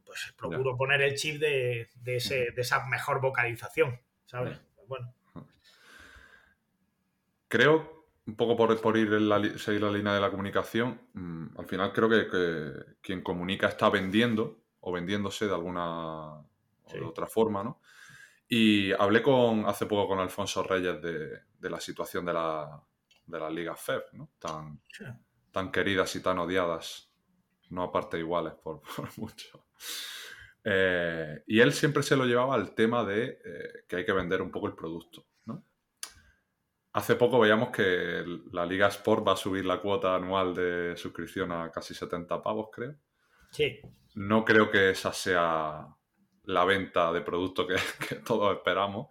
pues 0.05 0.33
procuro 0.35 0.75
poner 0.75 1.01
el 1.01 1.15
chip 1.15 1.39
de, 1.39 1.87
esa 2.05 2.85
mejor 2.87 3.21
vocalización, 3.21 4.01
¿sabes? 4.25 4.59
Pues 4.75 4.87
bueno. 4.87 5.13
Creo, 7.47 8.07
un 8.25 8.35
poco 8.35 8.57
por, 8.57 8.81
por 8.81 8.97
ir 8.97 9.13
en 9.13 9.29
la, 9.29 9.41
seguir 9.57 9.81
la 9.81 9.91
línea 9.91 10.13
de 10.13 10.19
la 10.19 10.31
comunicación, 10.31 10.99
mm, 11.13 11.59
al 11.59 11.65
final 11.65 11.93
creo 11.93 12.09
que, 12.09 12.95
quien 13.01 13.21
comunica 13.21 13.67
está 13.67 13.89
vendiendo 13.89 14.63
o 14.81 14.91
vendiéndose 14.91 15.47
de 15.47 15.53
alguna 15.53 16.41
otra 17.05 17.27
forma, 17.27 17.63
¿no? 17.63 17.79
Y 18.47 18.91
hablé 18.93 19.21
con, 19.21 19.65
hace 19.67 19.85
poco 19.85 20.07
con 20.07 20.19
Alfonso 20.19 20.63
Reyes 20.63 21.01
de, 21.01 21.48
la 21.67 21.79
situación 21.79 22.25
de 22.25 22.33
la, 22.33 22.83
de 23.25 23.39
la 23.39 23.49
Liga 23.49 23.75
FEB, 23.75 24.03
¿no? 24.13 24.31
Tan, 24.37 24.81
tan 25.51 25.71
queridas 25.71 26.15
y 26.15 26.21
tan 26.21 26.39
odiadas, 26.39 27.11
no 27.69 27.83
aparte 27.83 28.19
iguales 28.19 28.53
por, 28.63 28.81
mucho. 29.17 29.65
Eh, 30.63 31.43
y 31.47 31.59
él 31.59 31.73
siempre 31.73 32.03
se 32.03 32.15
lo 32.15 32.25
llevaba 32.25 32.53
al 32.53 32.75
tema 32.75 33.03
de 33.03 33.39
eh, 33.43 33.85
que 33.87 33.97
hay 33.97 34.05
que 34.05 34.13
vender 34.13 34.41
un 34.41 34.51
poco 34.51 34.67
el 34.67 34.75
producto. 34.75 35.25
¿no? 35.45 35.65
Hace 36.93 37.15
poco 37.15 37.39
veíamos 37.39 37.69
que 37.69 38.23
la 38.51 38.65
Liga 38.65 38.87
Sport 38.87 39.27
va 39.27 39.33
a 39.33 39.37
subir 39.37 39.65
la 39.65 39.79
cuota 39.79 40.15
anual 40.15 40.53
de 40.53 40.97
suscripción 40.97 41.51
a 41.51 41.71
casi 41.71 41.93
70 41.93 42.41
pavos, 42.43 42.69
creo. 42.71 42.95
Sí. 43.51 43.79
No 44.15 44.43
creo 44.43 44.69
que 44.69 44.91
esa 44.91 45.13
sea 45.13 45.87
la 46.43 46.65
venta 46.65 47.13
de 47.13 47.21
producto 47.21 47.67
que, 47.67 47.75
todos 48.25 48.55
esperamos, 48.55 49.09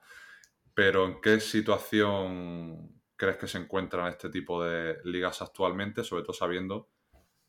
pero 0.79 1.07
¿en 1.07 1.21
qué 1.21 1.41
situación 1.41 3.03
crees 3.17 3.37
que 3.37 3.49
se 3.49 3.59
encuentran 3.59 4.07
este 4.07 4.31
tipo 4.31 4.63
de 4.63 4.99
ligas 5.03 5.43
actualmente, 5.43 6.05
sobre 6.05 6.23
todo 6.23 6.35
sabiendo 6.35 6.89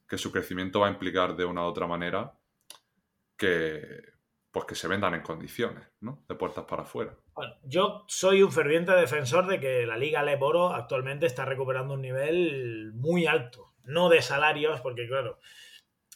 que 0.08 0.18
su 0.18 0.32
crecimiento 0.32 0.80
va 0.80 0.88
a 0.88 0.90
implicar 0.90 1.36
de 1.36 1.46
una 1.46 1.62
u 1.62 1.66
otra 1.66 1.86
manera 1.86 2.40
que 3.38 4.02
pues 4.50 4.66
que 4.66 4.74
se 4.74 4.88
vendan 4.88 5.14
en 5.14 5.22
condiciones, 5.22 5.88
¿no? 6.00 6.26
De 6.28 6.34
puertas 6.34 6.66
para 6.66 6.82
afuera. 6.82 7.16
Bueno, 7.36 7.54
yo 7.66 8.04
soy 8.08 8.42
un 8.42 8.52
ferviente 8.52 8.94
defensor 8.94 9.46
de 9.46 9.60
que 9.60 9.86
la 9.86 9.96
Liga 9.96 10.24
Leboro 10.24 10.70
actualmente 10.70 11.28
está 11.28 11.46
recuperando 11.46 11.94
un 11.94 12.02
nivel 12.02 12.94
muy 12.96 13.28
alto, 13.28 13.76
no 13.84 14.10
de 14.10 14.24
salarios, 14.24 14.82
porque 14.82 15.08
claro, 15.08 15.38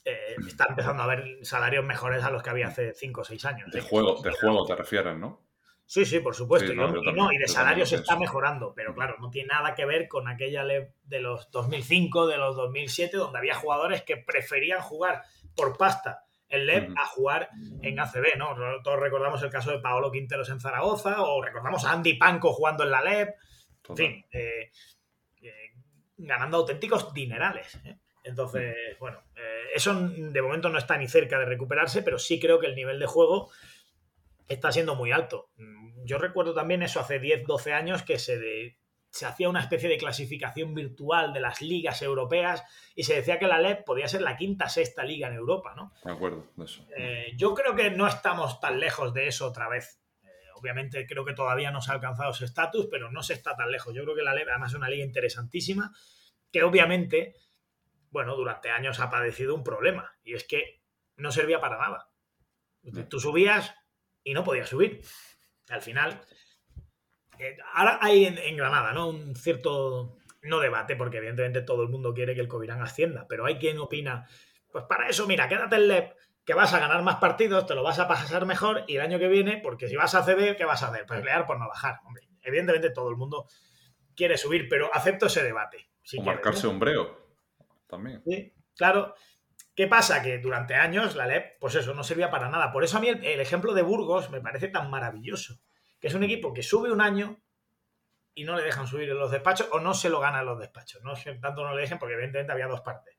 eh, 0.03 0.35
está 0.47 0.65
empezando 0.67 1.03
a 1.03 1.05
haber 1.05 1.45
salarios 1.45 1.85
mejores 1.85 2.23
a 2.23 2.31
los 2.31 2.41
que 2.41 2.49
había 2.49 2.69
hace 2.69 2.95
5 2.95 3.21
o 3.21 3.23
6 3.23 3.45
años. 3.45 3.71
De 3.71 3.81
juego, 3.81 4.19
de 4.23 4.31
juego 4.31 4.65
te 4.65 4.75
refieres, 4.75 5.15
¿no? 5.15 5.52
Sí, 5.85 6.05
sí, 6.05 6.19
por 6.19 6.33
supuesto. 6.33 6.71
y, 6.71 6.75
no, 6.75 7.31
y, 7.31 7.37
de 7.37 7.47
salarios 7.47 7.91
está 7.91 8.17
mejorando, 8.17 8.73
pero 8.75 8.95
claro, 8.95 9.17
no 9.19 9.29
tiene 9.29 9.49
nada 9.49 9.75
que 9.75 9.85
ver 9.85 10.07
con 10.07 10.27
aquella 10.27 10.63
de 10.65 11.19
los 11.19 11.51
2005, 11.51 12.27
de 12.27 12.37
los 12.37 12.55
2007, 12.55 13.17
donde 13.17 13.39
había 13.39 13.55
jugadores 13.55 14.01
que 14.03 14.17
preferían 14.17 14.81
jugar 14.81 15.23
por 15.55 15.77
pasta 15.77 16.23
el 16.53 16.67
LEP 16.67 16.91
a 16.97 17.05
jugar 17.07 17.49
en 17.81 17.99
ACB, 17.99 18.37
¿no? 18.37 18.55
Todos 18.83 18.99
recordamos 18.99 19.41
el 19.41 19.49
caso 19.49 19.71
de 19.71 19.79
Paolo 19.79 20.11
Quinteros 20.11 20.49
en 20.49 20.59
Zaragoza, 20.59 21.23
o 21.23 21.41
recordamos 21.41 21.83
a 21.85 21.93
Andy 21.93 22.13
Panco 22.13 22.53
jugando 22.53 22.83
en 22.83 22.91
la 22.91 23.01
LEP. 23.01 23.35
En 23.89 23.97
fin, 23.97 24.25
eh, 24.31 24.71
eh, 25.41 25.71
ganando 26.17 26.57
auténticos 26.57 27.11
dinerales. 27.13 27.79
¿eh? 27.83 27.97
Entonces, 28.23 28.75
bueno, 28.99 29.23
eso 29.73 29.93
de 29.95 30.41
momento 30.41 30.69
no 30.69 30.77
está 30.77 30.95
ni 30.95 31.07
cerca 31.07 31.39
de 31.39 31.45
recuperarse, 31.45 32.03
pero 32.03 32.19
sí 32.19 32.39
creo 32.39 32.59
que 32.59 32.67
el 32.67 32.75
nivel 32.75 32.99
de 32.99 33.07
juego 33.07 33.49
está 34.53 34.71
siendo 34.71 34.95
muy 34.95 35.11
alto. 35.11 35.49
Yo 36.05 36.17
recuerdo 36.17 36.53
también 36.53 36.83
eso 36.83 36.99
hace 36.99 37.19
10, 37.19 37.45
12 37.45 37.73
años 37.73 38.03
que 38.03 38.19
se, 38.19 38.37
de, 38.37 38.77
se 39.13 39.27
hacía 39.27 39.47
una 39.47 39.61
especie 39.61 39.87
de 39.89 39.97
clasificación 39.97 40.73
virtual 40.73 41.33
de 41.33 41.39
las 41.39 41.61
ligas 41.61 42.01
europeas 42.01 42.63
y 42.95 43.03
se 43.03 43.13
decía 43.13 43.37
que 43.37 43.47
la 43.47 43.59
LEP 43.59 43.85
podía 43.85 44.07
ser 44.07 44.21
la 44.21 44.35
quinta, 44.35 44.67
sexta 44.69 45.03
liga 45.03 45.27
en 45.27 45.35
Europa, 45.35 45.73
¿no? 45.75 45.93
De 46.03 46.11
acuerdo, 46.11 46.47
eso. 46.63 46.85
Eh, 46.97 47.31
yo 47.37 47.53
creo 47.53 47.75
que 47.75 47.91
no 47.91 48.07
estamos 48.07 48.59
tan 48.59 48.79
lejos 48.79 49.13
de 49.13 49.27
eso 49.27 49.47
otra 49.47 49.69
vez. 49.69 50.01
Eh, 50.23 50.27
obviamente 50.55 51.05
creo 51.05 51.23
que 51.23 51.33
todavía 51.33 51.69
no 51.69 51.79
se 51.79 51.91
ha 51.91 51.93
alcanzado 51.93 52.31
ese 52.31 52.45
estatus, 52.45 52.87
pero 52.89 53.11
no 53.11 53.21
se 53.21 53.33
está 53.33 53.55
tan 53.55 53.71
lejos. 53.71 53.93
Yo 53.93 54.03
creo 54.03 54.15
que 54.15 54.23
la 54.23 54.33
LEP 54.33 54.49
además 54.49 54.71
es 54.71 54.77
una 54.77 54.89
liga 54.89 55.05
interesantísima 55.05 55.93
que 56.51 56.63
obviamente, 56.63 57.35
bueno, 58.09 58.35
durante 58.35 58.71
años 58.71 58.99
ha 58.99 59.11
padecido 59.11 59.53
un 59.53 59.63
problema 59.63 60.11
y 60.23 60.33
es 60.33 60.43
que 60.43 60.81
no 61.17 61.31
servía 61.31 61.61
para 61.61 61.77
nada. 61.77 62.09
Tú 63.09 63.19
subías 63.19 63.75
y 64.23 64.33
no 64.33 64.43
podías 64.43 64.69
subir. 64.69 65.01
Al 65.69 65.81
final, 65.81 66.21
ahora 67.73 67.99
hay 68.01 68.25
en, 68.25 68.57
Granada, 68.57 68.93
¿no? 68.93 69.09
Un 69.09 69.35
cierto, 69.35 70.17
no 70.41 70.59
debate, 70.59 70.95
porque 70.95 71.17
evidentemente 71.17 71.61
todo 71.61 71.83
el 71.83 71.89
mundo 71.89 72.13
quiere 72.13 72.35
que 72.35 72.41
el 72.41 72.47
Covirán 72.47 72.81
ascienda, 72.81 73.25
pero 73.27 73.45
hay 73.45 73.57
quien 73.57 73.79
opina, 73.79 74.27
pues 74.71 74.85
para 74.85 75.07
eso, 75.07 75.27
mira, 75.27 75.47
quédate 75.47 75.75
en 75.75 75.87
LEP, 75.87 76.13
que 76.45 76.53
vas 76.53 76.73
a 76.73 76.79
ganar 76.79 77.01
más 77.03 77.17
partidos, 77.17 77.65
te 77.65 77.75
lo 77.75 77.83
vas 77.83 77.99
a 77.99 78.07
pasar 78.07 78.45
mejor 78.45 78.83
y 78.87 78.97
el 78.97 79.01
año 79.01 79.19
que 79.19 79.27
viene, 79.27 79.59
porque 79.63 79.87
si 79.87 79.95
vas 79.95 80.13
a 80.15 80.23
ceder, 80.23 80.57
¿qué 80.57 80.65
vas 80.65 80.83
a 80.83 80.89
hacer? 80.89 81.05
Pues 81.05 81.19
pelear 81.19 81.45
por 81.45 81.59
no 81.59 81.67
bajar. 81.67 81.99
Hombre, 82.05 82.27
evidentemente 82.41 82.89
todo 82.89 83.09
el 83.09 83.15
mundo 83.15 83.47
quiere 84.15 84.37
subir, 84.37 84.67
pero 84.69 84.93
acepto 84.93 85.27
ese 85.27 85.43
debate. 85.43 85.89
Si 86.01 86.19
o 86.19 86.21
marcarse 86.21 86.67
un 86.67 86.79
breo 86.79 87.37
también. 87.87 88.21
Sí, 88.25 88.53
claro. 88.75 89.15
¿Qué 89.75 89.87
pasa? 89.87 90.21
Que 90.21 90.37
durante 90.37 90.75
años 90.75 91.15
la 91.15 91.25
LEP, 91.25 91.59
pues 91.59 91.75
eso, 91.75 91.93
no 91.93 92.03
servía 92.03 92.29
para 92.29 92.49
nada. 92.49 92.71
Por 92.71 92.83
eso 92.83 92.97
a 92.97 92.99
mí 92.99 93.09
el 93.09 93.39
ejemplo 93.39 93.73
de 93.73 93.81
Burgos 93.81 94.29
me 94.29 94.41
parece 94.41 94.67
tan 94.67 94.89
maravilloso 94.89 95.59
que 96.03 96.07
es 96.07 96.15
un 96.15 96.23
equipo 96.23 96.53
que 96.53 96.63
sube 96.63 96.91
un 96.91 96.99
año 96.99 97.41
y 98.35 98.43
no 98.43 98.57
le 98.57 98.63
dejan 98.63 98.87
subir 98.87 99.09
en 99.09 99.17
los 99.17 99.31
despachos 99.31 99.69
o 99.71 99.79
no 99.79 99.93
se 99.93 100.09
lo 100.09 100.19
gana 100.19 100.41
en 100.41 100.47
los 100.47 100.59
despachos. 100.59 101.01
No 101.01 101.13
tanto 101.39 101.63
no 101.63 101.73
le 101.73 101.81
dejen 101.81 101.97
porque 101.97 102.15
evidentemente 102.15 102.51
había 102.51 102.67
dos 102.67 102.81
partes. 102.81 103.15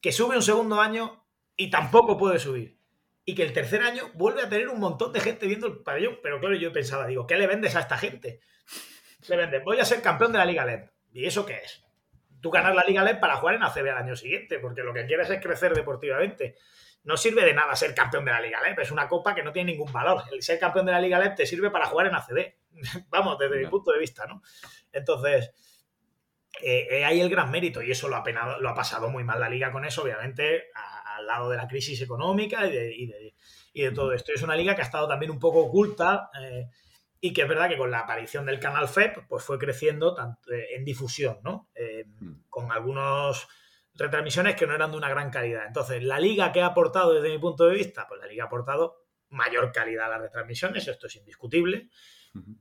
Que 0.00 0.10
sube 0.10 0.34
un 0.34 0.42
segundo 0.42 0.80
año 0.80 1.24
y 1.56 1.70
tampoco 1.70 2.18
puede 2.18 2.40
subir. 2.40 2.80
Y 3.24 3.36
que 3.36 3.44
el 3.44 3.52
tercer 3.52 3.80
año 3.82 4.10
vuelve 4.14 4.42
a 4.42 4.48
tener 4.48 4.68
un 4.68 4.80
montón 4.80 5.12
de 5.12 5.20
gente 5.20 5.46
viendo 5.46 5.68
el 5.68 5.84
pabellón. 5.84 6.18
Pero 6.20 6.40
claro, 6.40 6.56
yo 6.56 6.72
pensaba, 6.72 7.06
digo, 7.06 7.28
¿qué 7.28 7.36
le 7.36 7.46
vendes 7.46 7.76
a 7.76 7.80
esta 7.80 7.96
gente? 7.96 8.40
Le 9.28 9.36
vendes, 9.36 9.62
voy 9.62 9.78
a 9.78 9.84
ser 9.84 10.02
campeón 10.02 10.32
de 10.32 10.38
la 10.38 10.46
Liga 10.46 10.66
LED. 10.66 10.90
¿Y 11.12 11.26
eso 11.26 11.46
qué 11.46 11.58
es? 11.58 11.85
Tú 12.40 12.50
ganas 12.50 12.74
la 12.74 12.84
Liga 12.84 13.02
LED 13.02 13.18
para 13.18 13.36
jugar 13.36 13.56
en 13.56 13.62
ACB 13.62 13.90
al 13.90 13.98
año 13.98 14.16
siguiente, 14.16 14.58
porque 14.58 14.82
lo 14.82 14.92
que 14.92 15.06
quieres 15.06 15.30
es 15.30 15.40
crecer 15.40 15.74
deportivamente 15.74 16.56
no 17.06 17.16
sirve 17.16 17.44
de 17.44 17.54
nada 17.54 17.74
ser 17.76 17.94
campeón 17.94 18.24
de 18.24 18.32
la 18.32 18.40
Liga 18.40 18.60
LEP, 18.60 18.80
es 18.80 18.90
una 18.90 19.08
copa 19.08 19.32
que 19.34 19.42
no 19.44 19.52
tiene 19.52 19.72
ningún 19.72 19.92
valor. 19.92 20.24
El 20.32 20.42
ser 20.42 20.58
campeón 20.58 20.86
de 20.86 20.92
la 20.92 21.00
Liga 21.00 21.20
LEP 21.20 21.36
te 21.36 21.46
sirve 21.46 21.70
para 21.70 21.86
jugar 21.86 22.08
en 22.08 22.14
ACB, 22.16 22.54
vamos, 23.08 23.38
desde 23.38 23.58
mi 23.58 23.66
punto 23.66 23.92
de 23.92 24.00
vista, 24.00 24.26
¿no? 24.26 24.42
Entonces, 24.92 25.52
eh, 26.60 26.88
eh, 26.90 27.04
hay 27.04 27.20
el 27.20 27.30
gran 27.30 27.50
mérito 27.50 27.80
y 27.80 27.92
eso 27.92 28.08
lo 28.08 28.16
ha, 28.16 28.24
penado, 28.24 28.60
lo 28.60 28.68
ha 28.68 28.74
pasado 28.74 29.08
muy 29.08 29.22
mal 29.22 29.38
la 29.38 29.48
liga 29.48 29.70
con 29.70 29.84
eso, 29.84 30.02
obviamente, 30.02 30.64
al 31.16 31.26
lado 31.26 31.48
de 31.48 31.56
la 31.56 31.68
crisis 31.68 32.02
económica 32.02 32.66
y 32.66 33.06
de, 33.06 33.90
todo 33.92 34.12
esto. 34.12 34.32
Es 34.34 34.42
una 34.42 34.56
liga 34.56 34.74
que 34.74 34.82
ha 34.82 34.86
estado 34.86 35.06
también 35.06 35.30
un 35.30 35.38
poco 35.38 35.60
oculta 35.60 36.30
eh, 36.40 36.66
y 37.20 37.32
que 37.32 37.42
es 37.42 37.48
verdad 37.48 37.68
que 37.68 37.78
con 37.78 37.90
la 37.90 38.00
aparición 38.00 38.46
del 38.46 38.60
canal 38.60 38.88
FEP, 38.88 39.26
pues 39.28 39.44
fue 39.44 39.58
creciendo 39.58 40.14
tanto, 40.14 40.52
en 40.52 40.84
difusión, 40.84 41.38
¿no? 41.42 41.68
Mm. 42.20 42.42
Con 42.48 42.70
algunos 42.72 43.48
retransmisiones 43.94 44.56
que 44.56 44.66
no 44.66 44.74
eran 44.74 44.90
de 44.90 44.98
una 44.98 45.08
gran 45.08 45.30
calidad. 45.30 45.66
Entonces, 45.66 46.02
la 46.02 46.20
liga 46.20 46.52
que 46.52 46.60
ha 46.60 46.66
aportado 46.66 47.14
desde 47.14 47.30
mi 47.30 47.38
punto 47.38 47.64
de 47.64 47.74
vista, 47.74 48.06
pues 48.06 48.20
la 48.20 48.26
liga 48.26 48.44
ha 48.44 48.46
aportado 48.46 49.06
mayor 49.30 49.72
calidad 49.72 50.06
a 50.06 50.10
las 50.10 50.20
retransmisiones, 50.20 50.86
esto 50.86 51.06
es 51.06 51.16
indiscutible. 51.16 51.88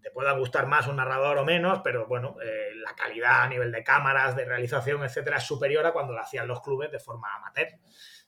Te 0.02 0.10
pueda 0.12 0.32
gustar 0.32 0.68
más 0.68 0.88
un 0.88 0.96
narrador 0.96 1.38
o 1.38 1.44
menos, 1.44 1.82
pero 1.84 2.08
bueno, 2.08 2.38
eh, 2.42 2.74
la 2.76 2.96
calidad 2.96 3.44
a 3.44 3.50
nivel 3.50 3.74
de 3.74 3.84
cámaras, 3.84 4.34
de 4.34 4.46
realización, 4.46 5.04
etcétera, 5.04 5.36
es 5.36 5.44
superior 5.44 5.86
a 5.86 5.92
cuando 5.92 6.14
lo 6.14 6.22
hacían 6.22 6.48
los 6.48 6.62
clubes 6.62 6.90
de 6.94 7.00
forma 7.00 7.36
amateur. 7.36 7.68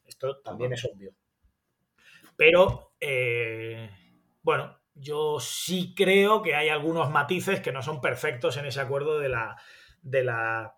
Esto 0.05 0.41
también 0.41 0.73
es 0.73 0.83
obvio. 0.83 1.13
Pero, 2.35 2.91
eh, 2.99 3.89
bueno, 4.41 4.77
yo 4.99 5.39
sí 5.39 5.93
creo 5.95 6.41
que 6.41 6.55
hay 6.55 6.69
algunos 6.69 7.09
matices 7.09 7.61
que 7.61 7.71
no 7.71 7.81
son 7.81 8.01
perfectos 8.01 8.57
en 8.57 8.65
ese 8.65 8.81
acuerdo 8.81 9.19
de 9.19 9.29
la, 9.29 9.57
de 10.01 10.23
la 10.23 10.73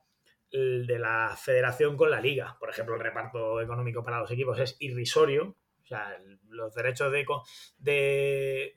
de 0.52 0.98
la 0.98 1.36
federación 1.38 1.96
con 1.96 2.10
la 2.10 2.20
liga. 2.20 2.58
Por 2.60 2.70
ejemplo, 2.70 2.96
el 2.96 3.02
reparto 3.02 3.62
económico 3.62 4.04
para 4.04 4.20
los 4.20 4.32
equipos 4.32 4.60
es 4.60 4.78
irrisorio. 4.80 5.56
O 5.84 5.86
sea, 5.86 6.18
los 6.50 6.74
derechos 6.74 7.12
de, 7.12 7.26
de 7.78 8.74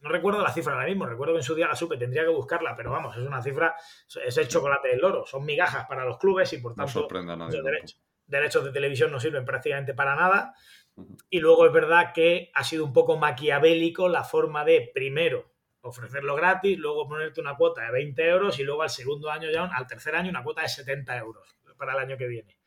no 0.00 0.10
recuerdo 0.10 0.42
la 0.42 0.52
cifra 0.52 0.74
ahora 0.74 0.86
mismo, 0.86 1.06
recuerdo 1.06 1.34
que 1.34 1.38
en 1.38 1.44
su 1.44 1.54
día 1.54 1.66
la 1.66 1.76
supe, 1.76 1.96
tendría 1.96 2.22
que 2.22 2.28
buscarla, 2.28 2.74
pero 2.76 2.90
vamos, 2.90 3.16
es 3.16 3.26
una 3.26 3.42
cifra, 3.42 3.74
es 4.24 4.36
el 4.36 4.48
chocolate 4.48 4.88
del 4.88 5.00
loro, 5.00 5.24
son 5.24 5.44
migajas 5.44 5.86
para 5.86 6.04
los 6.04 6.18
clubes 6.18 6.52
y 6.52 6.58
por 6.58 6.74
tanto 6.74 7.08
los 7.08 7.64
derechos, 7.64 8.00
derechos, 8.26 8.64
de 8.64 8.72
televisión 8.72 9.10
no 9.10 9.18
sirven 9.18 9.44
prácticamente 9.44 9.94
para 9.94 10.14
nada. 10.14 10.54
Y 11.28 11.40
luego 11.40 11.66
es 11.66 11.72
verdad 11.72 12.12
que 12.14 12.50
ha 12.54 12.64
sido 12.64 12.84
un 12.84 12.92
poco 12.92 13.16
maquiavélico 13.16 14.08
la 14.08 14.24
forma 14.24 14.64
de, 14.64 14.90
primero, 14.94 15.52
ofrecerlo 15.80 16.34
gratis, 16.34 16.78
luego 16.78 17.08
ponerte 17.08 17.40
una 17.40 17.56
cuota 17.56 17.82
de 17.82 17.92
20 17.92 18.28
euros 18.28 18.58
y 18.58 18.62
luego 18.62 18.82
al 18.82 18.90
segundo 18.90 19.30
año 19.30 19.50
ya, 19.50 19.64
al 19.64 19.86
tercer 19.86 20.14
año, 20.14 20.30
una 20.30 20.42
cuota 20.42 20.62
de 20.62 20.68
70 20.68 21.16
euros 21.18 21.56
para 21.76 21.92
el 21.92 21.98
año 21.98 22.16
que 22.16 22.26
viene. 22.26 22.58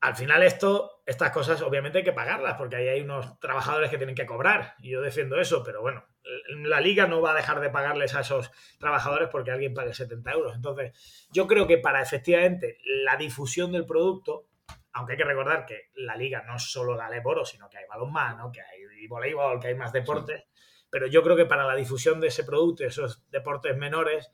Al 0.00 0.16
final 0.16 0.42
esto, 0.42 1.02
estas 1.06 1.30
cosas 1.30 1.62
obviamente 1.62 1.98
hay 1.98 2.04
que 2.04 2.12
pagarlas 2.12 2.54
porque 2.56 2.76
ahí 2.76 2.88
hay 2.88 3.00
unos 3.02 3.38
trabajadores 3.38 3.90
que 3.90 3.98
tienen 3.98 4.16
que 4.16 4.26
cobrar 4.26 4.74
y 4.80 4.90
yo 4.90 5.00
defiendo 5.00 5.38
eso, 5.38 5.62
pero 5.62 5.80
bueno, 5.80 6.04
la 6.48 6.80
liga 6.80 7.06
no 7.06 7.20
va 7.20 7.32
a 7.32 7.36
dejar 7.36 7.60
de 7.60 7.70
pagarles 7.70 8.14
a 8.14 8.20
esos 8.20 8.50
trabajadores 8.78 9.28
porque 9.28 9.50
alguien 9.50 9.74
pague 9.74 9.94
70 9.94 10.32
euros. 10.32 10.56
Entonces, 10.56 11.28
yo 11.32 11.46
creo 11.46 11.66
que 11.66 11.78
para 11.78 12.02
efectivamente 12.02 12.78
la 13.04 13.16
difusión 13.16 13.72
del 13.72 13.86
producto, 13.86 14.46
aunque 14.92 15.12
hay 15.12 15.18
que 15.18 15.24
recordar 15.24 15.64
que 15.66 15.90
la 15.94 16.16
liga 16.16 16.42
no 16.42 16.56
es 16.56 16.70
solo 16.70 16.94
la 16.94 17.08
Leporo, 17.08 17.44
sino 17.44 17.68
que 17.68 17.78
hay 17.78 17.84
balonmano, 17.88 18.50
que 18.52 18.60
hay 18.60 19.06
voleibol, 19.06 19.60
que 19.60 19.68
hay 19.68 19.74
más 19.74 19.92
deportes, 19.92 20.44
pero 20.92 21.06
yo 21.06 21.22
creo 21.22 21.36
que 21.36 21.46
para 21.46 21.66
la 21.66 21.74
difusión 21.74 22.20
de 22.20 22.28
ese 22.28 22.44
producto, 22.44 22.84
esos 22.84 23.28
deportes 23.30 23.76
menores, 23.76 24.30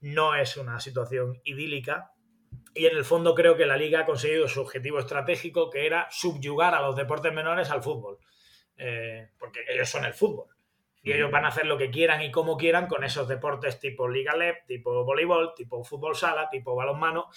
no 0.00 0.34
es 0.34 0.56
una 0.56 0.80
situación 0.80 1.38
idílica. 1.44 2.12
Y 2.74 2.86
en 2.86 2.96
el 2.96 3.04
fondo 3.04 3.34
creo 3.34 3.56
que 3.56 3.66
la 3.66 3.76
liga 3.76 4.00
ha 4.00 4.06
conseguido 4.06 4.48
su 4.48 4.62
objetivo 4.62 4.98
estratégico, 4.98 5.68
que 5.68 5.86
era 5.86 6.08
subyugar 6.10 6.74
a 6.74 6.80
los 6.80 6.96
deportes 6.96 7.32
menores 7.32 7.70
al 7.70 7.82
fútbol. 7.82 8.18
Eh, 8.78 9.32
porque 9.38 9.60
ellos 9.68 9.88
son 9.88 10.06
el 10.06 10.14
fútbol. 10.14 10.46
Y 11.02 11.12
ellos 11.12 11.30
van 11.30 11.44
a 11.44 11.48
hacer 11.48 11.66
lo 11.66 11.76
que 11.76 11.90
quieran 11.90 12.22
y 12.22 12.30
como 12.30 12.56
quieran 12.56 12.86
con 12.86 13.04
esos 13.04 13.28
deportes 13.28 13.78
tipo 13.78 14.08
Liga 14.08 14.34
LEP, 14.34 14.66
tipo 14.66 15.04
voleibol, 15.04 15.52
tipo 15.54 15.84
fútbol 15.84 16.16
sala, 16.16 16.48
tipo 16.48 16.74
balonmano, 16.74 17.28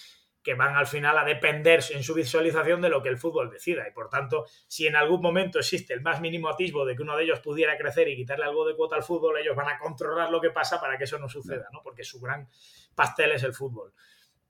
que 0.43 0.55
van 0.55 0.75
al 0.75 0.87
final 0.87 1.17
a 1.17 1.23
depender 1.23 1.81
en 1.91 2.03
su 2.03 2.13
visualización 2.13 2.81
de 2.81 2.89
lo 2.89 3.01
que 3.01 3.09
el 3.09 3.17
fútbol 3.17 3.49
decida. 3.49 3.87
Y 3.87 3.91
por 3.91 4.09
tanto, 4.09 4.45
si 4.67 4.87
en 4.87 4.95
algún 4.95 5.21
momento 5.21 5.59
existe 5.59 5.93
el 5.93 6.01
más 6.01 6.19
mínimo 6.19 6.49
atisbo 6.49 6.85
de 6.85 6.95
que 6.95 7.03
uno 7.03 7.15
de 7.15 7.23
ellos 7.23 7.39
pudiera 7.39 7.77
crecer 7.77 8.07
y 8.07 8.15
quitarle 8.15 8.45
algo 8.45 8.65
de 8.67 8.75
cuota 8.75 8.95
al 8.95 9.03
fútbol, 9.03 9.37
ellos 9.37 9.55
van 9.55 9.69
a 9.69 9.77
controlar 9.77 10.31
lo 10.31 10.41
que 10.41 10.49
pasa 10.49 10.81
para 10.81 10.97
que 10.97 11.03
eso 11.03 11.19
no 11.19 11.29
suceda, 11.29 11.67
¿no? 11.71 11.81
Porque 11.83 12.03
su 12.03 12.19
gran 12.19 12.47
pastel 12.95 13.31
es 13.33 13.43
el 13.43 13.53
fútbol. 13.53 13.93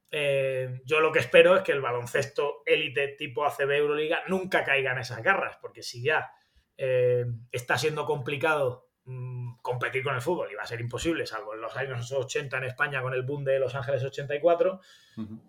Eh, 0.10 0.82
yo 0.86 1.00
lo 1.00 1.12
que 1.12 1.20
espero 1.20 1.56
es 1.56 1.62
que 1.64 1.72
el 1.72 1.82
baloncesto 1.82 2.64
élite 2.66 3.10
tipo 3.10 3.46
ACB 3.46 3.72
Euroliga 3.72 4.24
nunca 4.28 4.64
caiga 4.64 4.92
en 4.92 5.00
esas 5.00 5.24
garras, 5.24 5.58
porque 5.62 5.84
si 5.84 6.04
ya 6.04 6.32
eh, 6.78 7.26
está 7.52 7.78
siendo 7.78 8.06
complicado 8.06 8.91
Mm, 9.04 9.54
competir 9.64 10.04
con 10.04 10.14
el 10.14 10.22
fútbol 10.22 10.52
iba 10.52 10.62
a 10.62 10.68
ser 10.68 10.80
imposible, 10.80 11.26
salvo 11.26 11.56
en 11.56 11.62
los 11.62 11.76
años 11.76 12.12
80 12.12 12.58
en 12.58 12.64
España 12.66 13.02
con 13.02 13.14
el 13.14 13.24
boom 13.24 13.44
de 13.44 13.58
Los 13.58 13.74
Ángeles 13.74 14.04
84, 14.04 14.80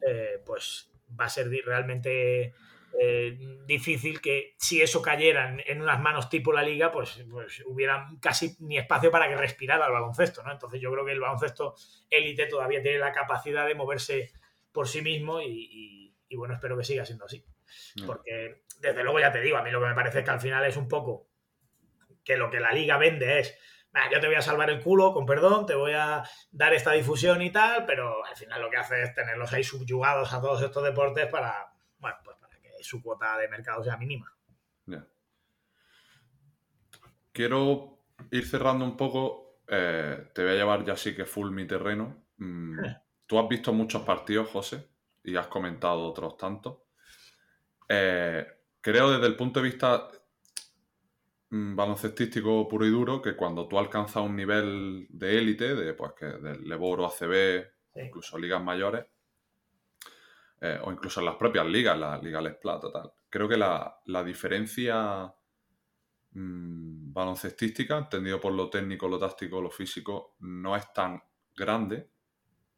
eh, 0.06 0.42
pues 0.44 0.90
va 1.20 1.26
a 1.26 1.28
ser 1.28 1.50
realmente 1.64 2.54
eh, 2.98 3.38
difícil 3.66 4.22
que 4.22 4.54
si 4.58 4.80
eso 4.80 5.02
cayera 5.02 5.54
en, 5.66 5.82
unas 5.82 6.00
manos 6.00 6.30
tipo 6.30 6.50
la 6.50 6.62
liga, 6.62 6.90
pues, 6.90 7.22
pues, 7.30 7.62
hubiera 7.66 8.08
casi 8.22 8.56
ni 8.60 8.78
espacio 8.78 9.10
para 9.10 9.28
que 9.28 9.36
respirara 9.36 9.84
el 9.84 9.92
baloncesto, 9.92 10.42
¿no? 10.42 10.52
Entonces 10.52 10.80
yo 10.80 10.90
creo 10.90 11.04
que 11.04 11.12
el 11.12 11.20
baloncesto 11.20 11.74
élite 12.08 12.46
todavía 12.46 12.82
tiene 12.82 12.98
la 12.98 13.12
capacidad 13.12 13.66
de 13.66 13.74
moverse 13.74 14.32
por 14.72 14.88
sí 14.88 15.02
mismo 15.02 15.42
y, 15.42 16.14
bueno, 16.36 16.54
espero 16.54 16.78
que 16.78 16.84
siga 16.84 17.04
siendo 17.04 17.26
así. 17.26 17.44
Porque 18.06 18.62
desde 18.80 19.02
luego 19.02 19.20
ya 19.20 19.30
te 19.30 19.42
digo, 19.42 19.58
a 19.58 19.62
mí 19.62 19.70
lo 19.70 19.80
que 19.80 19.88
me 19.88 19.94
parece 19.94 20.20
es 20.20 20.24
que 20.24 20.30
al 20.30 20.40
final 20.40 20.64
es 20.64 20.78
un 20.78 20.88
poco 20.88 21.31
que 22.24 22.36
lo 22.36 22.50
que 22.50 22.60
la 22.60 22.72
liga 22.72 22.96
vende 22.98 23.40
es, 23.40 23.58
yo 24.10 24.20
te 24.20 24.26
voy 24.26 24.36
a 24.36 24.42
salvar 24.42 24.70
el 24.70 24.80
culo, 24.80 25.12
con 25.12 25.26
perdón, 25.26 25.66
te 25.66 25.74
voy 25.74 25.92
a 25.92 26.22
dar 26.50 26.72
esta 26.72 26.92
difusión 26.92 27.42
y 27.42 27.50
tal, 27.50 27.84
pero 27.84 28.24
al 28.24 28.36
final 28.36 28.62
lo 28.62 28.70
que 28.70 28.78
hace 28.78 29.02
es 29.02 29.14
tenerlos 29.14 29.52
ahí 29.52 29.62
subyugados 29.62 30.32
a 30.32 30.40
todos 30.40 30.62
estos 30.62 30.82
deportes 30.82 31.26
para, 31.26 31.72
bueno, 31.98 32.16
pues 32.24 32.36
para 32.38 32.58
que 32.58 32.70
su 32.80 33.02
cuota 33.02 33.36
de 33.36 33.48
mercado 33.48 33.84
sea 33.84 33.96
mínima. 33.96 34.34
quiero 37.32 37.98
ir 38.30 38.46
cerrando 38.46 38.84
un 38.84 38.96
poco. 38.96 39.60
Eh, 39.66 40.30
te 40.34 40.42
voy 40.42 40.52
a 40.52 40.56
llevar 40.56 40.84
ya 40.84 40.96
sí 40.96 41.14
que 41.14 41.24
full 41.24 41.50
mi 41.50 41.66
terreno. 41.66 42.24
Mm, 42.38 42.78
tú 43.26 43.38
has 43.38 43.48
visto 43.48 43.72
muchos 43.72 44.02
partidos, 44.02 44.48
José, 44.48 44.88
y 45.24 45.36
has 45.36 45.46
comentado 45.48 46.02
otros 46.02 46.36
tantos. 46.36 46.78
Eh, 47.88 48.46
creo 48.80 49.10
desde 49.10 49.26
el 49.26 49.36
punto 49.36 49.60
de 49.60 49.68
vista 49.68 50.08
baloncestístico 51.52 52.66
puro 52.66 52.86
y 52.86 52.90
duro 52.90 53.20
que 53.20 53.36
cuando 53.36 53.68
tú 53.68 53.78
alcanzas 53.78 54.22
un 54.22 54.34
nivel 54.34 55.06
de 55.10 55.38
élite, 55.38 55.74
de 55.74 55.92
pues 55.92 56.12
que 56.12 56.24
del 56.24 56.66
Leboro, 56.66 57.04
ACB, 57.06 57.66
incluso 57.96 58.38
ligas 58.38 58.62
mayores, 58.62 59.04
eh, 60.62 60.78
o 60.82 60.90
incluso 60.90 61.20
en 61.20 61.26
las 61.26 61.36
propias 61.36 61.66
ligas, 61.66 61.98
la 61.98 62.16
Liga 62.16 62.40
Les 62.40 62.56
Plata, 62.56 62.90
tal. 62.90 63.12
Creo 63.28 63.48
que 63.48 63.58
la, 63.58 64.24
diferencia 64.24 65.34
mm, 66.30 67.12
baloncestística, 67.12 67.98
entendido 67.98 68.40
por 68.40 68.54
lo 68.54 68.70
técnico, 68.70 69.06
lo 69.06 69.18
táctico, 69.18 69.60
lo 69.60 69.70
físico, 69.70 70.36
no 70.40 70.74
es 70.74 70.90
tan 70.94 71.22
grande, 71.54 72.08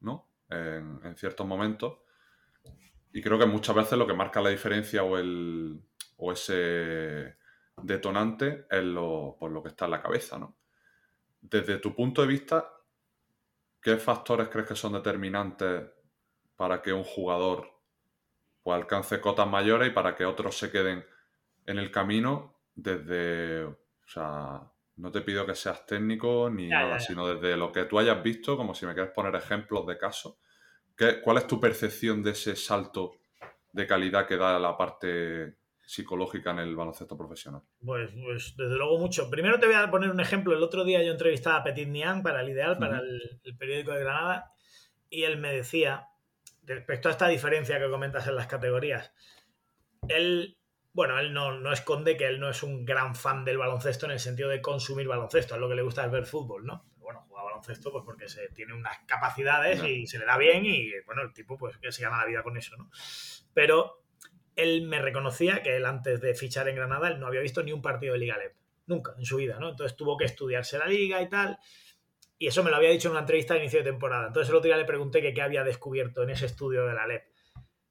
¿no? 0.01 0.31
En, 0.51 1.17
ciertos 1.17 1.47
momentos. 1.47 1.99
Y 3.13 3.23
creo 3.23 3.39
que 3.39 3.47
muchas 3.47 3.77
veces 3.77 3.97
lo 3.97 4.07
que 4.07 4.15
marca 4.15 4.41
la 4.41 4.51
diferencia 4.51 5.05
o, 5.05 5.17
el, 5.17 5.81
o 6.17 6.33
ese 6.33 7.37
detonante 7.83 8.67
es 8.71 8.83
lo, 8.85 9.37
por 9.39 9.51
lo 9.51 9.63
que 9.63 9.69
está 9.69 9.85
en 9.87 9.93
la 9.93 10.03
cabeza, 10.03 10.39
¿no? 10.39 10.57
Desde 11.41 11.79
tu 11.79 11.95
punto 11.95 12.23
de 12.23 12.29
vista, 12.29 12.73
¿qué 13.81 13.97
factores 13.99 14.49
crees 14.49 14.69
que 14.69 14.77
son 14.77 14.95
determinantes 14.95 15.85
para 16.57 16.81
que 16.81 16.93
un 16.93 17.05
jugador 17.05 17.69
pues, 18.63 18.77
alcance 18.77 19.21
cotas 19.21 19.47
mayores 19.47 19.89
y 19.89 19.93
para 19.93 20.15
que 20.15 20.25
otros 20.25 20.57
se 20.57 20.71
queden 20.71 21.05
en 21.67 21.79
el 21.79 21.91
camino 21.91 22.61
desde, 22.75 23.65
o 23.65 23.77
sea, 24.07 24.63
no 24.97 25.11
te 25.11 25.21
pido 25.21 25.45
que 25.45 25.55
seas 25.55 25.85
técnico 25.87 26.49
ni 26.51 26.69
nada, 26.69 26.99
sino 27.01 27.27
desde 27.27 27.57
lo 27.57 27.73
que 27.73 27.85
tú 27.85 27.99
hayas 27.99 28.23
visto, 28.23 28.57
como 28.57 28.75
si 28.75 28.87
me 28.87 28.95
quieres 28.95 29.13
poner 29.13 29.35
ejemplos 29.35 29.87
de 29.87 29.99
casos. 29.99 30.37
¿Cuál 31.23 31.39
es 31.39 31.47
tu 31.47 31.61
percepción 31.61 32.23
de 32.23 32.31
ese 32.31 32.55
salto 32.55 33.17
de 33.73 33.87
calidad 33.87 34.27
que 34.27 34.37
da 34.37 34.59
la 34.59 34.77
parte 34.77 35.57
psicológica 35.87 36.51
en 36.51 36.61
el 36.61 36.77
baloncesto 36.77 37.17
profesional? 37.17 37.63
Pues, 37.85 38.11
pues, 38.13 38.57
desde 38.57 38.77
luego 38.77 38.99
mucho. 38.99 39.31
Primero 39.31 39.59
te 39.59 39.67
voy 39.67 39.75
a 39.75 39.91
poner 39.91 40.11
un 40.11 40.21
ejemplo. 40.21 40.55
El 40.55 40.63
otro 40.63 40.85
día 40.85 41.03
yo 41.03 41.13
entrevistaba 41.13 41.57
a 41.57 41.65
Petit 41.65 41.89
Niang 41.89 42.23
para 42.23 42.41
el 42.41 42.49
Ideal, 42.49 42.79
para 42.79 42.99
el, 42.99 43.41
el, 43.43 43.57
periódico 43.57 43.93
de 43.93 44.01
Granada, 44.01 44.53
y 45.11 45.25
él 45.25 45.39
me 45.39 45.53
decía 45.53 46.09
respecto 46.67 47.09
a 47.09 47.13
esta 47.13 47.29
diferencia 47.29 47.79
que 47.79 47.91
comentas 47.91 48.27
en 48.27 48.37
las 48.37 48.47
categorías, 48.47 49.13
él, 50.09 50.59
bueno, 50.93 51.19
él 51.19 51.33
no, 51.33 51.73
esconde 51.73 52.17
que 52.17 52.27
él 52.27 52.41
no 52.41 52.51
es 52.51 52.63
un 52.63 52.85
gran 52.85 53.15
fan 53.15 53.45
del 53.45 53.59
baloncesto 53.59 54.07
en 54.07 54.13
el 54.13 54.21
sentido 54.21 54.49
de 54.49 54.61
consumir 54.61 55.07
baloncesto, 55.07 55.55
es 55.55 55.61
lo 55.61 55.69
que 55.69 55.75
le 55.75 55.83
gusta 55.83 56.05
es 56.05 56.11
ver 56.11 56.27
fútbol, 56.27 56.65
¿no? 56.65 56.85
bueno, 56.97 57.27
juega 57.29 57.45
baloncesto 57.45 57.93
pues 57.93 58.05
porque 58.05 58.29
se 58.29 58.49
tiene 58.49 58.73
unas 58.73 58.99
capacidades 59.07 59.83
y 59.85 60.07
se 60.07 60.19
le 60.19 60.25
da 60.25 60.39
bien 60.39 60.65
y, 60.65 60.91
bueno, 61.05 61.23
el 61.23 61.35
tipo 61.35 61.59
pues 61.59 61.77
que 61.77 61.93
se 61.93 62.03
gana 62.03 62.19
la 62.19 62.27
vida 62.27 62.43
con 62.43 62.57
eso, 62.57 62.77
¿no? 62.79 62.91
Pero 63.53 64.04
él 64.57 64.83
me 64.83 65.01
reconocía 65.01 65.63
que 65.63 65.77
él 65.77 65.87
antes 65.87 66.21
de 66.21 66.35
fichar 66.35 66.69
en 66.69 66.77
Granada, 66.77 67.09
él 67.09 67.19
no 67.19 67.27
había 67.27 67.41
visto 67.41 67.63
ni 67.63 67.73
un 67.73 67.83
partido 67.83 68.13
de 68.13 68.21
Liga 68.21 68.39
LEP, 68.39 68.55
nunca 68.87 69.15
en 69.19 69.25
su 69.25 69.37
vida, 69.37 69.59
¿no? 69.59 69.71
Entonces 69.71 69.97
tuvo 69.97 70.17
que 70.17 70.25
estudiarse 70.25 70.79
la 70.79 70.87
liga 70.87 71.21
y 71.23 71.29
tal, 71.29 71.59
y 72.39 72.49
eso 72.49 72.63
me 72.63 72.71
lo 72.71 72.77
había 72.77 72.91
dicho 72.91 73.09
en 73.09 73.13
una 73.13 73.21
entrevista 73.21 73.55
de 73.55 73.61
inicio 73.61 73.79
de 73.79 73.91
temporada. 73.91 74.27
Entonces 74.27 74.51
el 74.51 74.57
otro 74.57 74.69
día 74.69 74.77
le 74.77 74.85
pregunté 74.85 75.23
que 75.23 75.33
qué 75.33 75.43
había 75.43 75.65
descubierto 75.65 76.23
en 76.23 76.31
ese 76.31 76.47
estudio 76.47 76.87
de 76.87 76.95
la 76.95 77.07
LEP. 77.07 77.25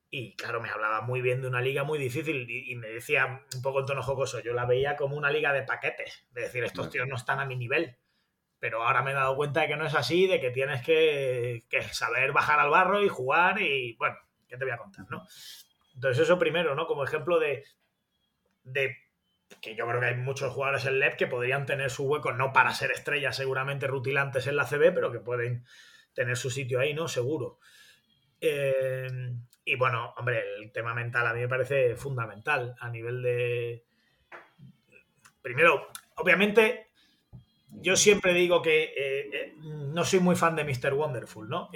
Y 0.09 0.36
claro, 0.36 0.61
me 0.61 0.70
hablaba 0.70 1.01
muy 1.01 1.22
bien 1.22 1.41
de 1.41 1.47
una 1.47 1.59
liga 1.59 1.84
muy 1.84 1.97
difícil 1.97 2.47
y, 2.47 2.76
me 2.76 2.88
decía 2.88 3.41
un 3.55 3.61
poco 3.64 3.80
en 3.80 3.88
tono 3.88 4.03
jocoso, 4.03 4.41
yo 4.41 4.53
la 4.53 4.66
veía 4.66 4.95
como 4.95 5.16
una 5.16 5.32
liga 5.32 5.51
de 5.53 5.64
paquetes, 5.64 6.28
de 6.32 6.41
decir, 6.41 6.64
estos 6.64 6.91
tíos 6.91 7.07
no 7.07 7.16
están 7.16 7.39
a 7.39 7.45
mi 7.45 7.55
nivel. 7.55 7.97
Pero 8.59 8.84
ahora 8.84 9.01
me 9.01 9.09
he 9.09 9.16
dado 9.16 9.36
cuenta 9.36 9.61
de 9.61 9.70
que 9.70 9.76
no 9.76 9.88
es 9.88 9.95
así, 9.95 10.28
de 10.28 10.39
que 10.39 10.51
tienes 10.51 10.84
que, 10.84 11.64
saber 11.91 12.32
bajar 12.32 12.59
al 12.59 12.70
barro 12.70 13.03
y 13.03 13.09
jugar 13.09 13.59
y 13.59 13.95
bueno, 13.95 14.16
¿qué 14.47 14.55
te 14.55 14.66
voy 14.66 14.74
a 14.74 14.78
contar? 14.78 15.07
¿no? 15.09 15.26
Entonces 15.96 16.24
eso 16.24 16.39
primero, 16.39 16.76
¿no? 16.76 16.88
Como 16.88 17.04
ejemplo 17.04 17.39
de, 17.39 17.64
de 18.64 18.98
que 19.62 19.76
yo 19.76 19.88
creo 19.88 20.00
que 20.00 20.08
hay 20.08 20.16
muchos 20.16 20.52
jugadores 20.52 20.86
en 20.86 21.00
LEP 21.00 21.16
que 21.16 21.28
podrían 21.28 21.66
tener 21.66 21.89
su 21.89 22.06
hueco, 22.06 22.32
no 22.34 22.54
para 22.54 22.74
ser 22.74 22.91
estrellas 22.91 23.36
seguramente 23.36 23.88
rutilantes 23.88 24.48
en 24.48 24.56
la 24.56 24.66
CB, 24.66 24.94
pero 24.94 25.12
que 25.12 25.20
pueden 25.20 25.66
tener 26.14 26.38
su 26.38 26.50
sitio 26.50 26.80
ahí, 26.80 26.94
¿no? 26.94 27.08
Seguro. 27.08 27.60
Eh, 28.39 29.08
y 29.66 29.76
bueno, 29.76 30.14
hombre, 30.18 30.44
el 30.58 30.72
tema 30.72 30.94
mental 30.94 31.28
a 31.28 31.34
mí 31.34 31.39
me 31.39 31.48
parece 31.48 31.96
fundamental 31.96 32.76
a 32.80 32.89
nivel 32.89 33.22
de... 33.22 33.86
Primero, 35.41 35.89
obviamente, 36.16 36.88
yo 37.70 37.96
siempre 37.96 38.34
digo 38.34 38.62
que 38.62 38.84
eh, 38.84 39.30
eh, 39.34 39.54
no 39.58 40.04
soy 40.04 40.20
muy 40.20 40.36
fan 40.36 40.56
de 40.56 40.64
Mr. 40.64 40.94
Wonderful, 40.94 41.50
¿no? 41.50 41.70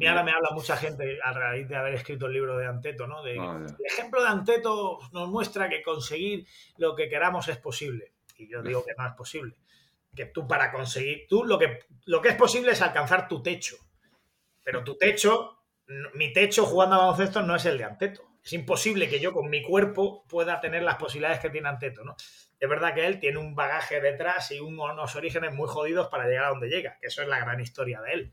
Ahora 0.00 0.22
me 0.22 0.32
habla 0.32 0.50
mucha 0.52 0.76
gente 0.76 1.18
a 1.22 1.32
raíz 1.32 1.68
de 1.68 1.76
haber 1.76 1.94
escrito 1.94 2.26
el 2.26 2.32
libro 2.32 2.56
de 2.56 2.66
Anteto, 2.66 3.06
¿no? 3.06 3.22
De, 3.22 3.38
ah, 3.38 3.60
el 3.66 3.86
ejemplo 3.86 4.22
de 4.22 4.28
Anteto 4.28 4.98
nos 5.12 5.28
muestra 5.28 5.68
que 5.68 5.82
conseguir 5.82 6.46
lo 6.78 6.94
que 6.96 7.08
queramos 7.08 7.48
es 7.48 7.58
posible. 7.58 8.12
Y 8.36 8.48
yo 8.48 8.62
digo 8.62 8.84
que 8.84 8.94
no 8.96 9.06
es 9.06 9.14
posible. 9.14 9.54
Que 10.14 10.26
tú 10.26 10.46
para 10.46 10.72
conseguir, 10.72 11.26
tú 11.28 11.44
lo 11.44 11.58
que, 11.58 11.80
lo 12.06 12.20
que 12.20 12.30
es 12.30 12.36
posible 12.36 12.72
es 12.72 12.82
alcanzar 12.82 13.28
tu 13.28 13.42
techo. 13.42 13.76
Pero 14.64 14.82
tu 14.82 14.96
techo, 14.96 15.62
mi 16.14 16.32
techo 16.32 16.64
jugando 16.66 16.96
a 16.96 16.98
baloncesto 16.98 17.42
no 17.42 17.54
es 17.54 17.64
el 17.66 17.78
de 17.78 17.84
Anteto. 17.84 18.22
Es 18.44 18.52
imposible 18.54 19.08
que 19.08 19.20
yo 19.20 19.32
con 19.32 19.48
mi 19.48 19.62
cuerpo 19.62 20.24
pueda 20.26 20.60
tener 20.60 20.82
las 20.82 20.96
posibilidades 20.96 21.38
que 21.38 21.50
tiene 21.50 21.68
Anteto, 21.68 22.02
¿no? 22.02 22.16
Es 22.58 22.68
verdad 22.68 22.94
que 22.94 23.06
él 23.06 23.20
tiene 23.20 23.38
un 23.38 23.54
bagaje 23.54 24.00
detrás 24.00 24.50
y 24.52 24.60
unos 24.60 25.16
orígenes 25.16 25.52
muy 25.54 25.68
jodidos 25.68 26.08
para 26.08 26.26
llegar 26.26 26.44
a 26.44 26.48
donde 26.50 26.68
llega, 26.68 26.96
que 27.00 27.08
eso 27.08 27.22
es 27.22 27.28
la 27.28 27.38
gran 27.38 27.60
historia 27.60 28.00
de 28.00 28.12
él 28.12 28.32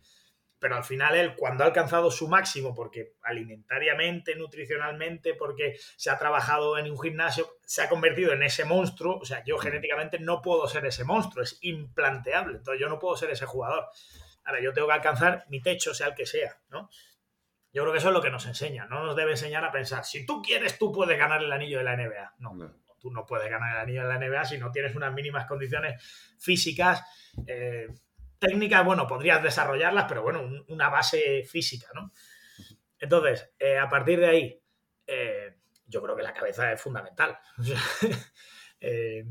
pero 0.60 0.76
al 0.76 0.84
final 0.84 1.16
él, 1.16 1.36
cuando 1.36 1.64
ha 1.64 1.68
alcanzado 1.68 2.12
su 2.12 2.28
máximo, 2.28 2.76
porque 2.76 3.14
alimentariamente, 3.24 4.36
nutricionalmente, 4.36 5.34
porque 5.34 5.78
se 5.96 6.10
ha 6.10 6.18
trabajado 6.18 6.78
en 6.78 6.92
un 6.92 7.00
gimnasio, 7.00 7.58
se 7.66 7.82
ha 7.82 7.90
convertido 7.90 8.34
en 8.34 8.44
ese 8.44 8.66
monstruo, 8.66 9.18
o 9.18 9.26
sea, 9.26 9.44
yo 9.46 9.58
genéticamente 9.58 10.20
no 10.20 10.42
puedo 10.42 10.68
ser 10.68 10.86
ese 10.86 11.06
monstruo, 11.06 11.44
es 11.44 11.58
implanteable, 11.62 12.58
entonces 12.58 12.82
yo 12.82 12.90
no 12.90 13.00
puedo 13.00 13.16
ser 13.16 13.32
ese 13.32 13.46
jugador. 13.46 13.88
Ahora, 14.44 14.62
yo 14.62 14.74
tengo 14.74 14.88
que 14.88 14.94
alcanzar 14.94 15.46
mi 15.50 15.62
techo, 15.62 15.94
sea 15.94 16.08
el 16.08 16.16
que 16.16 16.26
sea, 16.26 16.60
¿no? 16.70 16.90
Yo 17.72 17.84
creo 17.84 17.94
que 17.94 18.00
eso 18.00 18.10
es 18.10 18.14
lo 18.14 18.22
que 18.22 18.32
nos 18.32 18.46
enseña, 18.48 18.86
no 18.86 19.04
nos 19.04 19.16
debe 19.16 19.32
enseñar 19.32 19.64
a 19.64 19.72
pensar, 19.72 20.04
si 20.04 20.26
tú 20.26 20.42
quieres, 20.42 20.78
tú 20.78 20.92
puedes 20.92 21.18
ganar 21.18 21.42
el 21.42 21.52
anillo 21.52 21.78
de 21.78 21.84
la 21.84 21.96
NBA. 21.96 22.36
No, 22.40 22.56
tú 23.00 23.12
no 23.12 23.26
puedes 23.26 23.50
ganar 23.50 23.76
el 23.76 23.82
anillo 23.82 24.02
de 24.02 24.08
la 24.08 24.20
NBA 24.20 24.46
si 24.46 24.58
no 24.58 24.72
tienes 24.72 24.96
unas 24.96 25.14
mínimas 25.14 25.46
condiciones 25.46 26.04
físicas. 26.40 27.04
Eh, 27.48 27.88
técnicas, 28.40 28.86
bueno, 28.86 29.06
podrías 29.06 29.44
desarrollarlas, 29.44 30.06
pero 30.08 30.24
bueno, 30.24 30.66
una 30.68 30.90
base 30.90 31.44
física, 31.44 31.88
¿no? 31.94 32.12
Entonces, 33.00 33.52
eh, 33.60 33.78
a 33.78 33.90
partir 33.90 34.20
de 34.20 34.28
ahí, 34.28 34.62
eh, 35.08 35.56
yo 35.86 36.02
creo 36.02 36.16
que 36.16 36.24
la 36.24 36.34
cabeza 36.34 36.72
es 36.72 36.82
fundamental. 36.82 37.38
Eh, 38.82 39.26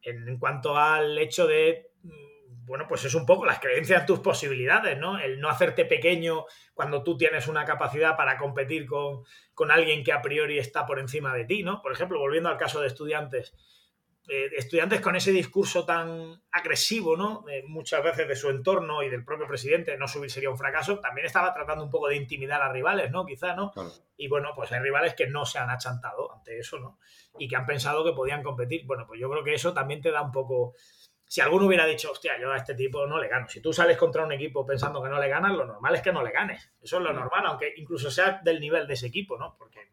en, 0.00 0.38
cuanto 0.38 0.78
al 0.78 1.18
hecho 1.18 1.46
de, 1.46 1.90
mm, 2.04 2.64
bueno, 2.64 2.86
pues 2.88 3.04
es 3.04 3.14
un 3.14 3.26
poco 3.26 3.44
las 3.44 3.60
creencias 3.60 4.00
en 4.00 4.06
tus 4.06 4.20
posibilidades, 4.20 4.96
¿no? 4.96 5.18
El 5.18 5.38
no 5.40 5.50
hacerte 5.50 5.84
pequeño 5.84 6.46
cuando 6.72 7.02
tú 7.02 7.18
tienes 7.18 7.48
una 7.48 7.66
capacidad 7.66 8.16
para 8.16 8.38
competir 8.38 8.86
con, 8.86 9.24
con 9.52 9.70
alguien 9.70 10.02
que 10.02 10.14
a 10.14 10.22
priori 10.22 10.58
está 10.58 10.86
por 10.86 11.00
encima 11.00 11.34
de 11.34 11.44
ti, 11.44 11.62
¿no? 11.62 11.82
Por 11.82 11.92
ejemplo, 11.92 12.18
volviendo 12.18 12.48
al 12.48 12.56
caso 12.56 12.80
de 12.80 12.86
estudiantes, 12.86 13.52
eh, 14.30 14.50
estudiantes 14.58 15.00
con 15.00 15.16
ese 15.16 15.32
discurso 15.32 15.86
tan 15.86 16.42
agresivo, 16.52 17.16
¿no? 17.16 17.46
muchas 17.66 18.02
veces 18.04 18.28
de 18.28 18.36
su 18.36 18.50
entorno 18.50 19.02
y 19.02 19.08
del 19.08 19.24
propio 19.24 19.46
presidente, 19.46 19.96
no 19.96 20.06
subir 20.06 20.30
sería 20.30 20.50
un 20.50 20.58
fracaso, 20.58 21.00
también 21.00 21.26
estaba 21.26 21.54
tratando 21.54 21.82
un 21.82 21.90
poco 21.90 22.08
de 22.08 22.16
intimidar 22.16 22.60
a 22.60 22.70
rivales, 22.70 23.10
¿no? 23.10 23.24
Quizá, 23.24 23.54
¿no? 23.54 23.72
Y 24.18 24.28
bueno, 24.28 24.50
pues 24.54 24.70
hay 24.72 24.80
rivales 24.80 25.14
que 25.14 25.28
no 25.28 25.46
se 25.46 25.58
han 25.58 25.70
achantado 25.70 26.30
ante 26.30 26.58
eso, 26.58 26.78
¿no? 26.78 26.98
Y 27.38 27.48
que 27.48 27.56
han 27.56 27.64
pensado 27.64 28.04
que 28.04 28.12
podían 28.12 28.42
competir. 28.42 28.84
Bueno, 28.84 29.06
pues 29.06 29.18
yo 29.18 29.30
creo 29.30 29.42
que 29.42 29.54
eso 29.54 29.72
también 29.72 30.02
te 30.02 30.10
da 30.10 30.20
un 30.20 30.32
poco... 30.32 30.74
Si 31.24 31.40
alguno 31.40 31.66
hubiera 31.66 31.86
dicho, 31.86 32.10
hostia, 32.10 32.38
yo 32.38 32.52
a 32.52 32.56
este 32.56 32.74
tipo 32.74 33.06
no 33.06 33.18
le 33.18 33.28
gano. 33.28 33.48
Si 33.48 33.62
tú 33.62 33.72
sales 33.72 33.96
contra 33.96 34.24
un 34.24 34.32
equipo 34.32 34.66
pensando 34.66 35.02
que 35.02 35.08
no 35.08 35.18
le 35.18 35.28
ganas, 35.28 35.52
lo 35.52 35.64
normal 35.64 35.94
es 35.94 36.02
que 36.02 36.12
no 36.12 36.22
le 36.22 36.32
ganes. 36.32 36.70
Eso 36.82 36.98
es 36.98 37.02
lo 37.02 37.14
normal, 37.14 37.46
aunque 37.46 37.72
incluso 37.76 38.10
sea 38.10 38.40
del 38.44 38.60
nivel 38.60 38.86
de 38.86 38.94
ese 38.94 39.06
equipo, 39.06 39.38
¿no? 39.38 39.56
Porque 39.58 39.92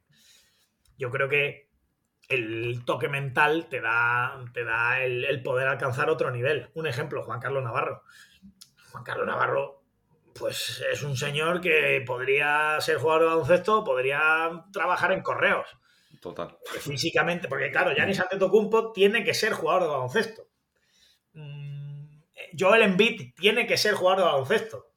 yo 0.98 1.10
creo 1.10 1.30
que 1.30 1.70
el 2.30 2.84
toque 2.86 3.08
mental 3.08 3.68
te 3.70 3.82
da, 3.82 4.44
te 4.54 4.64
da 4.64 5.02
el, 5.02 5.42
poder 5.44 5.68
alcanzar 5.68 6.10
otro 6.10 6.32
nivel. 6.32 6.70
Un 6.74 6.88
ejemplo, 6.88 7.24
Juan 7.24 7.40
Carlos 7.40 7.64
Navarro. 7.64 8.04
Juan 8.92 9.04
Carlos 9.04 9.28
Navarro, 9.28 9.84
pues 10.34 10.84
es 10.92 11.04
un 11.04 11.16
señor 11.16 11.62
que 11.62 12.04
podría 12.06 12.80
ser 12.82 12.98
jugador 12.98 13.24
de 13.24 13.28
baloncesto, 13.30 13.84
podría 13.84 14.66
trabajar 14.72 15.12
en 15.12 15.22
correos. 15.22 15.68
Total. 16.22 16.58
Físicamente, 16.80 17.48
porque 17.48 17.72
claro, 17.72 17.94
Giannis 17.94 18.20
Antetokounmpo 18.20 18.92
tiene 18.92 19.24
que 19.24 19.34
ser 19.34 19.54
jugador 19.54 19.84
de 19.84 19.90
baloncesto. 19.90 20.48
Mm, 21.34 22.22
Joel 22.58 22.82
Embiid 22.82 23.34
tiene 23.36 23.68
que 23.68 23.78
ser 23.78 23.94
jugador 23.94 24.20
de 24.20 24.32
baloncesto. 24.32 24.88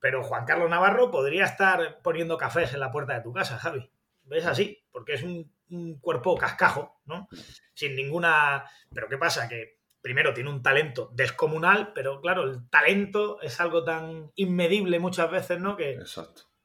Pero 0.00 0.22
Juan 0.22 0.44
Carlos 0.44 0.70
Navarro 0.70 1.10
podría 1.10 1.44
estar 1.44 2.00
poniendo 2.02 2.38
cafés 2.38 2.72
en 2.72 2.80
la 2.80 2.92
puerta 2.92 3.14
de 3.14 3.22
tu 3.22 3.32
casa, 3.32 3.58
Javi. 3.58 3.90
¿Ves 4.22 4.46
así? 4.46 4.84
Porque 4.92 5.14
es 5.14 5.24
un 5.24 5.52
un 5.70 5.98
cuerpo 5.98 6.36
cascajo, 6.36 7.00
¿no? 7.06 7.28
Sin 7.74 7.96
ninguna... 7.96 8.64
Pero 8.92 9.08
¿qué 9.08 9.18
pasa? 9.18 9.48
Que 9.48 9.78
primero 10.00 10.32
tiene 10.32 10.50
un 10.50 10.62
talento 10.62 11.10
descomunal, 11.12 11.92
pero 11.92 12.20
claro, 12.20 12.44
el 12.44 12.68
talento 12.70 13.40
es 13.42 13.60
algo 13.60 13.84
tan 13.84 14.30
inmedible 14.36 14.98
muchas 14.98 15.30
veces, 15.30 15.60
¿no? 15.60 15.76
Que, 15.76 15.98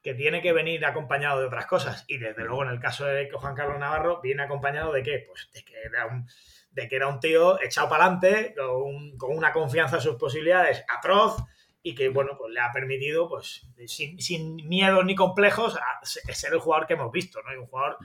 que 0.02 0.14
tiene 0.14 0.42
que 0.42 0.52
venir 0.52 0.84
acompañado 0.84 1.40
de 1.40 1.46
otras 1.46 1.66
cosas. 1.66 2.04
Y 2.08 2.18
desde 2.18 2.44
luego 2.44 2.64
en 2.64 2.70
el 2.70 2.80
caso 2.80 3.06
de 3.06 3.30
Juan 3.30 3.54
Carlos 3.54 3.78
Navarro, 3.78 4.20
viene 4.22 4.42
acompañado 4.42 4.92
de 4.92 5.02
qué? 5.02 5.24
Pues 5.26 5.50
de 5.52 5.64
que 5.64 5.74
era 5.82 6.06
un, 6.06 6.28
de 6.70 6.88
que 6.88 6.96
era 6.96 7.08
un 7.08 7.20
tío 7.20 7.60
echado 7.62 7.88
para 7.88 8.04
adelante, 8.04 8.54
con, 8.56 9.16
con, 9.16 9.36
una 9.36 9.52
confianza 9.52 9.96
en 9.96 10.02
sus 10.02 10.16
posibilidades 10.16 10.84
atroz 10.88 11.36
y 11.82 11.94
que, 11.94 12.08
bueno, 12.08 12.32
pues 12.38 12.52
le 12.52 12.60
ha 12.60 12.72
permitido, 12.72 13.28
pues, 13.28 13.66
sin, 13.86 14.20
sin 14.20 14.56
miedos 14.68 15.04
ni 15.04 15.14
complejos, 15.14 15.78
ser 16.02 16.54
el 16.54 16.58
jugador 16.58 16.86
que 16.86 16.94
hemos 16.94 17.12
visto, 17.12 17.42
¿no? 17.42 17.52
Y 17.52 17.56
un 17.56 17.66
jugador 17.66 17.98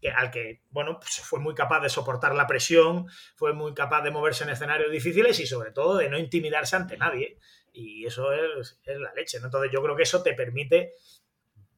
que, 0.00 0.10
al 0.10 0.30
que, 0.30 0.62
bueno, 0.70 0.98
pues 0.98 1.20
fue 1.20 1.40
muy 1.40 1.54
capaz 1.54 1.80
de 1.80 1.88
soportar 1.88 2.34
la 2.34 2.46
presión, 2.46 3.08
fue 3.34 3.52
muy 3.52 3.74
capaz 3.74 4.02
de 4.02 4.10
moverse 4.10 4.44
en 4.44 4.50
escenarios 4.50 4.90
difíciles 4.90 5.38
y 5.40 5.46
sobre 5.46 5.70
todo 5.70 5.96
de 5.96 6.08
no 6.08 6.18
intimidarse 6.18 6.76
ante 6.76 6.96
nadie. 6.96 7.38
Y 7.72 8.06
eso 8.06 8.32
es, 8.32 8.78
la 8.84 9.12
leche, 9.14 9.38
¿no? 9.38 9.46
Entonces 9.46 9.70
yo 9.72 9.82
creo 9.82 9.96
que 9.96 10.04
eso 10.04 10.22
te 10.22 10.34
permite 10.34 10.94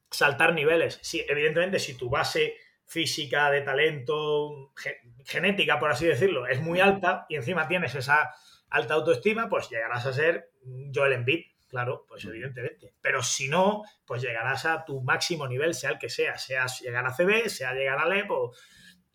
saltar 0.09 0.53
niveles. 0.53 0.99
Sí, 1.01 1.25
evidentemente, 1.27 1.79
si 1.79 1.95
tu 1.95 2.09
base 2.09 2.55
física, 2.85 3.51
de 3.51 3.61
talento, 3.61 4.73
genética, 5.25 5.77
por 5.77 5.91
así 5.91 6.07
decirlo, 6.07 6.47
es 6.47 6.59
muy 6.59 6.79
alta 6.79 7.25
y 7.29 7.35
encima 7.35 7.67
tienes 7.67 7.93
esa 7.95 8.33
alta 8.69 8.95
autoestima, 8.95 9.49
pues 9.49 9.69
llegarás 9.69 10.05
a 10.05 10.13
ser 10.13 10.51
Joel 10.93 11.13
Embiid, 11.13 11.45
claro, 11.69 12.05
pues 12.07 12.25
evidentemente. 12.25 12.93
Pero 13.01 13.23
si 13.23 13.47
no, 13.47 13.83
pues 14.05 14.21
llegarás 14.21 14.65
a 14.65 14.83
tu 14.83 15.01
máximo 15.01 15.47
nivel, 15.47 15.73
sea 15.73 15.91
el 15.91 15.99
que 15.99 16.09
sea, 16.09 16.37
sea 16.37 16.65
llegar 16.81 17.05
a 17.05 17.15
CB, 17.15 17.49
sea 17.49 17.73
llegar 17.73 17.99
a 17.99 18.07
LEP 18.07 18.29
o, 18.31 18.53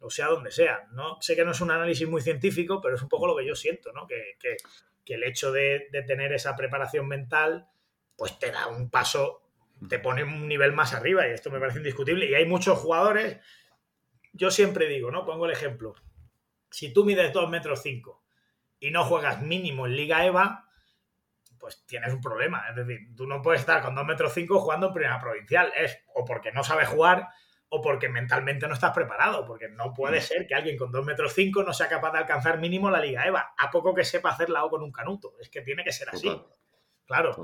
sea 0.08 0.26
donde 0.28 0.50
sea. 0.50 0.86
¿no? 0.92 1.20
Sé 1.20 1.34
que 1.34 1.44
no 1.44 1.52
es 1.52 1.60
un 1.60 1.70
análisis 1.70 2.08
muy 2.08 2.22
científico, 2.22 2.80
pero 2.80 2.96
es 2.96 3.02
un 3.02 3.08
poco 3.08 3.26
lo 3.26 3.36
que 3.36 3.46
yo 3.46 3.54
siento, 3.54 3.92
¿no? 3.92 4.06
Que, 4.06 4.36
el 5.06 5.22
hecho 5.22 5.52
de, 5.52 5.88
de, 5.92 6.02
tener 6.02 6.32
esa 6.32 6.56
preparación 6.56 7.06
mental, 7.06 7.68
pues 8.16 8.38
te 8.38 8.50
da 8.50 8.68
un 8.68 8.88
paso, 8.88 9.42
te 9.88 9.98
pone 9.98 10.24
un 10.24 10.48
nivel 10.48 10.72
más 10.72 10.94
arriba, 10.94 11.28
y 11.28 11.32
esto 11.32 11.50
me 11.50 11.60
parece 11.60 11.78
indiscutible. 11.78 12.26
Y 12.26 12.34
hay 12.34 12.46
muchos 12.46 12.78
jugadores 12.78 13.38
yo 14.34 14.50
siempre 14.50 14.88
digo, 14.88 15.10
¿no? 15.10 15.24
Pongo 15.24 15.46
el 15.46 15.52
ejemplo. 15.52 15.94
Si 16.70 16.92
tú 16.92 17.04
mides 17.04 17.32
2 17.32 17.48
metros 17.48 17.80
5 17.82 18.22
y 18.80 18.90
no 18.90 19.04
juegas 19.04 19.40
mínimo 19.40 19.86
en 19.86 19.96
Liga 19.96 20.26
EVA, 20.26 20.63
pues 21.64 21.82
tienes 21.86 22.12
un 22.12 22.20
problema. 22.20 22.62
Es 22.68 22.76
decir, 22.76 23.16
tú 23.16 23.26
no 23.26 23.40
puedes 23.40 23.62
estar 23.62 23.80
con 23.80 23.94
2 23.94 24.04
metros 24.04 24.34
5 24.34 24.60
jugando 24.60 24.88
en 24.88 24.92
primera 24.92 25.18
provincial. 25.18 25.72
Es 25.74 25.98
o 26.14 26.22
porque 26.22 26.52
no 26.52 26.62
sabes 26.62 26.88
jugar 26.88 27.26
o 27.70 27.80
porque 27.80 28.10
mentalmente 28.10 28.68
no 28.68 28.74
estás 28.74 28.92
preparado. 28.92 29.46
Porque 29.46 29.70
no 29.70 29.94
puede 29.94 30.18
mm. 30.18 30.22
ser 30.22 30.46
que 30.46 30.54
alguien 30.54 30.76
con 30.76 30.92
2 30.92 31.06
metros 31.06 31.32
5 31.32 31.62
no 31.62 31.72
sea 31.72 31.88
capaz 31.88 32.12
de 32.12 32.18
alcanzar 32.18 32.58
mínimo 32.58 32.90
la 32.90 33.00
Liga 33.00 33.24
EVA. 33.24 33.54
A 33.56 33.70
poco 33.70 33.94
que 33.94 34.04
sepa 34.04 34.28
hacer 34.28 34.50
la 34.50 34.62
O 34.62 34.68
con 34.68 34.82
un 34.82 34.92
canuto. 34.92 35.32
Es 35.40 35.48
que 35.48 35.62
tiene 35.62 35.82
que 35.84 35.92
ser 35.92 36.10
así. 36.10 36.38
Claro. 37.06 37.34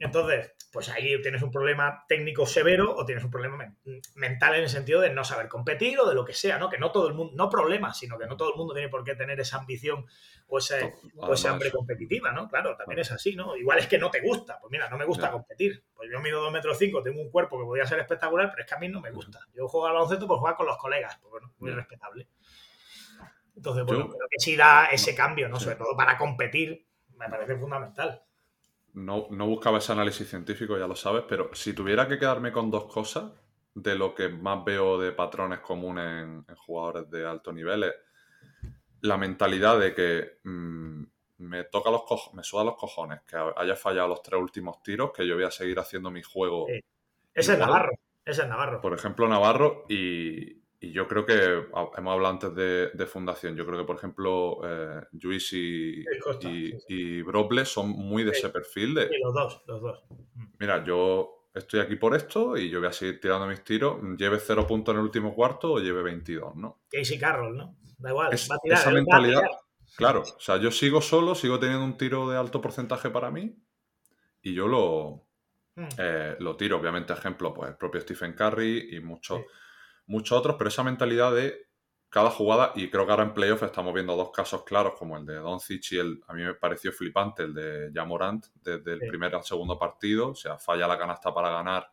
Entonces, 0.00 0.54
pues 0.72 0.88
ahí 0.88 1.20
tienes 1.20 1.42
un 1.42 1.50
problema 1.50 2.06
técnico 2.08 2.46
severo 2.46 2.96
o 2.96 3.04
tienes 3.04 3.22
un 3.22 3.30
problema 3.30 3.74
mental 4.14 4.54
en 4.54 4.62
el 4.62 4.70
sentido 4.70 5.02
de 5.02 5.10
no 5.10 5.24
saber 5.24 5.46
competir 5.46 6.00
o 6.00 6.08
de 6.08 6.14
lo 6.14 6.24
que 6.24 6.32
sea, 6.32 6.58
¿no? 6.58 6.70
Que 6.70 6.78
no 6.78 6.90
todo 6.90 7.06
el 7.08 7.12
mundo, 7.12 7.34
no 7.36 7.50
problema, 7.50 7.92
sino 7.92 8.18
que 8.18 8.26
no 8.26 8.34
todo 8.34 8.50
el 8.52 8.56
mundo 8.56 8.72
tiene 8.72 8.88
por 8.88 9.04
qué 9.04 9.14
tener 9.14 9.38
esa 9.40 9.58
ambición 9.58 10.06
o, 10.46 10.56
ese, 10.56 10.94
o 11.16 11.34
esa 11.34 11.50
hambre 11.50 11.70
competitiva, 11.70 12.32
¿no? 12.32 12.48
Claro, 12.48 12.78
también 12.78 13.00
es 13.00 13.12
así, 13.12 13.36
¿no? 13.36 13.54
Igual 13.56 13.78
es 13.78 13.88
que 13.88 13.98
no 13.98 14.10
te 14.10 14.22
gusta, 14.22 14.58
pues 14.58 14.70
mira, 14.70 14.88
no 14.88 14.96
me 14.96 15.04
gusta 15.04 15.30
competir. 15.30 15.84
Pues 15.94 16.08
yo 16.10 16.18
mido 16.20 16.40
2 16.40 16.50
metros 16.50 16.78
5, 16.78 17.02
tengo 17.02 17.20
un 17.20 17.30
cuerpo 17.30 17.58
que 17.58 17.66
podría 17.66 17.84
ser 17.84 17.98
espectacular, 17.98 18.50
pero 18.50 18.62
es 18.62 18.68
que 18.68 18.74
a 18.74 18.78
mí 18.78 18.88
no 18.88 19.02
me 19.02 19.10
gusta. 19.10 19.40
Yo 19.54 19.68
juego 19.68 19.86
al 19.86 19.92
baloncesto 19.92 20.26
por 20.26 20.38
jugar 20.38 20.56
con 20.56 20.66
los 20.66 20.78
colegas, 20.78 21.18
pues 21.20 21.30
bueno, 21.30 21.52
muy 21.58 21.72
respetable. 21.72 22.26
Entonces, 23.54 23.84
bueno, 23.84 24.08
creo 24.08 24.28
que 24.30 24.38
sí 24.38 24.56
da 24.56 24.86
ese 24.86 25.14
cambio, 25.14 25.46
¿no? 25.50 25.60
Sobre 25.60 25.76
todo 25.76 25.94
para 25.94 26.16
competir, 26.16 26.86
me 27.18 27.28
parece 27.28 27.54
fundamental 27.56 28.24
no, 28.94 29.28
buscaba 29.28 29.78
ese 29.78 29.92
análisis 29.92 30.28
científico, 30.28 30.78
ya 30.78 30.86
lo 30.86 30.96
sabes, 30.96 31.24
pero 31.28 31.54
si 31.54 31.72
tuviera 31.72 32.08
que 32.08 32.18
quedarme 32.18 32.52
con 32.52 32.70
dos 32.70 32.84
cosas 32.92 33.32
de 33.74 33.94
lo 33.94 34.14
que 34.14 34.28
más 34.28 34.64
veo 34.64 34.98
de 34.98 35.12
patrones 35.12 35.60
comunes 35.60 36.24
en, 36.24 36.56
jugadores 36.56 37.10
de 37.10 37.26
alto 37.26 37.52
nivel 37.52 37.84
es 37.84 37.94
la 39.02 39.16
mentalidad 39.16 39.78
de 39.78 39.94
que 39.94 40.38
mm, 40.44 41.04
me 41.38 41.64
toca 41.64 41.90
los 41.90 42.02
me 42.34 42.42
suda 42.42 42.64
los 42.64 42.76
cojones 42.76 43.20
que 43.22 43.36
haya 43.56 43.76
fallado 43.76 44.08
los 44.08 44.22
tres 44.22 44.40
últimos 44.40 44.82
tiros, 44.82 45.12
que 45.12 45.26
yo 45.26 45.36
voy 45.36 45.44
a 45.44 45.50
seguir 45.50 45.78
haciendo 45.78 46.10
mi 46.10 46.22
juego. 46.22 46.66
Ese 47.32 47.52
es 47.54 47.58
Navarro, 47.58 47.92
ese 48.24 48.42
es 48.42 48.48
Navarro. 48.48 48.80
Por 48.80 48.92
ejemplo, 48.92 49.28
Navarro 49.28 49.86
y, 49.88 50.59
y 50.82 50.92
yo 50.92 51.06
creo 51.06 51.26
que 51.26 51.34
hemos 51.34 52.12
hablado 52.12 52.28
antes 52.28 52.54
de, 52.54 53.06
fundación. 53.06 53.54
Yo 53.54 53.66
creo 53.66 53.80
que, 53.80 53.84
por 53.84 53.96
ejemplo, 53.96 54.60
eh, 54.64 55.02
Luis 55.20 55.52
y, 55.52 56.02
y, 56.88 57.20
Broble 57.20 57.66
son 57.66 57.90
muy 57.90 58.24
de 58.24 58.30
ese 58.30 58.48
perfil. 58.48 58.94
De, 58.94 59.10
los 59.22 59.34
dos, 59.34 59.62
los 59.66 59.82
dos. 59.82 60.04
Mm. 60.08 60.44
Mira, 60.58 60.82
yo 60.82 61.48
estoy 61.52 61.80
aquí 61.80 61.96
por 61.96 62.16
esto 62.16 62.56
y 62.56 62.70
yo 62.70 62.78
voy 62.78 62.88
a 62.88 62.92
seguir 62.92 63.20
tirando 63.20 63.46
mis 63.46 63.62
tiros. 63.62 64.00
Lleve 64.16 64.38
cero 64.40 64.66
puntos 64.66 64.94
en 64.94 65.00
el 65.00 65.04
último 65.04 65.34
cuarto 65.34 65.72
o 65.72 65.78
lleve 65.80 66.02
22, 66.02 66.56
¿no? 66.56 66.80
Casey 66.90 67.18
Carroll, 67.18 67.58
¿no? 67.58 67.76
Da 67.98 68.08
igual. 68.08 68.30
va 68.30 68.54
a 68.54 68.58
tirar, 68.58 68.78
esa 68.78 68.90
mentalidad. 68.90 69.42
Claro, 69.96 70.22
o 70.22 70.40
sea, 70.40 70.56
yo 70.56 70.70
sigo 70.70 71.02
solo, 71.02 71.34
sigo 71.34 71.58
teniendo 71.58 71.84
un 71.84 71.98
tiro 71.98 72.30
de 72.30 72.38
alto 72.38 72.62
porcentaje 72.62 73.10
para 73.10 73.30
mí 73.30 73.54
y 74.40 74.54
yo 74.54 74.66
lo, 74.66 75.26
mm. 75.74 75.88
eh, 75.98 76.36
lo 76.38 76.56
tiro. 76.56 76.78
Obviamente, 76.78 77.12
ejemplo, 77.12 77.52
pues 77.52 77.68
el 77.68 77.76
propio 77.76 78.00
Stephen 78.00 78.32
Curry 78.32 78.96
y 78.96 79.00
muchos 79.00 79.42
muchos 80.10 80.36
otros, 80.36 80.56
pero 80.58 80.68
esa 80.68 80.82
mentalidad 80.82 81.32
de 81.32 81.70
cada 82.10 82.30
jugada, 82.30 82.72
y 82.74 82.90
creo 82.90 83.06
que 83.06 83.12
ahora 83.12 83.22
en 83.22 83.32
playoff 83.32 83.62
estamos 83.62 83.94
viendo 83.94 84.16
dos 84.16 84.32
casos 84.32 84.64
claros, 84.64 84.94
como 84.98 85.16
el 85.16 85.24
de 85.24 85.36
Doncic 85.36 85.92
y 85.92 85.98
el, 85.98 86.20
a 86.26 86.34
mí 86.34 86.42
me 86.42 86.54
pareció 86.54 86.90
flipante, 86.92 87.44
el 87.44 87.54
de 87.54 87.92
Jamorant, 87.94 88.46
desde 88.56 88.94
el 88.94 88.98
primer 88.98 89.32
al 89.36 89.44
segundo 89.44 89.78
partido, 89.78 90.30
o 90.30 90.34
sea, 90.34 90.58
falla 90.58 90.88
la 90.88 90.98
canasta 90.98 91.32
para 91.32 91.50
ganar 91.50 91.88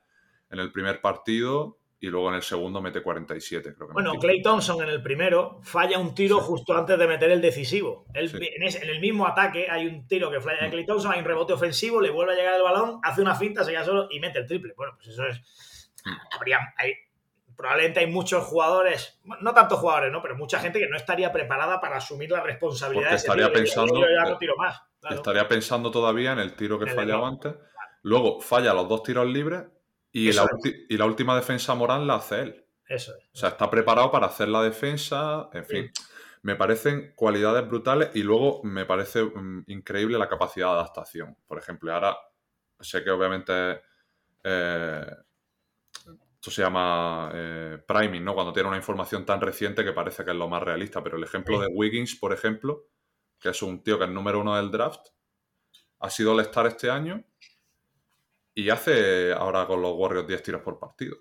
en 0.50 0.60
el 0.60 0.72
primer 0.72 1.00
partido 1.02 1.78
y 2.00 2.08
luego 2.08 2.30
en 2.30 2.36
el 2.36 2.42
segundo 2.42 2.82
mete 2.82 3.04
47, 3.04 3.76
creo 3.76 3.88
que. 3.88 3.94
Bueno, 3.94 4.14
Clay 4.16 4.42
Thompson 4.42 4.82
en 4.82 4.90
el 4.90 5.04
primero 5.04 5.60
falla 5.62 6.00
un 6.00 6.16
tiro 6.16 6.40
justo 6.40 6.76
antes 6.76 6.98
de 6.98 7.08
meter 7.08 7.30
el 7.30 7.42
decisivo. 7.42 8.08
en, 8.16 8.90
el 8.90 9.00
mismo 9.00 9.28
ataque 9.28 9.68
hay 9.70 9.86
un 9.86 10.08
tiro 10.08 10.32
que 10.32 10.42
falla 10.42 10.62
de 10.62 10.68
mm. 10.70 10.72
Clay 10.72 10.86
Thompson, 10.88 11.12
hay 11.12 11.20
un 11.20 11.26
rebote 11.26 11.54
ofensivo, 11.54 12.02
le 12.02 12.10
vuelve 12.10 12.34
a 12.34 12.36
llegar 12.36 12.56
el 12.56 12.64
balón, 12.64 13.00
hace 13.04 13.22
una 13.22 13.36
finta, 13.36 13.64
se 13.64 13.72
queda 13.72 13.86
solo 13.86 14.08
y 14.10 14.20
mete 14.20 14.40
el 14.40 14.48
triple. 14.48 14.74
Bueno, 14.76 14.94
pues 14.96 15.10
eso 15.10 15.28
es... 15.28 15.38
Mm. 16.06 16.36
Habría, 16.36 16.60
hay, 16.78 16.94
probablemente 17.58 18.00
hay 18.00 18.08
muchos 18.08 18.46
jugadores, 18.46 19.20
no 19.42 19.54
tantos 19.54 19.80
jugadores, 19.80 20.12
¿no? 20.12 20.22
Pero 20.22 20.38
mucha 20.38 20.60
gente 20.60 20.80
que 20.80 20.88
no 20.88 20.96
estaría 20.96 21.34
preparada 21.34 21.82
para 21.82 21.98
asumir 21.98 22.32
la 22.32 22.42
responsabilidad. 22.42 23.14
estaría 23.14 23.52
pensando, 23.52 24.06
estaría 25.10 25.48
pensando 25.48 25.92
todavía 25.92 26.34
en 26.34 26.40
el 26.40 26.56
tiro 26.56 26.80
que 26.80 26.88
fallaba 26.88 27.28
antes. 27.28 27.56
Luego 28.04 28.40
falla 28.40 28.74
los 28.74 28.88
dos 28.88 29.04
tiros 29.04 29.28
libres 29.28 29.64
y 30.12 30.32
la, 30.32 30.48
y 30.88 30.96
la, 30.96 31.06
última 31.06 31.36
defensa 31.36 31.74
moral 31.74 32.06
la 32.06 32.16
hace 32.16 32.42
él. 32.42 32.66
Eso 32.88 33.12
es. 33.18 33.26
O 33.34 33.38
sea, 33.38 33.50
está 33.50 33.70
preparado 33.70 34.12
para 34.12 34.28
hacer 34.28 34.48
la 34.48 34.62
defensa, 34.62 35.50
en 35.52 35.66
fin. 35.66 35.92
Me 36.44 36.56
parecen 36.56 37.14
cualidades 37.16 37.68
brutales 37.68 38.12
y 38.14 38.22
luego 38.22 38.62
me 38.64 38.86
parece 38.86 39.24
mm, 39.24 39.66
increíble 39.68 40.18
la 40.18 40.30
capacidad 40.30 40.68
de 40.68 40.74
adaptación. 40.74 41.36
Por 41.48 41.58
ejemplo, 41.58 41.92
ahora 41.92 42.16
sé 42.80 43.04
que 43.04 43.10
obviamente 43.10 43.82
eh, 44.44 45.06
esto 46.40 46.52
se 46.52 46.62
llama 46.62 47.32
eh, 47.34 47.80
priming, 47.88 48.24
¿no? 48.24 48.36
Cuando 48.36 48.54
tiene 48.54 48.70
una 48.70 48.78
información 48.78 49.26
tan 49.26 49.42
reciente 49.42 49.84
que 49.84 49.92
parece 49.92 50.24
que 50.24 50.32
es 50.32 50.38
lo 50.38 50.48
más 50.48 50.62
realista. 50.62 51.04
Pero 51.04 51.18
el 51.18 51.24
ejemplo 51.24 51.60
de 51.60 51.68
Wiggins, 51.68 52.16
por 52.16 52.32
ejemplo, 52.32 52.86
que 53.40 53.50
es 53.50 53.62
un 53.64 53.84
tío 53.84 53.98
que 53.98 54.06
es 54.06 54.12
número 54.12 54.40
uno 54.40 54.56
del 54.56 54.70
draft, 54.70 55.08
ha 56.00 56.10
sido 56.12 56.34
el 56.34 56.42
star 56.42 56.68
este 56.68 56.92
año 56.92 57.24
y 58.54 58.70
hace 58.70 59.34
ahora 59.34 59.66
con 59.66 59.82
los 59.82 59.96
Warriors 59.96 60.28
10 60.28 60.44
tiros 60.44 60.62
por 60.62 60.78
partido. 60.78 61.18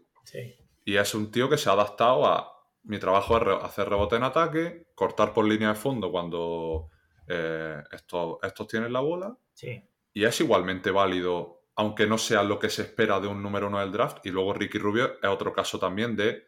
Y 0.85 0.97
es 0.97 1.15
un 1.15 1.31
tío 1.31 1.49
que 1.49 1.57
se 1.57 1.71
ha 1.71 1.73
adaptado 1.73 2.27
a 2.27 2.53
mi 2.83 2.99
trabajo 2.99 3.37
es 3.39 3.65
hacer 3.65 3.89
rebote 3.89 4.17
en 4.17 4.23
ataque, 4.23 4.87
cortar 4.95 5.33
por 5.33 5.45
línea 5.45 5.71
de 5.71 5.75
fondo 5.75 6.13
cuando 6.13 6.91
eh, 7.27 7.83
estos, 7.91 8.37
estos 8.43 8.69
tienen 8.69 8.93
la 8.93 9.01
bola. 9.01 9.37
Y 10.13 10.25
es 10.25 10.41
igualmente 10.41 10.91
válido 10.91 11.56
aunque 11.77 12.07
no 12.07 12.19
sea 12.19 12.43
lo 12.43 12.59
que 12.59 12.71
se 12.71 12.83
espera 12.83 13.21
de 13.21 13.29
un 13.29 13.43
número 13.43 13.69
uno 13.69 13.79
del 13.79 13.93
draft. 13.93 14.25
Y 14.25 14.31
luego 14.31 14.55
Ricky 14.55 14.79
Rubio 14.79 15.19
es 15.23 15.29
otro 15.29 15.53
caso 15.53 15.79
también 15.79 16.17
de 16.17 16.47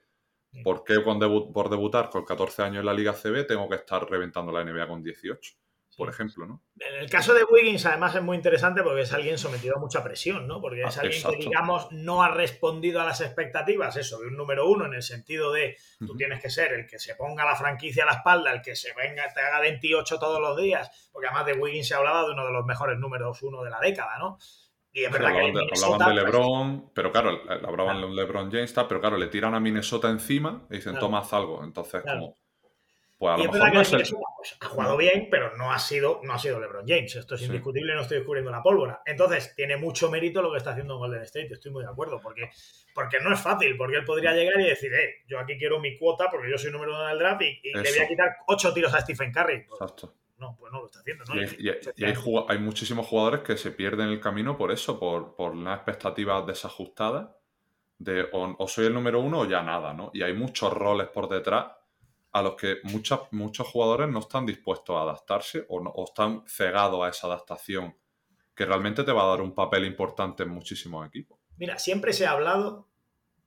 por 0.65 0.83
qué 0.85 1.01
por 1.01 1.69
debutar 1.69 2.09
con 2.09 2.25
14 2.25 2.63
años 2.63 2.81
en 2.81 2.87
la 2.87 2.95
Liga 2.95 3.13
CB 3.13 3.47
tengo 3.47 3.69
que 3.69 3.77
estar 3.77 4.09
reventando 4.09 4.51
la 4.51 4.65
NBA 4.65 4.89
con 4.89 5.03
18, 5.03 5.53
por 5.95 6.09
ejemplo, 6.09 6.47
¿no? 6.47 6.63
En 6.79 7.03
el 7.03 7.11
caso 7.11 7.35
de 7.35 7.45
Wiggins, 7.45 7.85
además, 7.85 8.15
es 8.15 8.23
muy 8.23 8.39
interesante 8.39 8.83
porque 8.83 9.03
es 9.03 9.13
alguien 9.13 9.37
sometido 9.37 9.77
a 9.77 9.79
mucha 9.79 10.03
presión, 10.03 10.49
¿no? 10.49 10.63
Porque 10.63 10.83
es 10.83 10.97
ah, 10.97 11.03
alguien 11.03 11.23
que, 11.23 11.37
digamos, 11.37 11.93
no 11.93 12.23
ha 12.23 12.31
respondido 12.31 13.03
a 13.03 13.05
las 13.05 13.21
expectativas, 13.21 13.97
eso, 13.97 14.19
de 14.19 14.29
un 14.29 14.37
número 14.39 14.67
uno, 14.67 14.87
en 14.87 14.95
el 14.95 15.03
sentido 15.03 15.53
de 15.53 15.77
tú 15.99 16.17
tienes 16.17 16.41
que 16.41 16.49
ser 16.49 16.73
el 16.73 16.87
que 16.87 16.99
se 16.99 17.15
ponga 17.15 17.45
la 17.45 17.55
franquicia 17.55 18.05
a 18.05 18.07
la 18.07 18.13
espalda, 18.13 18.51
el 18.51 18.63
que 18.63 18.75
se 18.75 18.95
venga, 18.95 19.31
te 19.35 19.43
haga 19.43 19.61
28 19.61 20.19
todos 20.19 20.41
los 20.41 20.57
días, 20.57 21.11
porque 21.13 21.29
además 21.29 21.45
de 21.45 21.53
Wiggins 21.53 21.89
se 21.89 21.95
hablaba 21.95 22.25
de 22.25 22.33
uno 22.33 22.47
de 22.47 22.53
los 22.53 22.65
mejores 22.65 22.99
números 22.99 23.43
uno 23.43 23.63
de 23.63 23.71
la 23.71 23.81
década, 23.81 24.19
¿no? 24.19 24.39
Hablaban, 25.07 25.53
de, 25.53 26.15
LeBron, 26.15 26.91
pero 26.95 27.13
claro, 27.13 27.41
hablaban 27.49 28.01
de 28.01 28.09
LeBron 28.09 28.51
James, 28.51 28.73
pero 28.73 29.01
claro, 29.01 29.17
le 29.17 29.29
tiran 29.29 29.55
a 29.55 29.61
Minnesota 29.61 30.11
encima 30.11 30.67
y 30.71 30.77
dicen, 30.77 30.99
toma, 30.99 31.21
haz 31.21 31.33
algo. 31.33 31.63
Entonces, 31.65 32.03
como. 32.03 32.37
Pues 33.19 33.35
a 33.35 33.37
lo 33.37 33.53
mejor 33.53 33.75
no 33.75 33.81
es 33.81 33.91
pues 33.91 34.57
ha 34.61 34.67
jugado 34.67 34.97
bien, 34.97 35.27
pero 35.29 35.57
no 35.57 35.73
ha 35.73 35.79
sido, 35.81 36.21
no 36.23 36.35
ha 36.35 36.39
sido 36.39 36.61
LeBron 36.61 36.87
James. 36.87 37.17
Esto 37.17 37.35
es 37.35 37.43
indiscutible, 37.43 37.93
no 37.93 38.03
estoy 38.03 38.19
descubriendo 38.19 38.53
la 38.53 38.63
pólvora. 38.63 39.03
Entonces, 39.05 39.55
tiene 39.57 39.77
mucho 39.77 40.09
mérito 40.09 40.41
lo 40.41 40.53
que 40.53 40.59
está 40.59 40.71
haciendo 40.71 40.99
Golden 40.99 41.23
State, 41.23 41.53
estoy 41.53 41.73
muy 41.73 41.83
de 41.83 41.91
acuerdo, 41.91 42.21
porque, 42.23 42.49
porque 42.95 43.19
no 43.19 43.35
es 43.35 43.41
fácil, 43.41 43.77
porque 43.77 43.97
él 43.97 44.05
podría 44.05 44.33
llegar 44.35 44.61
y 44.61 44.69
decir, 44.69 44.95
eh, 44.95 45.25
yo 45.27 45.41
aquí 45.41 45.59
quiero 45.59 45.81
mi 45.81 45.99
cuota 45.99 46.31
porque 46.31 46.49
yo 46.49 46.57
soy 46.59 46.71
número 46.71 46.93
uno 46.93 47.07
del 47.07 47.19
draft 47.19 47.43
y, 47.43 47.73
le 47.75 47.91
voy 47.91 47.99
a 47.99 48.09
quitar 48.09 48.37
ocho 48.47 48.73
tiros 48.73 48.95
a 48.95 49.01
Stephen 49.01 49.33
Curry. 49.33 49.65
Pues, 49.65 49.81
Exacto. 49.81 50.15
No, 50.39 50.57
pues 50.57 50.73
no 50.73 50.81
lo 50.81 50.87
está 50.87 51.01
haciendo. 51.01 51.25
Y, 51.59 52.05
hay, 52.05 52.59
muchísimos 52.59 53.07
jugadores 53.07 53.41
que 53.41 53.57
se 53.57 53.73
pierden 53.73 54.09
el 54.09 54.21
camino 54.21 54.57
por 54.57 54.71
eso, 54.71 54.99
por, 54.99 55.35
por 55.35 55.53
unas 55.53 55.77
expectativas 55.77 56.47
desajustadas 56.47 57.29
de 57.99 58.29
o, 58.33 58.69
soy 58.69 58.87
el 58.87 58.95
número 58.95 59.21
uno 59.21 59.41
o 59.41 59.45
ya 59.45 59.63
nada, 59.63 59.93
¿no? 59.93 60.11
Y 60.15 60.23
hay 60.23 60.33
muchos 60.33 60.73
roles 60.73 61.09
por 61.09 61.29
detrás 61.29 61.73
a 62.33 62.43
los 62.43 62.55
que 62.55 62.77
muchos, 62.85 63.21
muchos 63.33 63.67
jugadores 63.67 64.09
no 64.09 64.21
están 64.21 64.47
dispuestos 64.47 64.97
a 64.97 65.03
adaptarse 65.03 65.67
o, 65.69 65.81
no, 65.81 65.93
están 66.05 66.45
cegados 66.47 67.05
a 67.05 67.09
esa 67.09 67.27
adaptación 67.27 67.97
que 68.55 68.67
realmente 68.67 69.03
te 69.05 69.13
va 69.13 69.25
a 69.25 69.31
dar 69.31 69.41
un 69.41 69.55
papel 69.55 69.85
importante 69.85 70.45
en 70.45 70.51
muchísimos 70.51 71.07
equipos. 71.07 71.39
Mira, 71.57 71.79
siempre 71.79 72.13
se 72.13 72.27
ha 72.27 72.33
hablado 72.33 72.89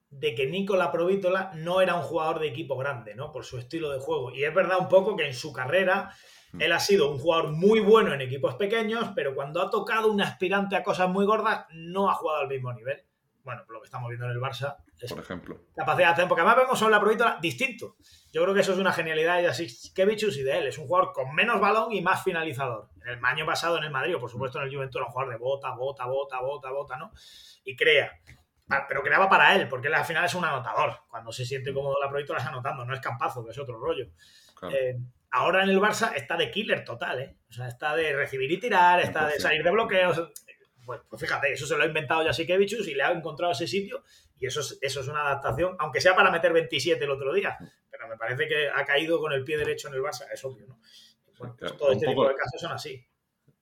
de 0.09 0.35
que 0.35 0.47
Nicola 0.47 0.91
Provítola 0.91 1.51
no 1.55 1.81
era 1.81 1.95
un 1.95 2.01
jugador 2.01 2.39
de 2.39 2.47
equipo 2.47 2.77
grande, 2.77 3.15
¿no? 3.15 3.31
Por 3.31 3.45
su 3.45 3.57
estilo 3.57 3.91
de 3.91 3.99
juego. 3.99 4.31
Y 4.31 4.43
es 4.43 4.53
verdad 4.53 4.79
un 4.79 4.89
poco 4.89 5.15
que 5.15 5.25
en 5.25 5.33
su 5.33 5.53
carrera. 5.53 6.13
Él 6.59 6.71
ha 6.71 6.79
sido 6.79 7.11
un 7.11 7.19
jugador 7.19 7.51
muy 7.51 7.79
bueno 7.79 8.13
en 8.13 8.21
equipos 8.21 8.55
pequeños, 8.55 9.09
pero 9.15 9.33
cuando 9.35 9.61
ha 9.61 9.69
tocado 9.69 10.11
un 10.11 10.21
aspirante 10.21 10.75
a 10.75 10.83
cosas 10.83 11.09
muy 11.09 11.25
gordas, 11.25 11.65
no 11.73 12.09
ha 12.09 12.15
jugado 12.15 12.41
al 12.41 12.47
mismo 12.47 12.73
nivel 12.73 13.03
bueno, 13.43 13.63
lo 13.69 13.81
que 13.81 13.85
estamos 13.85 14.09
viendo 14.09 14.25
en 14.25 14.31
el 14.31 14.39
Barça, 14.39 14.77
es 14.99 15.11
por 15.11 15.21
ejemplo. 15.21 15.59
capacidad 15.75 16.09
de 16.09 16.13
hacer, 16.13 16.27
porque 16.27 16.41
además 16.41 16.57
vemos 16.57 16.79
sobre 16.79 16.91
la 16.91 16.99
provítola 16.99 17.37
distinto. 17.41 17.95
Yo 18.31 18.43
creo 18.43 18.53
que 18.53 18.61
eso 18.61 18.73
es 18.73 18.79
una 18.79 18.93
genialidad 18.93 19.37
de 19.37 19.47
Jasikevichus 19.47 20.37
y 20.37 20.43
de 20.43 20.59
él. 20.59 20.67
Es 20.67 20.77
un 20.77 20.87
jugador 20.87 21.11
con 21.11 21.33
menos 21.33 21.59
balón 21.59 21.91
y 21.91 22.01
más 22.01 22.23
finalizador. 22.23 22.89
En 23.03 23.17
el 23.17 23.25
año 23.25 23.45
pasado 23.45 23.77
en 23.77 23.83
el 23.83 23.91
Madrid, 23.91 24.15
o 24.15 24.19
por 24.19 24.29
supuesto 24.29 24.59
en 24.59 24.65
el 24.65 24.73
Juventus, 24.73 24.97
era 24.97 25.05
un 25.05 25.11
jugador 25.11 25.33
de 25.33 25.39
bota, 25.39 25.71
bota, 25.71 26.05
bota, 26.05 26.39
bota, 26.39 26.71
bota, 26.71 26.97
¿no? 26.97 27.11
Y 27.63 27.75
crea. 27.75 28.11
Ah, 28.69 28.85
pero 28.87 29.01
creaba 29.01 29.27
para 29.27 29.55
él, 29.55 29.67
porque 29.67 29.87
él 29.87 29.95
al 29.95 30.05
final 30.05 30.23
es 30.23 30.35
un 30.35 30.45
anotador. 30.45 30.99
Cuando 31.09 31.31
se 31.31 31.45
siente 31.45 31.73
cómodo 31.73 31.95
la 31.99 32.09
provítola 32.09 32.39
es 32.39 32.45
anotando, 32.45 32.85
no 32.85 32.93
es 32.93 33.01
campazo, 33.01 33.43
que 33.43 33.51
es 33.51 33.57
otro 33.57 33.77
rollo. 33.77 34.05
Eh, 34.69 34.97
ahora 35.31 35.63
en 35.63 35.69
el 35.69 35.79
Barça 35.79 36.13
está 36.15 36.37
de 36.37 36.51
killer 36.51 36.83
total, 36.85 37.19
¿eh? 37.19 37.37
O 37.49 37.53
sea, 37.53 37.67
está 37.67 37.95
de 37.95 38.13
recibir 38.13 38.51
y 38.51 38.59
tirar, 38.59 38.99
está 38.99 39.27
de 39.27 39.39
salir 39.39 39.63
de 39.63 39.71
bloqueos 39.71 40.31
pues, 40.85 41.01
pues, 41.07 41.21
fíjate, 41.21 41.53
eso 41.53 41.65
se 41.65 41.77
lo 41.77 41.83
ha 41.83 41.87
inventado 41.87 42.23
Jasikevichus 42.25 42.87
y 42.87 42.95
le 42.95 43.03
ha 43.03 43.11
encontrado 43.11 43.53
ese 43.53 43.67
sitio 43.67 44.03
y 44.37 44.47
eso 44.47 44.61
es, 44.61 44.77
eso 44.81 45.01
es 45.01 45.07
una 45.07 45.21
adaptación, 45.21 45.75
aunque 45.79 46.01
sea 46.01 46.15
para 46.15 46.31
meter 46.31 46.51
27 46.51 47.03
el 47.03 47.11
otro 47.11 47.33
día, 47.33 47.57
pero 47.89 48.07
me 48.07 48.17
parece 48.17 48.47
que 48.47 48.69
ha 48.69 48.83
caído 48.83 49.19
con 49.19 49.31
el 49.31 49.43
pie 49.43 49.57
derecho 49.57 49.87
en 49.87 49.93
el 49.93 50.01
Barça, 50.01 50.25
es 50.33 50.43
obvio, 50.43 50.67
¿no? 50.67 50.79
Pues 51.37 51.77
todo 51.77 51.91
este 51.91 52.07
tipo 52.07 52.27
de 52.27 52.35
casos 52.35 52.61
son 52.61 52.71
así. 52.71 53.03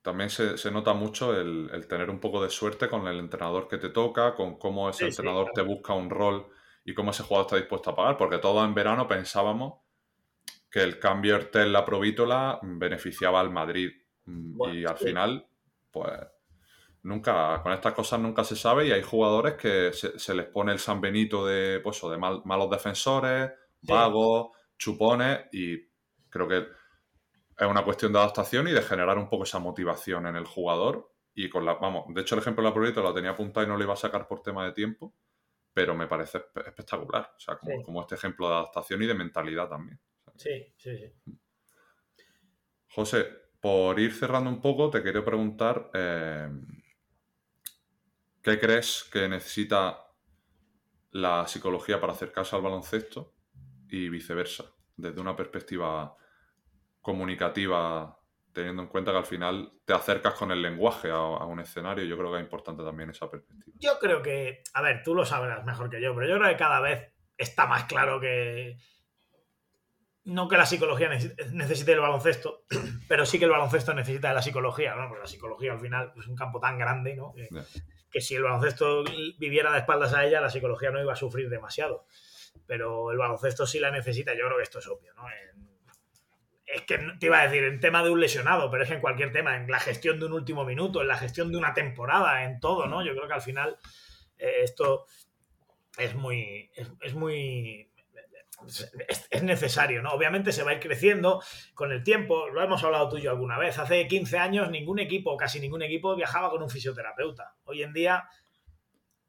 También 0.02 0.30
se, 0.30 0.70
nota 0.70 0.94
mucho 0.94 1.38
el, 1.38 1.86
tener 1.86 2.08
un 2.08 2.20
poco 2.20 2.42
de 2.42 2.50
suerte 2.50 2.88
con 2.88 3.06
el 3.06 3.18
entrenador 3.18 3.68
que 3.68 3.78
te 3.78 3.90
toca, 3.90 4.34
con 4.34 4.58
cómo 4.58 4.88
ese 4.88 5.06
entrenador 5.06 5.50
te 5.54 5.60
busca 5.62 5.92
un 5.92 6.08
rol 6.08 6.48
y 6.84 6.94
cómo 6.94 7.10
ese 7.10 7.22
jugador 7.22 7.46
está 7.46 7.56
dispuesto 7.56 7.90
a 7.90 7.96
pagar, 7.96 8.16
porque 8.16 8.38
todos 8.38 8.64
en 8.66 8.74
verano 8.74 9.06
pensábamos 9.06 9.80
que 10.70 10.82
el 10.82 10.98
cambio 10.98 11.36
Ertel 11.36 11.72
la 11.72 11.84
Provítola 11.84 12.58
beneficiaba 12.62 13.40
al 13.40 13.50
Madrid. 13.50 13.90
Mm, 14.26 14.62
y 14.72 14.84
al 14.84 14.96
final, 14.96 15.46
pues 15.90 16.12
nunca, 17.02 17.60
con 17.62 17.72
estas 17.72 17.94
cosas 17.94 18.20
nunca 18.20 18.44
se 18.44 18.56
sabe 18.56 18.86
y 18.86 18.92
hay 18.92 19.02
jugadores 19.02 19.54
que 19.54 19.92
se, 19.92 20.34
les 20.34 20.46
pone 20.46 20.72
el 20.72 20.78
San 20.78 21.00
Benito 21.00 21.46
de, 21.46 21.80
pues, 21.80 22.00
de 22.02 22.18
malos 22.18 22.70
defensores, 22.70 23.50
vagos, 23.82 24.50
chupones 24.78 25.46
y 25.52 25.78
creo 26.28 26.46
que 26.46 26.66
es 27.58 27.66
una 27.66 27.84
cuestión 27.84 28.12
de 28.12 28.18
adaptación 28.18 28.68
y 28.68 28.72
de 28.72 28.82
generar 28.82 29.18
un 29.18 29.28
poco 29.28 29.44
esa 29.44 29.58
motivación 29.58 30.26
en 30.26 30.36
el 30.36 30.46
jugador 30.46 31.12
y 31.34 31.48
con 31.48 31.64
la, 31.64 31.74
vamos, 31.74 32.04
de 32.08 32.20
hecho 32.22 32.34
el 32.34 32.40
ejemplo 32.40 32.62
de 32.62 32.70
la 32.70 32.74
proyecto 32.74 33.02
lo 33.02 33.14
tenía 33.14 33.30
apuntado 33.30 33.64
y 33.64 33.68
no 33.68 33.76
lo 33.76 33.84
iba 33.84 33.94
a 33.94 33.96
sacar 33.96 34.26
por 34.26 34.42
tema 34.42 34.64
de 34.64 34.72
tiempo, 34.72 35.14
pero 35.72 35.94
me 35.94 36.06
parece 36.06 36.38
espectacular, 36.66 37.32
o 37.36 37.40
sea, 37.40 37.58
como, 37.84 38.00
este 38.00 38.14
ejemplo 38.14 38.48
de 38.48 38.54
adaptación 38.54 39.02
y 39.02 39.06
de 39.06 39.14
mentalidad 39.14 39.68
también. 39.68 40.00
Sí, 40.40 40.74
sí, 40.78 40.96
sí. 40.96 41.38
José, 42.88 43.26
por 43.60 44.00
ir 44.00 44.12
cerrando 44.12 44.48
un 44.48 44.60
poco, 44.60 44.90
te 44.90 45.02
quería 45.02 45.24
preguntar, 45.24 45.90
eh, 45.92 46.48
¿Qué 48.42 48.58
crees 48.58 49.06
que 49.12 49.28
necesita 49.28 50.06
la 51.10 51.46
psicología 51.46 52.00
para 52.00 52.14
acercarse 52.14 52.56
al 52.56 52.62
baloncesto 52.62 53.34
y 53.88 54.08
viceversa, 54.08 54.64
desde 54.96 55.20
una 55.20 55.36
perspectiva 55.36 56.16
comunicativa, 57.02 58.18
teniendo 58.54 58.82
en 58.82 58.88
cuenta 58.88 59.10
que 59.10 59.18
al 59.18 59.26
final 59.26 59.72
te 59.84 59.92
acercas 59.92 60.34
con 60.34 60.52
el 60.52 60.62
lenguaje 60.62 61.10
a, 61.10 61.44
un 61.44 61.60
escenario? 61.60 62.04
Yo 62.04 62.16
creo 62.16 62.32
que 62.32 62.38
es 62.38 62.44
importante 62.44 62.82
también 62.82 63.10
esa 63.10 63.30
perspectiva. 63.30 63.76
Yo 63.78 63.98
creo 63.98 64.22
que, 64.22 64.62
a 64.72 64.80
ver, 64.80 65.02
tú 65.02 65.14
lo 65.14 65.26
sabrás 65.26 65.62
mejor 65.66 65.90
que 65.90 66.00
yo, 66.00 66.14
pero 66.14 66.26
yo 66.26 66.38
creo 66.38 66.50
que 66.50 66.56
cada 66.56 66.80
vez 66.80 67.12
está 67.36 67.66
más 67.66 67.84
claro 67.84 68.20
que, 68.20 68.78
no 70.24 70.48
que 70.48 70.56
la 70.56 70.66
psicología 70.66 71.08
necesite 71.08 71.92
el 71.92 72.00
baloncesto, 72.00 72.64
pero 73.08 73.24
sí 73.24 73.38
que 73.38 73.46
el 73.46 73.50
baloncesto 73.50 73.94
necesita 73.94 74.28
de 74.28 74.34
la 74.34 74.42
psicología, 74.42 74.94
¿no? 74.94 75.08
Porque 75.08 75.22
la 75.22 75.26
psicología 75.26 75.72
al 75.72 75.80
final 75.80 76.12
es 76.18 76.26
un 76.26 76.36
campo 76.36 76.60
tan 76.60 76.78
grande, 76.78 77.16
¿no? 77.16 77.34
que 78.10 78.20
si 78.20 78.34
el 78.34 78.42
baloncesto 78.42 79.04
viviera 79.38 79.72
de 79.72 79.78
espaldas 79.78 80.12
a 80.14 80.24
ella, 80.24 80.40
la 80.40 80.50
psicología 80.50 80.90
no 80.90 81.00
iba 81.00 81.12
a 81.12 81.16
sufrir 81.16 81.48
demasiado. 81.48 82.06
Pero 82.66 83.12
el 83.12 83.18
baloncesto 83.18 83.66
sí 83.66 83.78
la 83.78 83.92
necesita, 83.92 84.34
yo 84.34 84.46
creo 84.46 84.56
que 84.56 84.64
esto 84.64 84.80
es 84.80 84.88
obvio, 84.88 85.14
¿no? 85.14 85.22
es 86.66 86.82
que 86.82 86.98
te 87.18 87.26
iba 87.26 87.40
a 87.40 87.48
decir, 87.48 87.64
en 87.64 87.80
tema 87.80 88.02
de 88.02 88.10
un 88.10 88.20
lesionado, 88.20 88.70
pero 88.70 88.84
es 88.84 88.88
que 88.88 88.94
en 88.94 89.00
cualquier 89.00 89.32
tema, 89.32 89.56
en 89.56 89.68
la 89.68 89.80
gestión 89.80 90.20
de 90.20 90.26
un 90.26 90.32
último 90.32 90.64
minuto, 90.64 91.00
en 91.02 91.08
la 91.08 91.16
gestión 91.16 91.50
de 91.50 91.58
una 91.58 91.74
temporada, 91.74 92.44
en 92.44 92.60
todo, 92.60 92.86
¿no? 92.86 93.04
Yo 93.04 93.12
creo 93.12 93.26
que 93.26 93.34
al 93.34 93.42
final 93.42 93.76
eh, 94.38 94.60
esto 94.62 95.06
es 95.98 96.14
muy, 96.14 96.70
es 97.00 97.14
muy 97.14 97.89
es, 99.30 99.42
necesario, 99.42 100.02
¿no? 100.02 100.10
Obviamente 100.10 100.52
se 100.52 100.62
va 100.62 100.70
a 100.70 100.74
ir 100.74 100.80
creciendo 100.80 101.42
con 101.74 101.92
el 101.92 102.02
tiempo, 102.02 102.48
lo 102.48 102.62
hemos 102.62 102.82
hablado 102.84 103.08
tú 103.08 103.18
y 103.18 103.22
yo 103.22 103.30
alguna 103.30 103.58
vez, 103.58 103.78
hace 103.78 104.06
15 104.06 104.38
años 104.38 104.70
ningún 104.70 104.98
equipo, 104.98 105.36
casi 105.36 105.60
ningún 105.60 105.82
equipo 105.82 106.14
viajaba 106.14 106.50
con 106.50 106.62
un 106.62 106.70
fisioterapeuta. 106.70 107.54
Hoy 107.64 107.82
en 107.82 107.92
día 107.92 108.28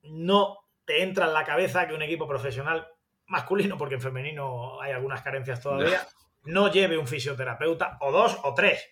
no 0.04 0.58
te 0.86 1.04
entra 1.04 1.28
en 1.28 1.34
la 1.34 1.44
cabeza 1.44 1.88
que 1.88 1.94
un 1.94 2.02
equipo 2.02 2.28
profesional 2.28 2.88
masculino, 3.28 3.78
porque 3.78 3.96
en 3.96 4.02
femenino 4.02 4.82
hay 4.82 4.92
algunas 4.92 5.22
carencias 5.22 5.62
todavía, 5.62 6.06
no 6.44 6.72
lleve 6.72 6.98
un 6.98 7.08
fisioterapeuta 7.08 7.98
o 8.02 8.12
dos 8.12 8.38
o 8.44 8.54
tres. 8.54 8.90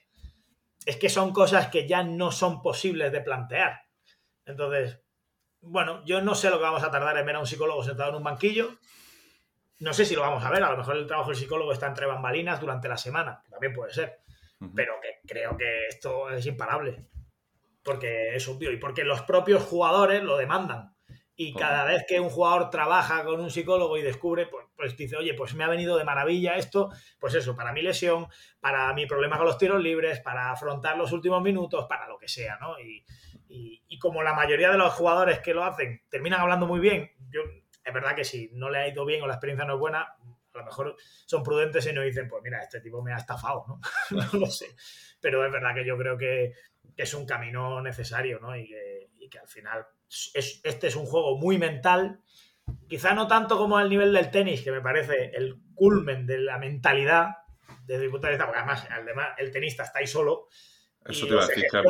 Es 0.86 0.98
que 0.98 1.10
son 1.10 1.34
cosas 1.34 1.68
que 1.68 1.88
ya 1.88 2.04
no 2.04 2.32
son 2.32 2.62
posibles 2.62 3.12
de 3.12 3.22
plantear. 3.22 3.82
Entonces, 4.46 5.02
bueno, 5.62 6.04
yo 6.06 6.22
no 6.22 6.36
sé 6.36 6.50
lo 6.50 6.58
que 6.58 6.64
vamos 6.64 6.84
a 6.84 6.92
tardar 6.92 7.18
en 7.18 7.26
ver 7.26 7.36
a 7.36 7.40
un 7.40 7.48
psicólogo 7.48 7.84
sentado 7.84 8.10
en 8.10 8.16
un 8.16 8.24
banquillo, 8.24 8.78
no 9.80 9.94
sé 9.94 10.06
si 10.06 10.16
lo 10.16 10.22
vamos 10.22 10.44
a 10.44 10.50
ver, 10.50 10.64
a 10.64 10.72
lo 10.72 10.78
mejor 10.78 10.98
el 10.98 11.08
trabajo 11.08 11.30
del 11.30 11.38
psicólogo 11.38 11.72
está 11.72 11.88
entre 11.88 12.06
bambalinas 12.06 12.60
durante 12.60 12.90
la 12.90 12.98
semana, 12.98 13.42
también 13.50 13.74
puede 13.74 13.94
ser, 13.94 14.20
pero 14.76 14.96
que 15.02 15.20
creo 15.26 15.56
que 15.56 15.88
esto 15.88 16.30
es 16.30 16.46
imparable, 16.46 17.06
porque 17.84 18.36
es 18.36 18.48
obvio 18.48 18.72
y 18.72 18.78
porque 18.78 19.04
los 19.04 19.22
propios 19.22 19.64
jugadores 19.64 20.24
lo 20.24 20.38
demandan. 20.38 20.94
Y 21.42 21.54
cada 21.54 21.86
vez 21.86 22.04
que 22.06 22.20
un 22.20 22.30
jugador 22.30 22.70
trabaja 22.70 23.24
con 23.24 23.40
un 23.40 23.50
psicólogo 23.50 23.98
y 23.98 24.02
descubre, 24.02 24.48
pues, 24.48 24.66
pues, 24.76 24.98
dice, 24.98 25.16
oye, 25.16 25.34
pues 25.36 25.56
me 25.56 25.64
ha 25.64 25.70
venido 25.70 25.98
de 25.98 26.04
maravilla 26.04 26.58
esto, 26.58 26.90
pues 27.18 27.34
eso, 27.34 27.56
para 27.56 27.72
mi 27.72 27.82
lesión, 27.82 28.28
para 28.60 28.94
mi 28.94 29.06
problema 29.06 29.38
con 29.38 29.46
los 29.46 29.58
tiros 29.58 29.82
libres, 29.82 30.20
para 30.20 30.52
afrontar 30.52 30.98
los 30.98 31.14
últimos 31.14 31.42
minutos, 31.42 31.86
para 31.88 32.10
lo 32.10 32.18
que 32.18 32.28
sea, 32.28 32.58
¿no? 32.60 32.78
Y, 32.82 33.06
y 33.48 33.98
como 34.00 34.22
la 34.22 34.34
mayoría 34.34 34.70
de 34.70 34.78
los 34.78 34.94
jugadores 34.94 35.40
que 35.40 35.54
lo 35.54 35.64
hacen 35.64 36.04
terminan 36.10 36.42
hablando 36.42 36.68
muy 36.68 36.82
bien, 36.82 37.10
yo 37.30 37.42
es 37.84 37.94
verdad 37.94 38.16
que 38.16 38.24
si 38.24 38.50
no 38.54 38.70
le 38.70 38.80
ha 38.80 38.88
ido 38.88 39.06
bien 39.06 39.22
o 39.24 39.28
la 39.28 39.34
experiencia 39.34 39.66
no 39.66 39.76
es 39.76 39.80
buena, 39.80 40.02
a 40.54 40.58
lo 40.58 40.66
mejor 40.66 40.96
son 41.26 41.44
prudentes 41.44 41.86
y 41.88 41.94
no 41.94 42.02
dicen, 42.02 42.28
pues 42.28 42.44
mira, 42.44 42.62
este 42.62 42.82
tipo 42.82 43.02
me 43.02 43.14
ha 43.14 43.18
estafado, 43.18 43.66
¿no? 43.68 43.82
no 44.34 44.40
lo 44.40 44.48
sé. 44.48 44.68
Pero 45.22 45.46
es 45.46 45.52
verdad 45.52 45.74
que 45.74 45.86
yo 45.86 45.98
creo 45.98 46.18
que, 46.18 46.54
es 46.98 47.14
un 47.14 47.26
camino 47.26 47.82
necesario, 47.82 48.40
¿no? 48.40 48.58
Y 48.58 48.68
que, 49.30 49.40
al 49.40 49.48
final 49.48 49.86
este 50.34 50.88
es 50.88 50.96
un 50.96 51.06
juego 51.06 51.38
muy 51.38 51.58
mental, 51.58 52.20
quizá 52.88 53.14
no 53.14 53.28
tanto 53.28 53.58
como 53.58 53.80
el 53.80 53.90
nivel 53.90 54.12
del 54.12 54.32
tenis, 54.32 54.64
que 54.64 54.72
me 54.72 54.82
parece 54.82 55.32
el 55.36 55.62
culmen 55.76 56.26
de 56.26 56.40
la 56.40 56.58
mentalidad 56.58 57.30
desde 57.86 58.06
mi 58.06 58.12
punto 58.12 58.28
de 58.28 58.34
vista, 58.34 58.46
porque 58.46 58.60
además, 58.60 58.88
además 58.90 59.28
el 59.38 59.52
tenista 59.52 59.84
está 59.84 60.00
ahí 60.00 60.08
solo. 60.08 60.48
Eso 61.06 61.26
te 61.26 61.34
iba 61.34 61.44
a 61.44 61.48
decir, 61.48 61.66
que, 61.70 61.78
es 61.78 61.84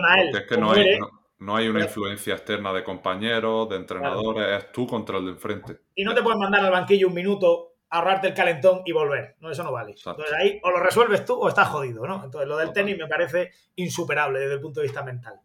que 0.48 0.58
no 0.58 0.72
hay, 0.72 1.00
no 1.00 1.18
hay 1.48 1.68
una 1.68 1.82
influencia 1.82 2.34
externa 2.34 2.74
de 2.74 2.84
compañeros, 2.84 3.70
de 3.70 3.78
entrenadores, 3.78 4.64
es 4.64 4.72
tú 4.72 4.86
contra 4.86 5.18
el 5.18 5.26
de 5.26 5.32
enfrente. 5.32 5.80
Y 5.96 6.04
no 6.04 6.14
te 6.14 6.22
puedes 6.22 6.38
mandar 6.38 6.64
al 6.66 6.72
banquillo 6.72 7.08
un 7.08 7.14
minuto, 7.14 7.76
ahorrarte 7.90 8.28
el 8.28 8.34
calentón 8.34 8.82
y 8.86 8.92
volver. 8.92 9.36
No, 9.40 9.50
eso 9.50 9.64
no 9.64 9.72
vale. 9.72 9.96
Entonces 9.98 10.34
ahí 10.34 10.60
o 10.64 10.70
lo 10.70 10.80
resuelves 10.80 11.24
tú 11.26 11.36
o 11.36 11.48
estás 11.48 11.70
jodido, 11.70 12.06
¿no? 12.06 12.24
Entonces 12.24 12.48
lo 12.48 12.58
del 12.58 12.74
tenis 12.74 12.98
me 12.98 13.08
parece 13.08 13.52
insuperable 13.76 14.40
desde 14.40 14.56
el 14.56 14.62
punto 14.62 14.82
de 14.82 14.88
vista 14.88 15.04
mental. 15.04 15.40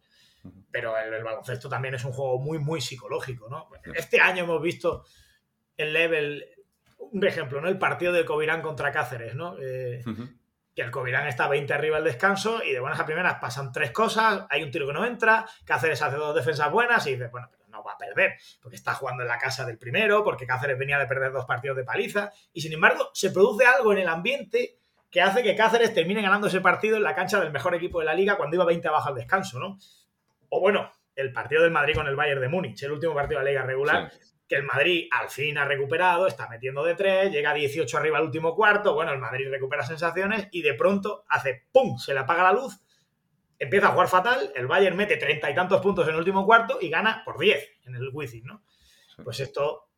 Pero 0.69 0.95
el, 0.97 1.23
baloncesto 1.23 1.69
también 1.69 1.95
es 1.95 2.05
un 2.05 2.11
juego 2.11 2.39
muy, 2.39 2.59
muy 2.59 2.81
psicológico, 2.81 3.47
¿no? 3.49 3.69
Este 3.93 4.19
año 4.19 4.43
hemos 4.43 4.61
visto 4.61 5.05
el 5.77 5.93
level, 5.93 6.45
un 6.99 7.25
ejemplo, 7.25 7.61
¿no? 7.61 7.69
El 7.69 7.79
partido 7.79 8.11
de 8.11 8.25
Covirán 8.25 8.61
contra 8.61 8.91
Cáceres, 8.91 9.33
¿no? 9.33 9.57
Eh, 9.59 10.03
que 10.75 10.81
el 10.81 10.91
Covirán 10.91 11.27
está 11.27 11.47
20 11.47 11.73
arriba 11.73 11.97
al 11.97 12.03
descanso 12.03 12.61
y 12.61 12.73
de 12.73 12.81
buenas 12.81 12.99
a 12.99 13.05
primeras 13.05 13.35
pasan 13.35 13.71
tres 13.71 13.91
cosas, 13.91 14.45
hay 14.49 14.61
un 14.61 14.71
tiro 14.71 14.85
que 14.85 14.93
no 14.93 15.05
entra, 15.05 15.45
Cáceres 15.63 16.01
hace 16.01 16.17
dos 16.17 16.35
defensas 16.35 16.69
buenas 16.69 17.07
y 17.07 17.13
dices, 17.13 17.31
bueno, 17.31 17.47
pero 17.49 17.63
no 17.69 17.81
va 17.81 17.93
a 17.93 17.97
perder, 17.97 18.33
porque 18.61 18.75
está 18.75 18.93
jugando 18.93 19.23
en 19.23 19.29
la 19.29 19.37
casa 19.37 19.65
del 19.65 19.77
primero, 19.77 20.23
porque 20.25 20.45
Cáceres 20.45 20.77
venía 20.77 20.99
de 20.99 21.07
perder 21.07 21.31
dos 21.31 21.45
partidos 21.45 21.77
de 21.77 21.85
paliza, 21.85 22.31
y 22.51 22.59
sin 22.59 22.73
embargo 22.73 23.09
se 23.13 23.31
produce 23.31 23.65
algo 23.65 23.93
en 23.93 23.99
el 23.99 24.09
ambiente 24.09 24.77
que 25.09 25.21
hace 25.21 25.43
que 25.43 25.55
Cáceres 25.55 25.93
termine 25.93 26.21
ganando 26.21 26.47
ese 26.47 26.59
partido 26.59 26.97
en 26.97 27.03
la 27.03 27.15
cancha 27.15 27.39
del 27.39 27.53
mejor 27.53 27.73
equipo 27.73 27.99
de 27.99 28.05
la 28.05 28.13
liga 28.13 28.35
cuando 28.35 28.57
iba 28.57 28.65
20 28.65 28.85
abajo 28.89 29.09
al 29.09 29.15
descanso, 29.15 29.59
¿no? 29.59 29.77
O 30.49 30.59
bueno, 30.59 30.91
el 31.15 31.31
partido 31.31 31.63
del 31.63 31.71
Madrid 31.71 31.95
con 31.95 32.07
el 32.07 32.17
Bayern 32.17 32.41
de 32.41 32.49
Múnich, 32.49 32.83
el 32.83 32.91
último 32.91 33.13
partido 33.13 33.39
de 33.39 33.45
la 33.45 33.51
liga 33.51 33.63
regular, 33.63 34.11
que 34.47 34.55
el 34.55 34.63
Madrid 34.63 35.07
al 35.11 35.29
fin 35.29 35.57
ha 35.57 35.65
recuperado, 35.65 36.27
está 36.27 36.47
metiendo 36.47 36.83
de 36.83 36.95
tres, 36.95 37.31
llega 37.31 37.51
a 37.51 37.53
18 37.53 37.97
arriba 37.97 38.19
al 38.19 38.25
último 38.25 38.55
cuarto, 38.55 38.93
bueno, 38.93 39.11
el 39.11 39.19
Madrid 39.19 39.49
recupera 39.49 39.83
sensaciones 39.83 40.47
y 40.51 40.61
de 40.61 40.73
pronto 40.75 41.25
hace 41.27 41.65
¡pum! 41.71 41.97
se 41.97 42.13
le 42.13 42.19
apaga 42.19 42.43
la 42.43 42.53
luz, 42.53 42.79
empieza 43.57 43.87
a 43.87 43.91
jugar 43.91 44.07
fatal, 44.07 44.51
el 44.55 44.67
Bayern 44.67 44.95
mete 44.95 45.17
treinta 45.17 45.49
y 45.49 45.55
tantos 45.55 45.81
puntos 45.81 46.07
en 46.07 46.13
el 46.13 46.19
último 46.19 46.45
cuarto 46.45 46.77
y 46.79 46.89
gana 46.89 47.23
por 47.25 47.39
10 47.39 47.81
en 47.85 47.95
el 47.95 48.09
Wizzing, 48.13 48.45
¿no? 48.45 48.63
Pues 49.23 49.39
esto 49.39 49.89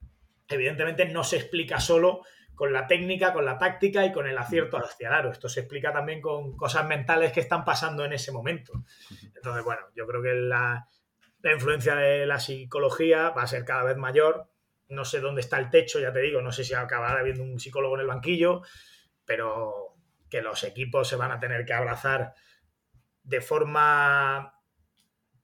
evidentemente 0.48 1.06
no 1.06 1.24
se 1.24 1.38
explica 1.38 1.80
solo 1.80 2.22
con 2.56 2.74
la 2.74 2.88
técnica, 2.88 3.34
con 3.34 3.45
la 3.45 3.58
táctica 3.58 4.06
y 4.06 4.12
con 4.12 4.28
el 4.28 4.38
acierto 4.38 4.78
hacia 4.78 5.10
el 5.10 5.14
aro. 5.14 5.32
Esto 5.32 5.48
se 5.48 5.62
explica 5.62 5.91
también 5.91 6.22
con 6.22 6.56
cosas 6.56 6.88
mentales 6.88 7.32
que 7.32 7.39
están 7.39 7.64
pasando 7.64 8.04
en 8.04 8.14
ese 8.14 8.32
momento. 8.32 8.84
Entonces, 9.36 9.64
bueno, 9.64 9.82
yo 9.95 10.08
creo 10.08 10.22
que 10.24 10.34
la, 10.34 10.88
la 11.41 11.53
influencia 11.53 11.95
de 11.95 12.25
la 12.25 12.39
psicología 12.39 13.29
va 13.29 13.43
a 13.43 13.47
ser 13.47 13.65
cada 13.65 13.83
vez 13.83 13.97
mayor. 13.97 14.49
No 14.89 15.05
sé 15.05 15.19
dónde 15.19 15.41
está 15.41 15.57
el 15.59 15.69
techo, 15.69 15.99
ya 15.99 16.13
te 16.13 16.21
digo, 16.21 16.41
no 16.41 16.51
sé 16.51 16.63
si 16.63 16.73
acabará 16.73 17.19
habiendo 17.19 17.43
un 17.43 17.59
psicólogo 17.59 17.95
en 17.95 18.01
el 18.01 18.07
banquillo, 18.07 18.61
pero 19.25 19.95
que 20.29 20.41
los 20.41 20.63
equipos 20.63 21.07
se 21.07 21.15
van 21.15 21.31
a 21.31 21.39
tener 21.39 21.65
que 21.65 21.73
abrazar 21.73 22.33
de 23.23 23.41
forma 23.41 24.53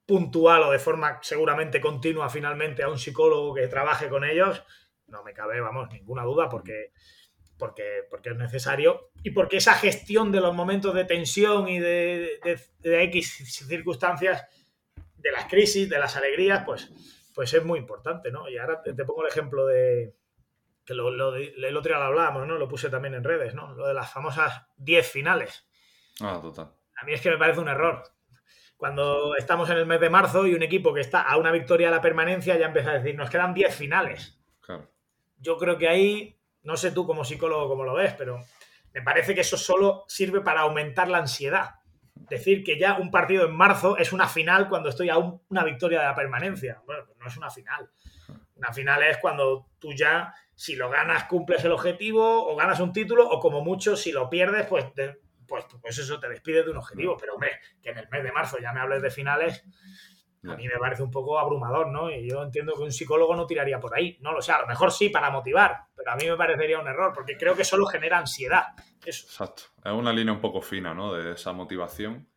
puntual 0.05 0.63
o 0.63 0.71
de 0.71 0.79
forma 0.79 1.19
seguramente 1.21 1.79
continua 1.79 2.29
finalmente 2.29 2.83
a 2.83 2.89
un 2.89 2.99
psicólogo 2.99 3.53
que 3.53 3.67
trabaje 3.67 4.09
con 4.09 4.23
ellos, 4.23 4.63
no 5.07 5.23
me 5.23 5.33
cabe, 5.33 5.61
vamos, 5.61 5.89
ninguna 5.91 6.23
duda, 6.23 6.49
porque, 6.49 6.91
porque, 7.57 8.01
porque 8.09 8.29
es 8.29 8.37
necesario 8.37 9.11
y 9.23 9.31
porque 9.31 9.57
esa 9.57 9.73
gestión 9.73 10.31
de 10.31 10.41
los 10.41 10.53
momentos 10.53 10.93
de 10.93 11.05
tensión 11.05 11.67
y 11.67 11.79
de, 11.79 12.39
de, 12.43 12.59
de 12.79 13.03
X 13.03 13.65
circunstancias 13.67 14.45
de 15.23 15.31
las 15.31 15.45
crisis, 15.45 15.89
de 15.89 15.97
las 15.97 16.15
alegrías, 16.17 16.63
pues, 16.65 16.91
pues 17.33 17.53
es 17.53 17.63
muy 17.63 17.79
importante, 17.79 18.29
¿no? 18.29 18.49
Y 18.49 18.57
ahora 18.57 18.81
te, 18.83 18.93
pongo 19.05 19.23
el 19.23 19.29
ejemplo 19.29 19.65
de, 19.65 20.15
que 20.85 20.93
lo, 20.93 21.09
lo, 21.09 21.35
el 21.35 21.77
otro 21.77 21.89
día 21.89 21.99
lo 21.99 22.05
hablábamos, 22.05 22.45
¿no? 22.45 22.57
Lo 22.57 22.67
puse 22.67 22.89
también 22.89 23.13
en 23.13 23.23
redes, 23.23 23.55
¿no? 23.55 23.73
Lo 23.73 23.87
de 23.87 23.93
las 23.93 24.11
famosas 24.11 24.67
10 24.77 25.09
finales. 25.09 25.65
Ah, 26.19 26.39
total. 26.41 26.73
A 26.95 27.05
mí 27.05 27.13
es 27.13 27.21
que 27.21 27.31
me 27.31 27.37
parece 27.37 27.61
un 27.61 27.69
error. 27.69 28.03
Cuando 28.75 29.35
estamos 29.37 29.69
en 29.69 29.77
el 29.77 29.85
mes 29.85 30.01
de 30.01 30.09
marzo 30.09 30.45
y 30.45 30.53
un 30.53 30.63
equipo 30.63 30.93
que 30.93 30.99
está 30.99 31.21
a 31.21 31.37
una 31.37 31.51
victoria 31.51 31.87
a 31.87 31.91
la 31.91 32.01
permanencia 32.01 32.57
ya 32.57 32.65
empieza 32.65 32.91
a 32.91 32.99
decir, 32.99 33.15
nos 33.15 33.29
quedan 33.29 33.53
10 33.53 33.73
finales. 33.73 34.39
Claro. 34.59 34.91
Yo 35.37 35.57
creo 35.57 35.77
que 35.77 35.87
ahí, 35.87 36.37
no 36.63 36.75
sé 36.75 36.91
tú 36.91 37.07
como 37.07 37.23
psicólogo 37.23 37.69
cómo 37.69 37.85
lo 37.85 37.93
ves, 37.93 38.13
pero 38.17 38.41
me 38.93 39.01
parece 39.01 39.33
que 39.33 39.41
eso 39.41 39.57
solo 39.57 40.03
sirve 40.07 40.41
para 40.41 40.61
aumentar 40.61 41.07
la 41.07 41.19
ansiedad 41.19 41.82
decir 42.29 42.63
que 42.63 42.79
ya 42.79 42.97
un 42.97 43.11
partido 43.11 43.45
en 43.45 43.55
marzo 43.55 43.97
es 43.97 44.13
una 44.13 44.27
final 44.27 44.69
cuando 44.69 44.89
estoy 44.89 45.09
a 45.09 45.17
una 45.17 45.63
victoria 45.63 45.99
de 45.99 46.05
la 46.05 46.15
permanencia. 46.15 46.81
Bueno, 46.85 47.03
pues 47.05 47.17
no 47.17 47.27
es 47.27 47.37
una 47.37 47.49
final. 47.49 47.89
Una 48.55 48.71
final 48.71 49.03
es 49.03 49.17
cuando 49.17 49.67
tú 49.79 49.93
ya, 49.93 50.33
si 50.55 50.75
lo 50.75 50.89
ganas, 50.89 51.25
cumples 51.25 51.63
el 51.65 51.71
objetivo 51.71 52.47
o 52.47 52.55
ganas 52.55 52.79
un 52.79 52.93
título, 52.93 53.27
o 53.27 53.39
como 53.39 53.61
mucho, 53.61 53.97
si 53.97 54.11
lo 54.11 54.29
pierdes, 54.29 54.65
pues, 54.67 54.85
pues, 55.47 55.65
pues 55.81 55.97
eso 55.97 56.19
te 56.19 56.29
despides 56.29 56.65
de 56.65 56.71
un 56.71 56.77
objetivo. 56.77 57.17
Pero 57.17 57.33
hombre, 57.33 57.59
que 57.81 57.89
en 57.89 57.97
el 57.97 58.09
mes 58.09 58.23
de 58.23 58.31
marzo 58.31 58.57
ya 58.59 58.71
me 58.71 58.79
hables 58.79 59.01
de 59.01 59.11
finales, 59.11 59.65
a 60.51 60.55
mí 60.55 60.67
me 60.67 60.77
parece 60.77 61.03
un 61.03 61.11
poco 61.11 61.39
abrumador, 61.39 61.87
¿no? 61.87 62.11
Y 62.11 62.29
yo 62.29 62.43
entiendo 62.43 62.73
que 62.73 62.83
un 62.83 62.91
psicólogo 62.91 63.35
no 63.35 63.45
tiraría 63.45 63.79
por 63.79 63.95
ahí. 63.95 64.17
No 64.21 64.33
lo 64.33 64.41
sé, 64.41 64.51
a 64.51 64.61
lo 64.61 64.67
mejor 64.67 64.91
sí 64.91 65.09
para 65.09 65.29
motivar, 65.29 65.85
pero 65.95 66.11
a 66.11 66.15
mí 66.15 66.27
me 66.27 66.35
parecería 66.35 66.79
un 66.79 66.87
error, 66.87 67.13
porque 67.13 67.37
creo 67.37 67.55
que 67.55 67.63
solo 67.63 67.85
genera 67.85 68.19
ansiedad. 68.19 68.65
Eso. 69.05 69.25
Exacto. 69.25 69.63
Es 69.83 69.91
una 69.91 70.11
línea 70.11 70.33
un 70.33 70.41
poco 70.41 70.61
fina, 70.61 70.93
¿no? 70.93 71.13
De 71.13 71.33
esa 71.33 71.53
motivación 71.53 72.27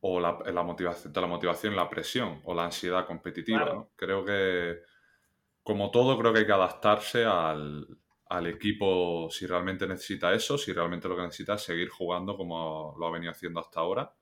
o 0.00 0.20
la, 0.20 0.38
la 0.52 0.62
motivación, 0.62 1.12
de 1.12 1.20
la 1.20 1.26
motivación, 1.26 1.76
la 1.76 1.88
presión 1.88 2.40
o 2.44 2.54
la 2.54 2.64
ansiedad 2.64 3.06
competitiva. 3.06 3.64
¿no? 3.64 3.90
Creo 3.96 4.24
que, 4.24 4.80
como 5.62 5.90
todo, 5.90 6.18
creo 6.18 6.32
que 6.32 6.40
hay 6.40 6.46
que 6.46 6.52
adaptarse 6.52 7.24
al, 7.24 7.86
al 8.28 8.46
equipo 8.46 9.28
si 9.30 9.46
realmente 9.46 9.86
necesita 9.86 10.32
eso, 10.32 10.56
si 10.56 10.72
realmente 10.72 11.08
lo 11.08 11.16
que 11.16 11.22
necesita 11.22 11.54
es 11.54 11.62
seguir 11.62 11.88
jugando 11.88 12.36
como 12.36 12.94
lo 12.98 13.06
ha 13.06 13.10
venido 13.10 13.32
haciendo 13.32 13.60
hasta 13.60 13.80
ahora 13.80 14.14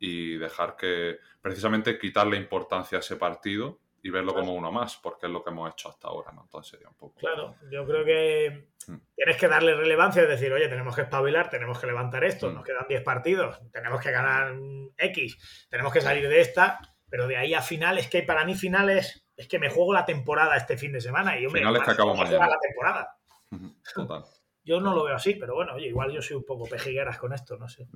y 0.00 0.38
dejar 0.38 0.74
que 0.74 1.18
precisamente 1.40 1.98
quitarle 1.98 2.36
importancia 2.36 2.98
a 2.98 3.00
ese 3.00 3.16
partido 3.16 3.78
y 4.02 4.08
verlo 4.08 4.34
como 4.34 4.54
uno 4.54 4.72
más, 4.72 4.96
porque 4.96 5.26
es 5.26 5.32
lo 5.32 5.44
que 5.44 5.50
hemos 5.50 5.70
hecho 5.70 5.90
hasta 5.90 6.08
ahora, 6.08 6.32
¿no? 6.32 6.42
Entonces 6.42 6.70
sería 6.70 6.88
un 6.88 6.94
poco... 6.94 7.20
Claro, 7.20 7.56
yo 7.70 7.86
creo 7.86 8.02
que 8.02 8.70
mm. 8.86 8.96
tienes 9.14 9.36
que 9.36 9.46
darle 9.46 9.74
relevancia, 9.74 10.22
es 10.22 10.28
decir, 10.28 10.50
oye, 10.52 10.68
tenemos 10.68 10.94
que 10.94 11.02
espabilar, 11.02 11.50
tenemos 11.50 11.78
que 11.78 11.86
levantar 11.86 12.24
esto, 12.24 12.50
mm. 12.50 12.54
nos 12.54 12.64
quedan 12.64 12.86
10 12.88 13.02
partidos, 13.02 13.60
tenemos 13.70 14.00
que 14.00 14.10
ganar 14.10 14.54
X, 14.96 15.66
tenemos 15.68 15.92
que 15.92 16.00
salir 16.00 16.26
de 16.28 16.40
esta, 16.40 16.80
pero 17.10 17.26
de 17.26 17.36
ahí 17.36 17.52
a 17.52 17.60
finales, 17.60 18.08
que 18.08 18.22
para 18.22 18.46
mí 18.46 18.54
finales 18.54 19.26
es 19.36 19.48
que 19.48 19.58
me 19.58 19.68
juego 19.68 19.92
la 19.92 20.06
temporada 20.06 20.56
este 20.56 20.78
fin 20.78 20.92
de 20.92 21.00
semana 21.02 21.38
y 21.38 21.42
yo 21.42 21.50
me 21.50 21.58
finales 21.58 21.82
que 21.82 21.90
acabo 21.90 22.14
mañana. 22.14 22.48
la 22.48 22.58
temporada. 22.58 23.16
Total. 23.94 24.24
Yo 24.62 24.78
no 24.78 24.94
lo 24.94 25.04
veo 25.04 25.16
así, 25.16 25.34
pero 25.34 25.54
bueno, 25.54 25.74
oye, 25.74 25.86
igual 25.86 26.12
yo 26.12 26.20
soy 26.20 26.36
un 26.36 26.44
poco 26.44 26.68
pejigueras 26.68 27.18
con 27.18 27.32
esto, 27.32 27.56
no 27.56 27.66
sé. 27.66 27.88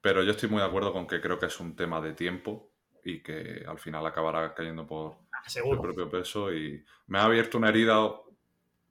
Pero 0.00 0.22
yo 0.22 0.32
estoy 0.32 0.48
muy 0.48 0.60
de 0.60 0.66
acuerdo 0.66 0.92
con 0.92 1.06
que 1.06 1.20
creo 1.20 1.38
que 1.38 1.46
es 1.46 1.60
un 1.60 1.74
tema 1.74 2.00
de 2.00 2.12
tiempo 2.12 2.70
y 3.04 3.22
que 3.22 3.64
al 3.66 3.78
final 3.78 4.06
acabará 4.06 4.54
cayendo 4.54 4.86
por 4.86 5.16
su 5.46 5.80
propio 5.80 6.10
peso. 6.10 6.52
Y 6.52 6.84
me 7.06 7.18
ha 7.18 7.24
abierto 7.24 7.58
una 7.58 7.68
herida 7.68 8.10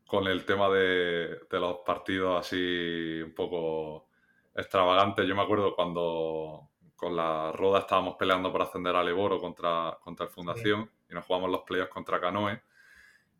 con 0.05 0.27
el 0.27 0.45
tema 0.45 0.69
de, 0.69 1.39
los 1.51 1.77
partidos 1.85 2.39
así 2.39 3.21
un 3.21 3.33
poco 3.33 4.07
extravagantes. 4.55 5.27
Yo 5.27 5.35
me 5.35 5.41
acuerdo 5.41 5.75
cuando 5.75 6.69
con 6.95 7.15
la 7.15 7.51
Roda 7.51 7.79
estábamos 7.79 8.15
peleando 8.15 8.51
por 8.51 8.61
ascender 8.61 8.95
a 8.95 9.03
Leboro 9.03 9.39
contra, 9.39 9.97
contra 10.01 10.25
el 10.27 10.31
Fundación 10.31 10.89
y 11.09 11.13
nos 11.13 11.25
jugamos 11.25 11.49
los 11.49 11.61
playoffs 11.61 11.91
contra 11.91 12.19
Canoe. 12.19 12.61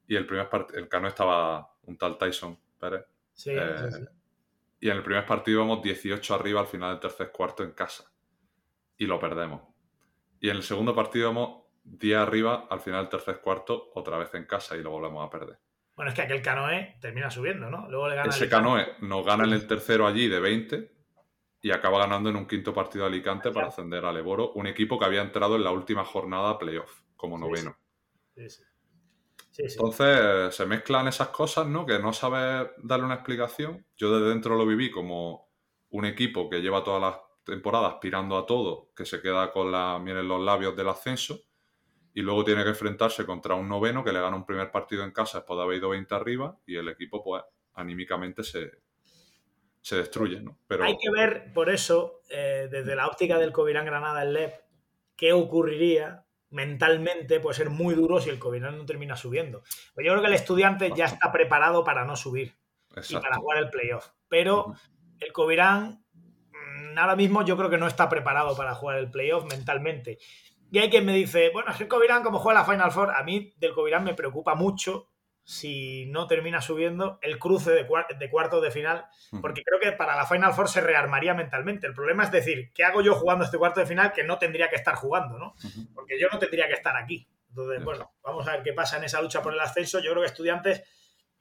Y 0.07 0.15
el 0.15 0.26
primer 0.26 0.49
el 0.74 0.89
Canoe 0.89 1.09
estaba 1.09 1.76
un 1.84 1.97
tal 1.97 2.17
Tyson 2.17 2.57
Pérez. 2.80 3.05
Sí, 3.34 3.51
sí, 3.51 3.55
eh, 3.57 3.91
sí. 3.91 4.05
Y 4.84 4.89
en 4.89 4.97
el 4.97 5.03
primer 5.03 5.25
partido 5.25 5.59
íbamos 5.59 5.81
18 5.81 6.36
arriba 6.36 6.59
al 6.59 6.67
final 6.67 6.91
del 6.91 6.99
tercer 6.99 7.31
cuarto 7.31 7.63
en 7.63 7.71
casa. 7.71 8.11
Y 8.97 9.05
lo 9.05 9.17
perdemos. 9.17 9.61
Y 10.41 10.49
en 10.49 10.57
el 10.57 10.63
segundo 10.63 10.93
partido 10.93 11.31
íbamos 11.31 11.67
10 11.86 12.17
arriba 12.17 12.67
al 12.69 12.81
final 12.81 13.03
del 13.03 13.09
tercer 13.09 13.39
cuarto 13.39 13.91
otra 13.95 14.17
vez 14.17 14.34
en 14.34 14.43
casa 14.43 14.75
y 14.75 14.84
lo 14.84 14.91
volvemos 14.91 15.25
a 15.25 15.29
perder. 15.29 15.57
Bueno, 15.95 16.09
es 16.09 16.15
que 16.15 16.23
aquel 16.23 16.41
canoe 16.41 16.97
termina 16.99 17.31
subiendo, 17.31 17.69
¿no? 17.69 17.89
Luego 17.89 18.09
le 18.09 18.15
gana 18.15 18.29
Ese 18.29 18.49
canoe 18.49 18.86
nos 18.99 19.25
gana 19.25 19.45
en 19.45 19.53
el 19.53 19.65
tercero 19.67 20.05
allí 20.05 20.27
de 20.27 20.41
20 20.41 20.91
y 21.61 21.71
acaba 21.71 21.99
ganando 21.99 22.29
en 22.29 22.36
un 22.36 22.45
quinto 22.45 22.73
partido 22.73 23.05
de 23.05 23.11
Alicante 23.11 23.51
para 23.51 23.67
ascender 23.67 24.03
a 24.03 24.11
Leboro, 24.11 24.51
un 24.51 24.67
equipo 24.67 24.99
que 24.99 25.05
había 25.05 25.21
entrado 25.21 25.55
en 25.55 25.63
la 25.63 25.71
última 25.71 26.03
jornada 26.03 26.59
playoff 26.59 27.03
como 27.15 27.38
noveno. 27.38 27.77
Sí, 28.36 28.49
sí. 28.49 28.63
Entonces 29.58 30.56
se 30.56 30.66
mezclan 30.66 31.08
esas 31.08 31.30
cosas, 31.30 31.68
¿no? 31.68 31.86
Que 31.86 31.99
no 31.99 32.14
sabes 32.14 32.70
darle 32.78 33.06
una 33.06 33.16
explicación. 33.16 33.86
Yo 33.95 34.18
desde 34.18 34.30
dentro 34.30 34.56
lo 34.56 34.66
viví 34.66 34.89
como 34.89 35.51
un 35.89 36.06
equipo 36.06 36.49
que 36.49 36.62
lleva 36.62 36.84
todas 36.84 37.01
las 37.01 37.18
temporadas 37.45 37.93
aspirando 37.93 38.38
a 38.38 38.45
todo, 38.45 38.91
que 38.95 39.06
se 39.06 39.22
queda 39.22 39.51
con 39.51 39.72
la 39.72 39.99
miel 39.99 40.18
en 40.18 40.28
los 40.28 40.41
labios 40.41 40.76
del 40.76 40.89
ascenso, 40.89 41.41
y 42.14 42.22
luego 42.22 42.43
tiene 42.43 42.64
que 42.64 42.70
enfrentarse 42.70 43.26
contra 43.26 43.56
un 43.56 43.68
noveno 43.68 44.04
que 44.04 44.12
le 44.12 44.22
gana 44.22 44.36
un 44.36 44.45
primer 44.45 44.72
partido 44.72 45.04
en 45.04 45.12
casa 45.12 45.39
después 45.39 45.58
de 45.58 45.64
haber 45.64 45.78
ido 45.78 45.89
20 45.89 46.16
arriba, 46.16 46.58
y 46.66 46.76
el 46.78 46.88
equipo, 46.88 47.24
pues, 47.24 47.43
anímicamente 47.74 48.43
se, 48.43 48.72
se 49.82 49.97
destruye, 49.97 50.41
¿no? 50.41 50.58
Pero... 50.68 50.86
Hay 50.86 50.97
que 50.97 51.12
ver, 51.12 51.51
por 51.54 51.70
eso, 51.70 52.22
eh, 52.30 52.68
desde 52.72 52.95
la 52.95 53.08
óptica 53.08 53.38
del 53.38 53.51
Covirán 53.51 53.86
Granada 53.86 54.24
el 54.24 54.34
LEP, 54.34 54.54
qué 55.16 55.34
ocurriría 55.34 56.22
mentalmente 56.54 57.39
puede 57.39 57.56
ser 57.56 57.70
muy 57.70 57.95
duro 57.95 58.22
si 58.22 58.30
el 58.30 58.39
Covirán 58.39 58.78
no 58.78 58.86
termina 58.86 59.16
subiendo. 59.16 59.64
Pero 59.95 60.06
yo 60.06 60.14
creo 60.14 60.22
que 60.22 60.28
el 60.28 60.36
estudiante 60.36 60.91
ya 60.95 61.06
está 61.06 61.32
preparado 61.32 61.84
para 61.84 62.06
no 62.06 62.16
subir 62.16 62.56
y 63.10 63.16
para 63.16 63.38
jugar 63.38 63.58
el 63.58 63.70
playoff. 63.70 64.12
Pero 64.30 64.76
el 65.20 65.34
Covirán 65.34 66.06
mm, 66.51 66.97
ahora 66.97 67.16
mismo 67.16 67.43
yo 67.43 67.58
creo 67.58 67.72
que 67.72 67.80
no 67.80 67.88
está 67.88 68.08
preparado 68.08 68.56
para 68.56 68.76
jugar 68.76 68.99
el 68.99 69.10
playoff 69.10 69.45
mentalmente. 69.45 70.20
Y 70.72 70.78
hay 70.78 70.89
quien 70.89 71.06
me 71.06 71.14
dice, 71.14 71.49
bueno, 71.51 71.72
es 71.72 71.82
el 71.82 71.88
Covirán 71.88 72.24
como 72.24 72.39
juega 72.39 72.62
la 72.62 72.66
Final 72.66 72.91
Four, 72.91 73.12
a 73.12 73.24
mí 73.24 73.54
del 73.58 73.74
Covirán 73.74 74.04
me 74.04 74.14
preocupa 74.14 74.54
mucho 74.54 75.10
si 75.43 76.05
no 76.05 76.25
termina 76.27 76.61
subiendo 76.61 77.19
el 77.21 77.37
cruce 77.37 77.71
de, 77.71 77.87
de 78.17 78.29
cuartos 78.29 78.61
de 78.61 78.71
final, 78.71 79.05
porque 79.41 79.63
creo 79.63 79.79
que 79.79 79.91
para 79.91 80.15
la 80.15 80.25
Final 80.25 80.53
Four 80.53 80.69
se 80.69 80.81
rearmaría 80.81 81.33
mentalmente. 81.33 81.85
El 81.85 81.93
problema 81.93 82.23
es 82.23 82.31
decir, 82.31 82.71
¿qué 82.73 82.83
hago 82.83 83.01
yo 83.01 83.15
jugando 83.15 83.43
este 83.43 83.57
cuarto 83.57 83.81
de 83.81 83.85
final 83.85 84.13
que 84.13 84.23
no 84.23 84.37
tendría 84.37 84.69
que 84.69 84.77
estar 84.77 84.95
jugando? 84.95 85.37
¿no? 85.37 85.55
Porque 85.93 86.19
yo 86.19 86.27
no 86.31 86.39
tendría 86.39 86.67
que 86.67 86.73
estar 86.73 86.95
aquí. 86.95 87.27
Entonces, 87.49 87.83
bueno, 87.83 88.13
vamos 88.23 88.47
a 88.47 88.53
ver 88.53 88.63
qué 88.63 88.73
pasa 88.73 88.97
en 88.97 89.03
esa 89.03 89.21
lucha 89.21 89.41
por 89.41 89.53
el 89.53 89.59
ascenso. 89.59 89.99
Yo 89.99 90.11
creo 90.11 90.23
que 90.23 90.29
Estudiantes, 90.29 90.83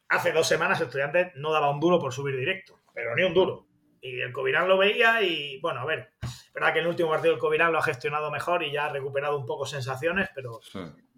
hace 0.09 0.33
dos 0.33 0.47
semanas 0.47 0.81
Estudiantes 0.81 1.33
no 1.37 1.53
daba 1.53 1.71
un 1.71 1.81
duro 1.81 1.99
por 1.99 2.13
subir 2.13 2.37
directo, 2.37 2.81
pero 2.93 3.15
ni 3.15 3.23
un 3.23 3.33
duro. 3.33 3.67
Y 4.01 4.21
el 4.21 4.33
Covirán 4.33 4.69
lo 4.69 4.77
veía 4.77 5.23
y, 5.23 5.61
bueno, 5.61 5.81
a 5.81 5.87
ver, 5.87 6.11
verdad 6.53 6.73
que 6.73 6.81
en 6.81 6.85
el 6.85 6.91
último 6.91 7.09
partido 7.09 7.35
el 7.35 7.41
Covirán 7.41 7.73
lo 7.73 7.79
ha 7.79 7.83
gestionado 7.83 8.31
mejor 8.31 8.63
y 8.63 8.73
ya 8.73 8.87
ha 8.87 8.93
recuperado 8.93 9.39
un 9.39 9.47
poco 9.47 9.65
sensaciones, 9.65 10.29
pero, 10.35 10.61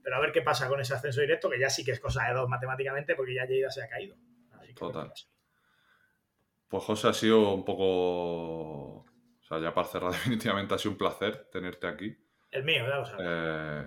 pero 0.05 0.17
a 0.17 0.21
ver 0.21 0.33
qué 0.33 0.43
pasa 0.43 0.69
con 0.69 0.79
ese 0.79 0.93
ascenso 0.93 1.23
directo, 1.23 1.49
que 1.49 1.59
ya 1.59 1.71
sí 1.71 1.83
que 1.83 1.93
es 1.93 1.99
cosa 1.99 2.29
de 2.29 2.35
dos 2.35 2.47
matemáticamente, 2.47 3.17
porque 3.17 3.35
ya 3.35 3.47
Lleida 3.47 3.71
se 3.71 3.83
ha 3.83 3.89
caído. 3.89 4.15
Total. 4.77 5.11
Pues 6.69 6.85
José, 6.85 7.09
ha 7.09 7.15
sido 7.15 7.55
un 7.55 7.65
poco, 7.65 7.85
o 7.85 9.07
sea, 9.41 9.59
ya 9.61 9.73
para 9.73 9.89
cerrar 9.89 10.13
definitivamente 10.13 10.75
ha 10.75 10.79
sido 10.79 10.93
un 10.93 10.99
placer 10.99 11.49
tenerte 11.51 11.87
aquí. 11.87 12.15
El 12.51 12.65
mío, 12.65 12.87
ya 12.87 12.97
lo 12.97 13.07
sabes. 13.07 13.27
Eh, 13.27 13.87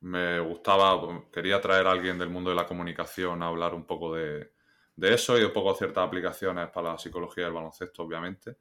me 0.00 0.38
gustaba, 0.40 1.24
quería 1.32 1.60
traer 1.62 1.86
a 1.86 1.92
alguien 1.92 2.18
del 2.18 2.28
mundo 2.28 2.50
de 2.50 2.56
la 2.56 2.66
comunicación 2.66 3.42
a 3.42 3.46
hablar 3.46 3.74
un 3.74 3.86
poco 3.86 4.14
de, 4.14 4.52
de 4.96 5.14
eso 5.14 5.38
y 5.38 5.44
un 5.44 5.52
poco 5.52 5.74
ciertas 5.74 6.06
aplicaciones 6.06 6.68
para 6.68 6.92
la 6.92 6.98
psicología 6.98 7.44
del 7.44 7.54
baloncesto, 7.54 8.02
obviamente. 8.02 8.58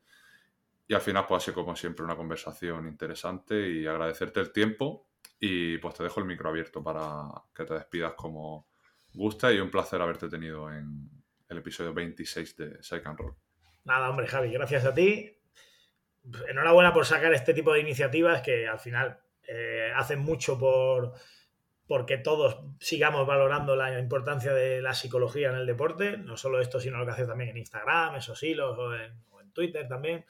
Y 0.87 0.93
al 0.93 1.01
final, 1.01 1.25
pues 1.27 1.43
ha 1.43 1.45
sido 1.47 1.55
como 1.55 1.75
siempre 1.75 2.05
una 2.05 2.15
conversación 2.15 2.87
interesante 2.87 3.69
y 3.69 3.85
agradecerte 3.85 4.39
el 4.39 4.53
tiempo 4.53 5.06
y 5.39 5.77
pues 5.77 5.95
te 5.95 6.03
dejo 6.03 6.19
el 6.19 6.25
micro 6.25 6.49
abierto 6.49 6.83
para 6.83 7.29
que 7.55 7.65
te 7.65 7.73
despidas 7.73 8.13
como 8.13 8.67
gusta 9.13 9.51
y 9.51 9.59
un 9.59 9.71
placer 9.71 10.01
haberte 10.01 10.29
tenido 10.29 10.71
en 10.71 11.09
el 11.49 11.57
episodio 11.57 11.93
26 11.93 12.55
de 12.57 12.83
Psych 12.83 13.05
and 13.05 13.19
Roll. 13.19 13.35
Nada, 13.85 14.09
hombre, 14.09 14.27
Javi, 14.27 14.51
gracias 14.51 14.85
a 14.85 14.93
ti. 14.93 15.33
Enhorabuena 16.49 16.93
por 16.93 17.05
sacar 17.05 17.33
este 17.33 17.53
tipo 17.53 17.73
de 17.73 17.79
iniciativas 17.79 18.41
que 18.41 18.67
al 18.67 18.79
final 18.79 19.19
eh, 19.47 19.91
hacen 19.95 20.19
mucho 20.19 20.59
por 20.59 21.13
porque 21.87 22.17
todos 22.17 22.59
sigamos 22.81 23.25
valorando 23.25 23.77
la 23.77 23.97
importancia 23.97 24.53
de 24.53 24.81
la 24.81 24.93
psicología 24.93 25.49
en 25.49 25.55
el 25.55 25.65
deporte, 25.65 26.17
no 26.17 26.35
solo 26.35 26.59
esto, 26.59 26.81
sino 26.81 26.97
lo 26.97 27.05
que 27.05 27.13
hace 27.13 27.25
también 27.25 27.51
en 27.51 27.57
Instagram, 27.57 28.15
esos 28.15 28.43
hilos 28.43 28.77
o 28.77 28.93
en, 28.93 29.25
Twitter 29.53 29.87
también. 29.87 30.23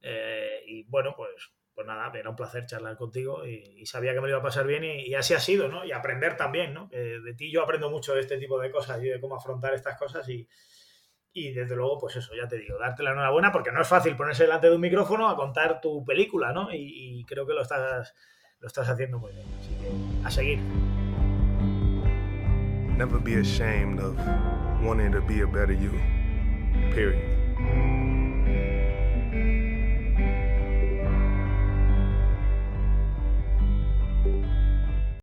Eh, 0.00 0.64
y 0.66 0.82
bueno, 0.84 1.14
pues, 1.16 1.52
pues 1.78 1.86
nada, 1.86 2.10
era 2.18 2.28
un 2.28 2.34
placer 2.34 2.66
charlar 2.66 2.96
contigo 2.96 3.46
y, 3.46 3.86
sabía 3.86 4.12
que 4.12 4.20
me 4.20 4.26
lo 4.26 4.30
iba 4.30 4.38
a 4.40 4.42
pasar 4.42 4.66
bien 4.66 4.82
y, 4.82 5.14
así 5.14 5.32
ha 5.34 5.38
sido, 5.38 5.68
¿no? 5.68 5.84
Y 5.84 5.92
aprender 5.92 6.36
también, 6.36 6.74
¿no? 6.74 6.88
de 6.88 7.34
ti 7.36 7.52
yo 7.52 7.62
aprendo 7.62 7.88
mucho 7.88 8.16
de 8.16 8.22
este 8.22 8.36
tipo 8.36 8.58
de 8.58 8.72
cosas 8.72 9.00
y 9.00 9.06
de 9.06 9.20
cómo 9.20 9.36
afrontar 9.36 9.74
estas 9.74 9.96
cosas 9.96 10.28
y, 10.28 10.48
y 11.32 11.52
desde 11.52 11.76
luego, 11.76 11.98
pues 12.00 12.16
eso, 12.16 12.32
ya 12.34 12.48
te 12.48 12.58
digo, 12.58 12.76
darte 12.80 13.04
la 13.04 13.12
enhorabuena 13.12 13.52
porque 13.52 13.70
no 13.70 13.80
es 13.80 13.86
fácil 13.86 14.16
ponerse 14.16 14.42
delante 14.42 14.68
de 14.68 14.74
un 14.74 14.80
micrófono 14.80 15.28
a 15.28 15.36
contar 15.36 15.80
tu 15.80 16.04
película, 16.04 16.52
¿no? 16.52 16.68
Y, 16.72 17.24
creo 17.28 17.46
que 17.46 17.52
lo 17.52 17.62
estás 17.62 18.12
lo 18.58 18.66
estás 18.66 18.88
haciendo 18.88 19.20
muy 19.20 19.32
bien. 19.32 19.46
Así 19.60 19.70
que 19.76 20.26
a 20.26 20.30
seguir. 20.32 20.58
Never 22.96 23.20
be 23.20 23.36
ashamed 23.40 24.00
of 24.00 24.16
wanting 24.82 25.12
to 25.12 25.20
be 25.20 25.42
a 25.42 25.46
better 25.46 25.78
you. 25.78 25.92
Period. 26.92 27.38